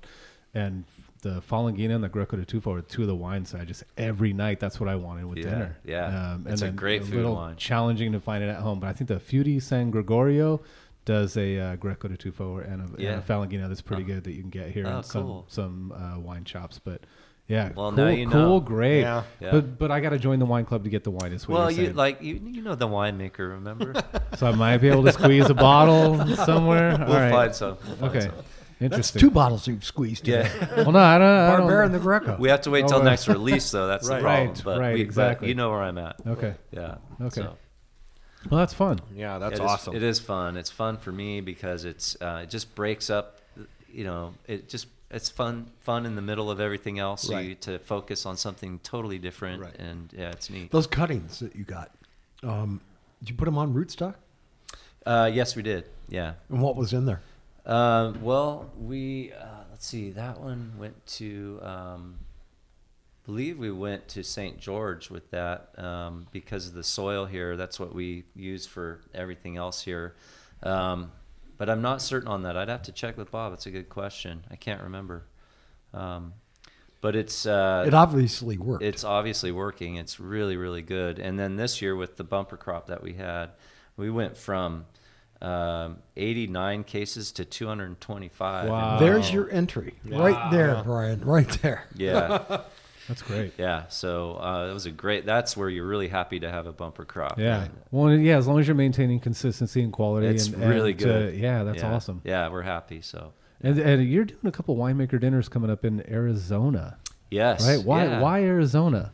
[0.53, 0.85] and
[1.21, 4.31] the Falanghina and the Greco di Tufo are two of the wines I just every
[4.31, 4.59] night.
[4.59, 5.77] That's what I wanted with Yeah, dinner.
[5.83, 6.31] yeah.
[6.33, 7.57] um, It's a great food little wine.
[7.57, 10.61] Challenging to find it at home, but I think the Feudi San Gregorio
[11.03, 13.11] does a uh, Greco di Tufo and a, Yeah.
[13.13, 15.45] and a Falanghina that's pretty good that you can get here Oh, in some cool.
[15.49, 17.01] some uh, wine shops, but.
[17.49, 18.59] Yeah, Well, cool, now you cool, know.
[18.59, 19.01] great.
[19.01, 19.23] Yeah.
[19.41, 19.51] Yeah.
[19.51, 21.33] But but I got to join the wine club to get the wine.
[21.33, 21.95] Is what well, you're saying.
[21.95, 23.93] like you you know the winemaker, remember?
[24.37, 26.95] So I might be able to squeeze a bottle somewhere.
[26.99, 27.31] we'll All right.
[27.31, 27.77] find some.
[27.85, 28.19] We'll find Okay.
[28.27, 28.35] some.
[28.35, 29.19] That's Interesting.
[29.19, 30.27] two bottles you've squeezed.
[30.27, 30.47] Yeah.
[30.77, 31.27] Well, no, I don't.
[31.27, 32.37] I don't Barbera and the Greco.
[32.39, 33.87] we have to wait till Oh, uh, next release, though.
[33.87, 34.17] That's Right.
[34.17, 34.47] the problem.
[34.47, 35.45] Right, but right, we, exactly.
[35.45, 36.15] But you know where I'm at.
[36.25, 36.53] Okay.
[36.71, 36.95] Yeah.
[37.19, 37.41] Okay.
[37.41, 37.57] so.
[38.49, 38.99] Well, that's fun.
[39.13, 39.95] Yeah, that's It is- awesome.
[39.95, 40.55] it is fun.
[40.55, 43.39] It's fun for me because it's uh, it just breaks up.
[43.91, 47.23] You know, it just it's fun fun in the middle of everything else.
[47.23, 47.45] So Right.
[47.49, 49.75] you to focus on something totally different, Right.
[49.77, 50.71] and yeah, it's neat.
[50.71, 51.91] Those cuttings that you got,
[52.43, 52.81] um,
[53.19, 54.15] did you put them on rootstock?
[55.05, 55.85] Uh, yes, we did.
[56.07, 56.33] Yeah.
[56.49, 57.21] And what was in there?
[57.65, 60.11] Uh, well, we uh, let's see.
[60.11, 61.59] That one went to.
[61.63, 62.19] Um,
[63.25, 64.59] believe we went to St.
[64.59, 67.55] George with that um, because of the soil here.
[67.55, 70.15] That's what we use for everything else here.
[70.63, 71.11] Um,
[71.59, 72.57] but I'm not certain on that.
[72.57, 73.53] I'd have to check with Bob.
[73.53, 74.45] It's a good question.
[74.49, 75.25] I can't remember.
[75.93, 76.33] Um,
[77.01, 78.83] but it's uh, It obviously worked.
[78.83, 79.95] it's obviously working.
[79.97, 81.19] It's really, really good.
[81.19, 83.51] And then this year with the bumper crop that we had,
[83.95, 84.85] we went from
[85.41, 88.69] um, 89 cases to 225.
[88.69, 88.99] Wow.
[88.99, 91.21] There's your entry, right there, Brian.
[91.21, 91.85] Right there.
[91.95, 92.61] Yeah,
[93.09, 93.53] That's great.
[93.57, 93.87] yeah.
[93.89, 95.25] So uh, it was a great.
[95.25, 97.37] That's where you're really happy to have a bumper crop.
[97.37, 97.67] Yeah.
[97.91, 101.33] Well, yeah, as long as you're maintaining consistency and quality, It's and, really and, good.
[101.33, 101.93] Uh, yeah, that's Yeah.
[101.93, 102.21] awesome.
[102.23, 103.01] Yeah, we're happy.
[103.01, 106.97] So And, and you're doing a couple winemaker dinners coming up in Arizona,
[107.29, 107.83] yes, right?
[107.83, 108.05] Why?
[108.05, 108.21] yeah.
[108.21, 109.11] Why Arizona?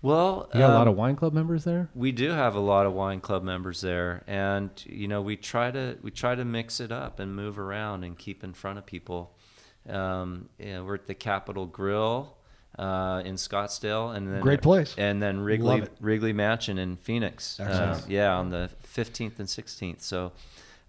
[0.00, 1.88] Well, You got a lot um, of wine club members there.
[1.92, 5.72] We do have a lot of wine club members there, and you know we try
[5.72, 8.86] to we try to mix it up and move around and keep in front of
[8.86, 9.34] people.
[9.88, 12.36] Um, you know, we're at the Capital Grille
[12.78, 14.94] uh, in Scottsdale, and then Great place.
[14.96, 15.84] and then Wrigley.
[16.00, 17.58] Wrigley Mansion in Phoenix.
[17.58, 20.02] Uh, yeah, on the fifteenth and sixteenth.
[20.02, 20.32] So.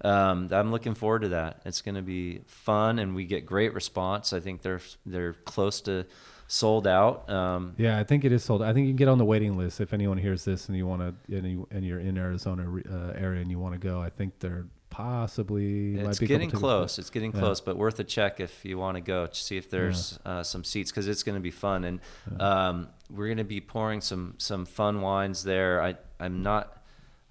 [0.02, 1.60] Um, I'm looking forward to that.
[1.66, 4.32] It's going to be fun, and we get great response.
[4.32, 6.06] I think they're they're close to
[6.48, 7.30] sold out.
[7.30, 8.61] Um, Yeah, I think it is sold.
[8.61, 10.88] I think you can get on the waiting list if anyone hears this and you
[10.88, 14.02] want to, and, you, and you're in Arizona uh, area and you want to go.
[14.02, 15.91] I think they're possibly.
[15.91, 16.99] might It's getting close.
[16.99, 17.40] It's getting Yeah.
[17.40, 20.44] close, but worth a check if you want to go to see if there's uh,
[20.44, 21.84] some seats because it's going to be fun.
[21.84, 21.99] And
[22.40, 25.82] um, we're going to be pouring some some fun wines there.
[25.82, 26.76] I I'm not.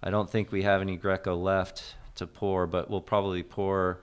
[0.03, 4.01] I don't think we have any Greco left to pour, but we'll probably pour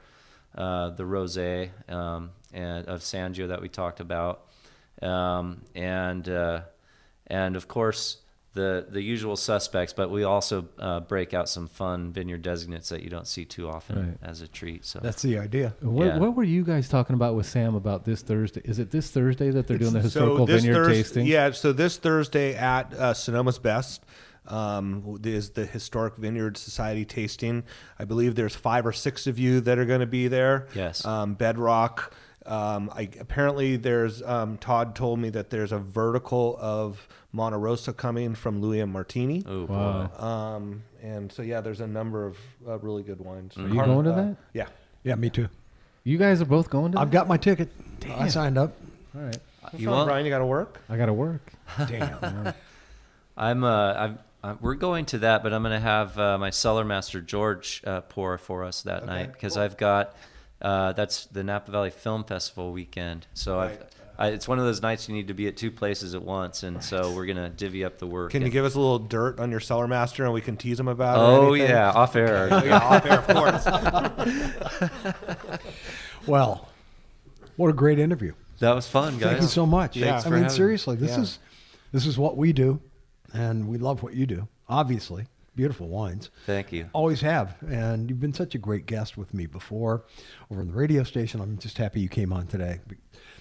[0.55, 4.45] uh, the rosé um, and of Sangio that we talked about,
[5.01, 6.61] um, and uh,
[7.27, 8.17] and of course
[8.55, 9.93] the the usual suspects.
[9.93, 13.69] But we also uh, break out some fun vineyard designates that you don't see too
[13.69, 14.17] often Right.
[14.27, 14.83] as a treat.
[14.85, 15.75] So That's the idea.
[15.81, 16.17] What, Yeah.
[16.17, 18.61] what were you guys talking about with Sam about this Thursday?
[18.65, 21.25] Is it this Thursday that they're doing the So historical this vineyard Thurs- tasting?
[21.27, 24.03] Yeah, so this Thursday at uh, Sonoma's Best
[24.47, 27.63] um, is the Historic Vineyard Society tasting.
[27.99, 30.67] I believe there's five or six of you that are going to be there.
[30.75, 31.03] Yes.
[31.05, 32.13] Um, Bedrock.
[32.45, 37.91] Um, I, apparently, there's um, Todd told me that there's a vertical of Monte Rosso
[37.91, 39.43] coming from Louis and Martini.
[39.47, 40.11] Oh, Wow.
[40.17, 43.57] Um, and so yeah, there's a number of uh, really good wines.
[43.57, 44.37] Are you going to that?
[44.53, 44.67] Yeah.
[45.03, 45.49] Yeah, me too.
[46.03, 47.13] You guys are both going to I've that?
[47.17, 47.69] got my ticket.
[48.17, 48.73] I signed up.
[49.15, 49.37] All right.
[49.75, 50.07] You want?
[50.07, 50.79] Brian, you got to work.
[50.89, 51.51] I got to work.
[51.87, 52.53] Damn.
[53.37, 53.63] I'm.
[53.63, 54.19] Uh, I'm.
[54.43, 57.81] Uh, we're going to that, but I'm going to have uh, my cellar master George
[57.87, 60.15] uh, pour for us that night because I've got.
[60.61, 63.83] Uh, that's the Napa Valley Film Festival weekend, so I've.
[64.17, 66.63] I, it's one of those nights you need to be at two places at once,
[66.63, 68.31] and so we're gonna divvy up the work.
[68.31, 70.79] Can you give us a little dirt on your cellar master and we can tease
[70.79, 71.21] him about it?
[71.21, 72.47] or Oh yeah, off air.
[72.47, 73.65] yeah, off air, of course.
[76.27, 76.69] well,
[77.57, 78.31] what a great interview.
[78.59, 79.31] That was fun, guys.
[79.31, 79.97] Thank you so much.
[79.97, 80.15] Yeah.
[80.17, 81.23] I for mean, having seriously, this Yeah.
[81.23, 81.39] is
[81.91, 82.79] this is what we do,
[83.33, 84.47] and we love what you do.
[84.69, 85.25] Obviously,
[85.55, 86.29] beautiful wines.
[86.45, 86.89] Thank you.
[86.93, 90.05] Always have, and you've been such a great guest with me before
[90.51, 91.41] over on the radio station.
[91.41, 92.79] I'm just happy you came on today.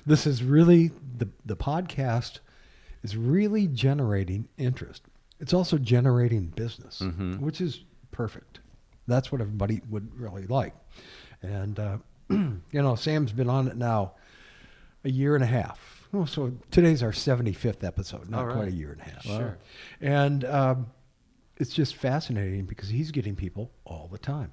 [0.07, 2.41] This is really the the podcast
[3.03, 5.03] is really generating interest.
[5.41, 7.01] It's also generating business,
[7.39, 8.61] which is perfect.
[9.07, 10.74] That's what everybody would really like.
[11.43, 11.99] And uh,
[12.31, 14.12] you know, Sam's been on it now
[15.05, 16.09] a year and a half.
[16.15, 18.55] Oh, so today's our 75th episode, not right.
[18.55, 19.23] quite a year and a half.
[19.24, 19.59] Sure.
[20.01, 20.86] And um,
[21.56, 24.52] it's just fascinating because he's getting people all the time.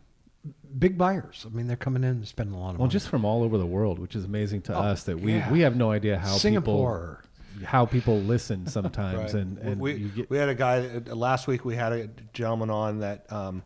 [0.80, 1.46] Big buyers.
[1.46, 2.92] I mean, they're coming in and spending a lot of Well, money.
[2.92, 5.52] just from all over the world, which is amazing to Oh, us that we, yeah.
[5.52, 7.20] we have no idea how Singapore.
[7.24, 7.28] people
[7.68, 9.44] how people listen sometimes, Right.
[9.44, 11.64] and and we, you get we had a guy uh, last week.
[11.66, 13.62] We had a gentleman on that um,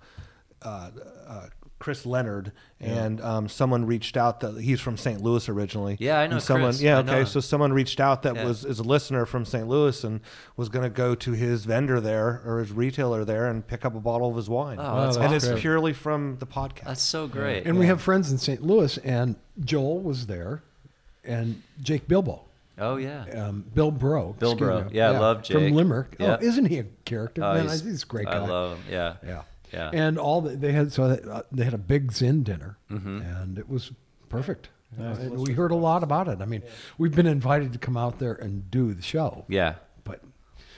[0.63, 0.89] uh,
[1.27, 1.47] uh,
[1.85, 5.21] Chris Leonard, and um, someone reached out that he's from St.
[5.21, 5.97] Louis originally.
[5.99, 6.81] Yeah, I know And someone, Chris.
[6.81, 7.25] Yeah, okay.
[7.25, 8.45] So someone reached out that Yeah.
[8.45, 9.67] was is a listener from St.
[9.67, 10.21] Louis and
[10.57, 13.93] was going to go to his vendor there or his retailer there and pick up
[13.93, 14.79] a bottle of his wine.
[14.81, 16.85] Oh, that's and it's purely from the podcast.
[16.85, 17.67] That's so great.
[17.67, 18.63] and we have friends in St.
[18.63, 20.63] Louis, and Joel was there,
[21.23, 22.45] and Jake Bilbo.
[22.79, 23.25] oh yeah.
[23.29, 24.37] Um, Bill Bro.
[24.39, 24.85] Bill Bro.
[24.85, 24.89] me.
[24.93, 25.55] Yeah, I love Jake.
[25.55, 26.15] From Limerick.
[26.19, 26.37] Yeah.
[26.41, 27.43] Oh, isn't he a character?
[27.43, 28.37] Oh, Man, he's, he's, a great guy.
[28.37, 28.85] I love him.
[28.89, 29.13] Yeah.
[29.23, 29.43] Yeah.
[29.75, 29.91] Yeah.
[29.93, 33.21] And all the, they had so uh, they had a big Zin dinner, Mm-hmm.
[33.21, 33.91] and it was
[34.29, 34.69] perfect.
[34.99, 36.41] Uh, we heard a lot about it.
[36.41, 36.63] I mean,
[36.97, 39.75] we've been invited to come out there and do the show, Yeah.
[40.05, 40.21] but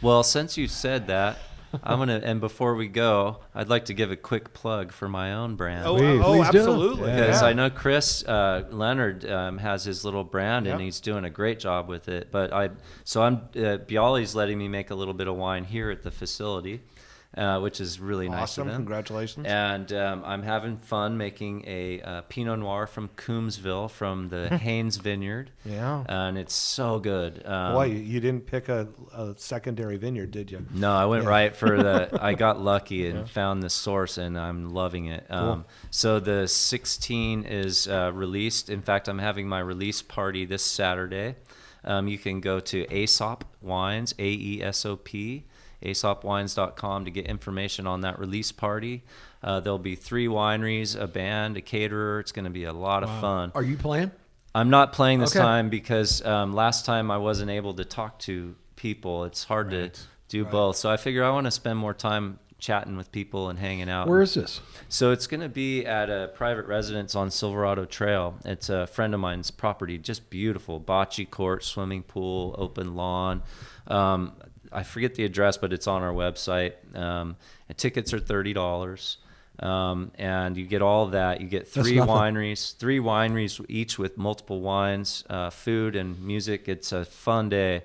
[0.02, 1.38] Well, since you said that,
[1.84, 2.22] I'm gonna.
[2.24, 5.86] And before we go, I'd like to give a quick plug for my own brand.
[5.86, 6.22] Oh, Please.
[6.24, 7.12] oh Please absolutely.
[7.12, 7.48] because yeah.
[7.50, 11.60] I know Chris uh, Leonard um, has his little brand and he's doing a great
[11.60, 12.30] job with it.
[12.32, 12.70] But I,
[13.04, 16.10] so I'm uh, Biale's letting me make a little bit of wine here at the
[16.12, 16.82] facility,
[17.38, 18.68] uh, which is really nice of Awesome.
[18.68, 18.76] them.
[18.78, 19.46] Congratulations.
[19.48, 24.98] And um, I'm having fun making a uh, Pinot Noir from Coombsville from the Haynes
[24.98, 25.52] Vineyard.
[25.64, 26.04] Yeah.
[26.10, 27.46] And it's so good.
[27.46, 30.66] Um, Boy, you, didn't pick a, a secondary vineyard, did you?
[30.74, 31.30] no, I went Yeah.
[31.30, 32.10] right for the.
[32.22, 35.26] I got lucky and found the source, and I'm loving it.
[35.30, 38.70] Um, so the 16 is uh, released.
[38.70, 41.36] In fact, I'm having my release party this Saturday.
[41.84, 45.46] Um, you can go to Aesop Wines, A E S O P,
[45.84, 49.04] aesopwines.com to get information on that release party.
[49.44, 52.20] Uh, there'll be three wineries, a band, a caterer.
[52.20, 53.52] It's going to be a lot of fun.
[53.56, 54.12] Are you playing?
[54.56, 55.44] I'm not playing this Okay.
[55.44, 59.26] time because um, last time I wasn't able to talk to people.
[59.26, 59.92] It's hard to
[60.30, 60.78] do both.
[60.78, 64.08] So I figure I want to spend more time chatting with people and hanging out.
[64.08, 64.62] Where is this?
[64.90, 68.36] So it's going to be at a private residence on Silverado Trail.
[68.46, 70.82] It's a friend of mine's property, just beautiful.
[70.82, 73.44] Bocce court, swimming pool, open lawn.
[73.86, 74.34] Um,
[74.72, 76.74] I forget the address, but it's on our website.
[76.96, 77.36] Um,
[77.70, 79.18] and tickets are thirty dollars,
[79.60, 81.42] um, and you get all that.
[81.42, 86.68] You get three wineries, three wineries each with multiple wines, uh, food, and music.
[86.68, 87.84] It's a fun day.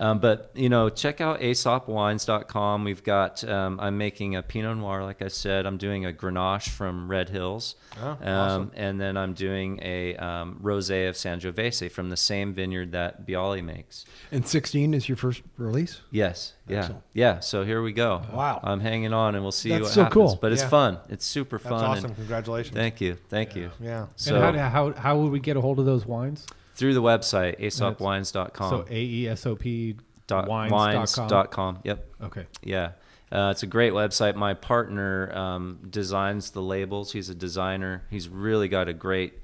[0.00, 2.84] Um, but you know, check out aesopwines.com.
[2.84, 3.44] We've got.
[3.48, 5.66] Um, I'm making a Pinot Noir, like I said.
[5.66, 8.72] I'm doing a Grenache from Red Hills, Oh, um, awesome.
[8.74, 13.62] and then I'm doing a um, rosé of Sangiovese from the same vineyard that Biale
[13.62, 14.06] makes.
[14.32, 16.00] And 16 is your first release?
[16.10, 17.02] Yes, yeah, Excellent.
[17.12, 17.40] yeah.
[17.40, 18.22] So here we go.
[18.32, 18.60] Wow.
[18.62, 19.74] I'm hanging on, and we'll see you.
[19.80, 20.14] That's what so happens.
[20.14, 20.38] cool.
[20.40, 20.68] But it's Yeah.
[20.68, 20.98] fun.
[21.10, 21.72] It's super fun.
[21.72, 21.90] That's fun.
[21.90, 22.04] awesome.
[22.06, 22.74] and Congratulations.
[22.74, 23.70] Thank you, thank you.
[23.80, 24.06] Yeah.
[24.16, 26.46] So and how, how how would we get a hold of those wines?
[26.80, 28.70] Through the website aesopwines.com.
[28.70, 29.94] So A E S O P
[30.26, 31.28] dot wines wines dot com.
[31.28, 31.78] dot com.
[31.84, 32.06] Yep.
[32.24, 32.46] Okay.
[32.64, 32.92] Yeah.
[33.30, 34.34] Uh, it's a great website.
[34.34, 37.12] My partner um, designs the labels.
[37.12, 38.02] He's a designer.
[38.10, 39.34] He's really got a great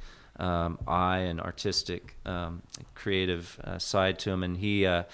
[0.41, 2.63] um, eye and artistic, um,
[2.97, 4.43] creative uh, side to him.
[4.43, 5.05] And he uh,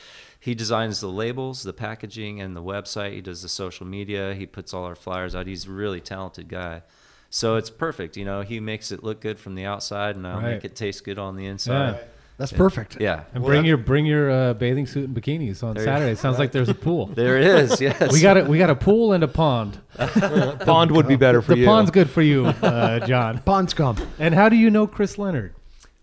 [0.40, 3.12] he designs the labels, the packaging, and the website.
[3.12, 4.32] He does the social media.
[4.34, 5.46] He puts all our flyers out.
[5.46, 6.82] He's a really talented guy.
[7.30, 8.16] So it's perfect.
[8.16, 10.54] You know, he makes it look good from the outside, and I'll Right.
[10.54, 12.00] make it taste good on the inside.
[12.38, 13.00] That's perfect.
[13.00, 13.24] Yeah.
[13.34, 15.86] And Well, bring that- your bring your uh, bathing suit and bikinis on There you-
[15.88, 16.14] Saturday.
[16.16, 17.06] Sounds like there's a pool.
[17.14, 17.80] There it is.
[17.80, 18.12] Yes.
[18.12, 18.46] We got it.
[18.48, 19.78] We got a pool and a pond.
[19.98, 21.64] Pond would be better for the you.
[21.64, 23.38] The pond's good for you, uh, John.
[23.38, 23.96] Pond scum.
[24.18, 25.54] And how do you know Chris Leonard?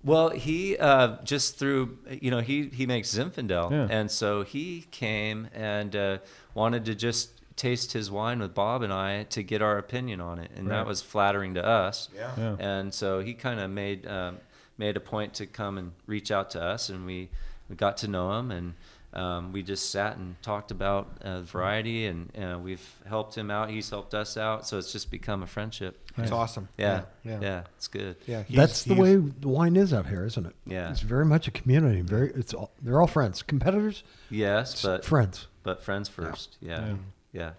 [0.03, 3.88] Well, he uh, just through you know he he makes Zinfandel, Yeah.
[3.89, 6.18] and so he came and uh,
[6.53, 10.39] wanted to just taste his wine with Bob and I to get our opinion on
[10.39, 10.77] it, and Right.
[10.77, 12.07] that was flattering to us.
[12.15, 12.31] Yeah.
[12.38, 12.56] Yeah.
[12.60, 14.38] And so he kind of made um,
[14.80, 17.30] made a point to come and reach out to us, and we
[17.69, 18.73] we got to know him, and
[19.14, 23.69] um, we just sat and talked about uh, variety, and uh, we've helped him out.
[23.69, 25.99] He's helped us out, so it's just become a friendship.
[26.18, 26.68] It's awesome.
[26.77, 27.39] Yeah, Yeah.
[27.41, 28.15] yeah, it's good.
[28.27, 28.43] Yeah.
[28.43, 30.56] he's- That's the way the wine is out here, isn't it?
[30.65, 30.89] Yeah.
[30.91, 32.01] It's very much a community.
[32.01, 32.31] Very.
[32.35, 32.72] It's all.
[32.81, 33.41] They're all friends.
[33.43, 34.03] Competitors.
[34.30, 35.47] Yes, but friends.
[35.64, 36.57] but friends first.
[36.61, 36.95] Yeah, Yeah.
[37.34, 37.51] yeah.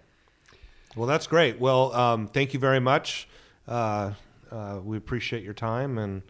[0.95, 1.59] Well, that's great.
[1.59, 3.27] Well, um, thank you very much.
[3.67, 4.13] Uh,
[4.51, 6.21] uh, we appreciate your time, and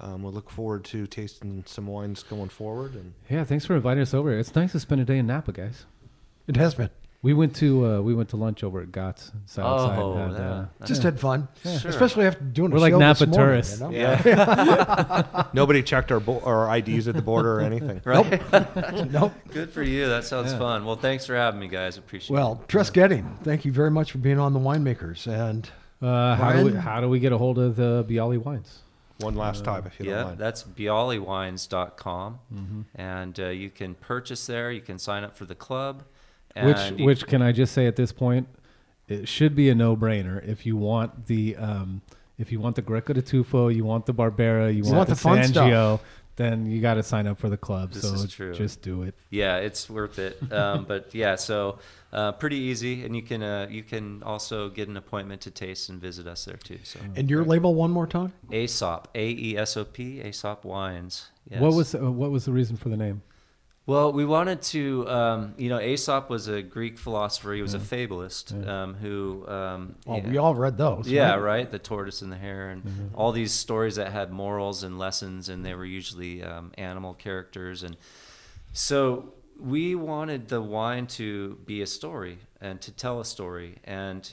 [0.00, 2.94] um, we'll look forward to tasting some wines going forward.
[2.94, 4.36] And Yeah, thanks for inviting us over.
[4.36, 5.86] It's nice to spend a day in Napa, guys.
[6.46, 6.90] It has been.
[7.22, 9.98] We went to uh, we went to lunch over at Gott's Southside.
[9.98, 10.50] Oh, and had, yeah.
[10.78, 11.88] uh, Just had fun, Sure.
[11.90, 13.80] especially after doing a We're like show this Napa morning, tourists.
[13.80, 13.92] you know?
[13.92, 18.02] yeah, nobody checked our bo- our IDs at the border or anything.
[18.04, 18.42] Right.
[19.10, 19.32] Nope.
[19.54, 20.06] Good for you.
[20.08, 20.84] That sounds fun.
[20.84, 21.96] Well, thanks for having me, guys.
[21.96, 22.38] Appreciate it.
[22.38, 25.26] Well, Tres Goetting, thank you very much for being on the winemakers.
[25.26, 25.66] And
[26.02, 28.80] uh, how do we how do we get a hold of the Biale wines?
[29.18, 30.04] One last time, if it.
[30.04, 30.38] you don't Yeah, mind.
[30.38, 32.38] that's bialewines.com.
[32.94, 34.70] And uh, you can purchase there.
[34.72, 36.04] You can sign up for the club.
[36.56, 38.48] Which and- which can I just say at this point,
[39.08, 42.00] it should be a no brainer if you want the um,
[42.38, 45.14] if you want the Greco di Tufo, you want the Barbera, you, want, want the,
[45.14, 46.00] the fun Sangio,
[46.36, 47.92] then you got to sign up for the club.
[47.92, 48.54] This so is true.
[48.54, 49.14] just do it.
[49.30, 50.52] Yeah, it's worth it.
[50.52, 51.78] Um, but yeah, so
[52.12, 55.88] uh, pretty easy, and you can uh, you can also get an appointment to taste
[55.88, 56.78] and visit us there too.
[56.82, 58.32] So and your label one more time.
[58.52, 61.30] Aesop, A E S O P, Aesop Wines.
[61.48, 61.60] Yes.
[61.60, 63.22] What was uh, what was the reason for the name?
[63.86, 67.52] Well, we wanted to, um, you know, Aesop was a Greek philosopher.
[67.52, 69.46] He was a fabulist um, who.
[69.46, 71.06] Um, Oh, yeah, we all read those.
[71.06, 71.38] yeah, right?
[71.40, 71.70] right.
[71.70, 75.64] The tortoise and the hare, and all these stories that had morals and lessons, and
[75.66, 77.82] they were usually um, animal characters.
[77.82, 77.96] And
[78.72, 83.76] so we wanted the wine to be a story and to tell a story.
[83.84, 84.32] And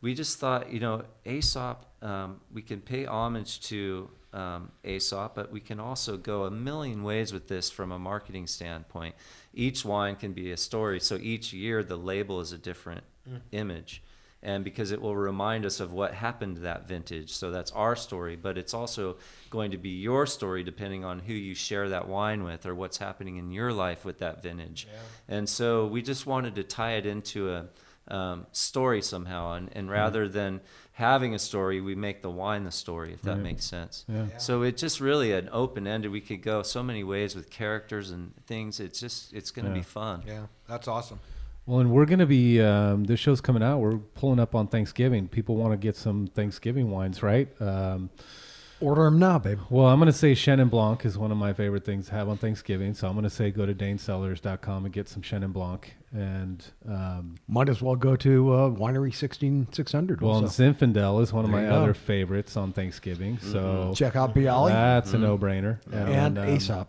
[0.00, 5.50] we just thought, you know, Aesop, um, we can pay homage to um, Aesop, but
[5.50, 9.14] we can also go a million ways with this from a marketing standpoint.
[9.54, 11.00] Each wine can be a story.
[11.00, 13.04] So each year, the label is a different
[13.52, 14.02] image.
[14.40, 17.32] And because it will remind us of what happened to that vintage.
[17.32, 19.16] So that's our story, but it's also
[19.50, 22.98] going to be your story depending on who you share that wine with or what's
[22.98, 24.86] happening in your life with that vintage.
[25.26, 27.66] And so we just wanted to tie it into a
[28.14, 29.54] um, story somehow.
[29.54, 30.60] And, and rather than
[30.98, 33.42] having a story, we make the wine the story, if that Right.
[33.42, 34.04] makes sense.
[34.08, 34.26] Yeah.
[34.38, 36.10] So it's just really an open ended.
[36.10, 38.80] We could go so many ways with characters and things.
[38.80, 39.76] It's just it's going to Yeah.
[39.78, 40.22] be fun.
[40.26, 41.20] Yeah, that's awesome.
[41.66, 43.78] Well, and we're going to be, um, this show's coming out.
[43.78, 45.28] We're pulling up on Thanksgiving.
[45.28, 47.48] People want to get some Thanksgiving wines, right?
[47.60, 48.10] Um,
[48.80, 49.58] Order them now, babe.
[49.70, 52.28] well, I'm going to say Chenin Blanc is one of my favorite things to have
[52.28, 52.94] on Thanksgiving.
[52.94, 55.94] So I'm going to say go to danecellars.com and get some Chenin Blanc.
[56.12, 60.20] And, um, Might as well go to uh, Winery 16600.
[60.20, 60.62] well, and also.
[60.72, 61.82] Zinfandel is one of There my you go.
[61.82, 63.38] other favorites on Thanksgiving.
[63.38, 65.78] So Check out Biale that's a no brainer.
[65.92, 66.88] and um, Aesop.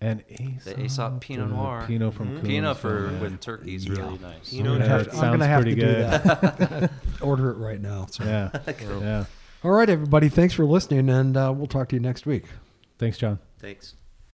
[0.00, 0.64] And Aesop.
[0.76, 1.84] The Aesop Pinot Noir.
[1.86, 3.20] Pinot from Coons, Pinot for yeah.
[3.20, 4.50] with turkey is really nice.
[4.50, 6.04] You know, Yeah, Jeff, it I'm sounds gonna have to pretty do good.
[6.10, 6.90] that.
[7.20, 8.06] Order it right now.
[8.06, 8.24] So.
[8.24, 8.48] Yeah.
[8.80, 9.24] yeah.
[9.62, 10.30] All right, everybody.
[10.30, 12.44] Thanks for listening, and uh, we'll talk to you next week.
[12.98, 13.38] Thanks, John.
[13.58, 13.94] Thanks.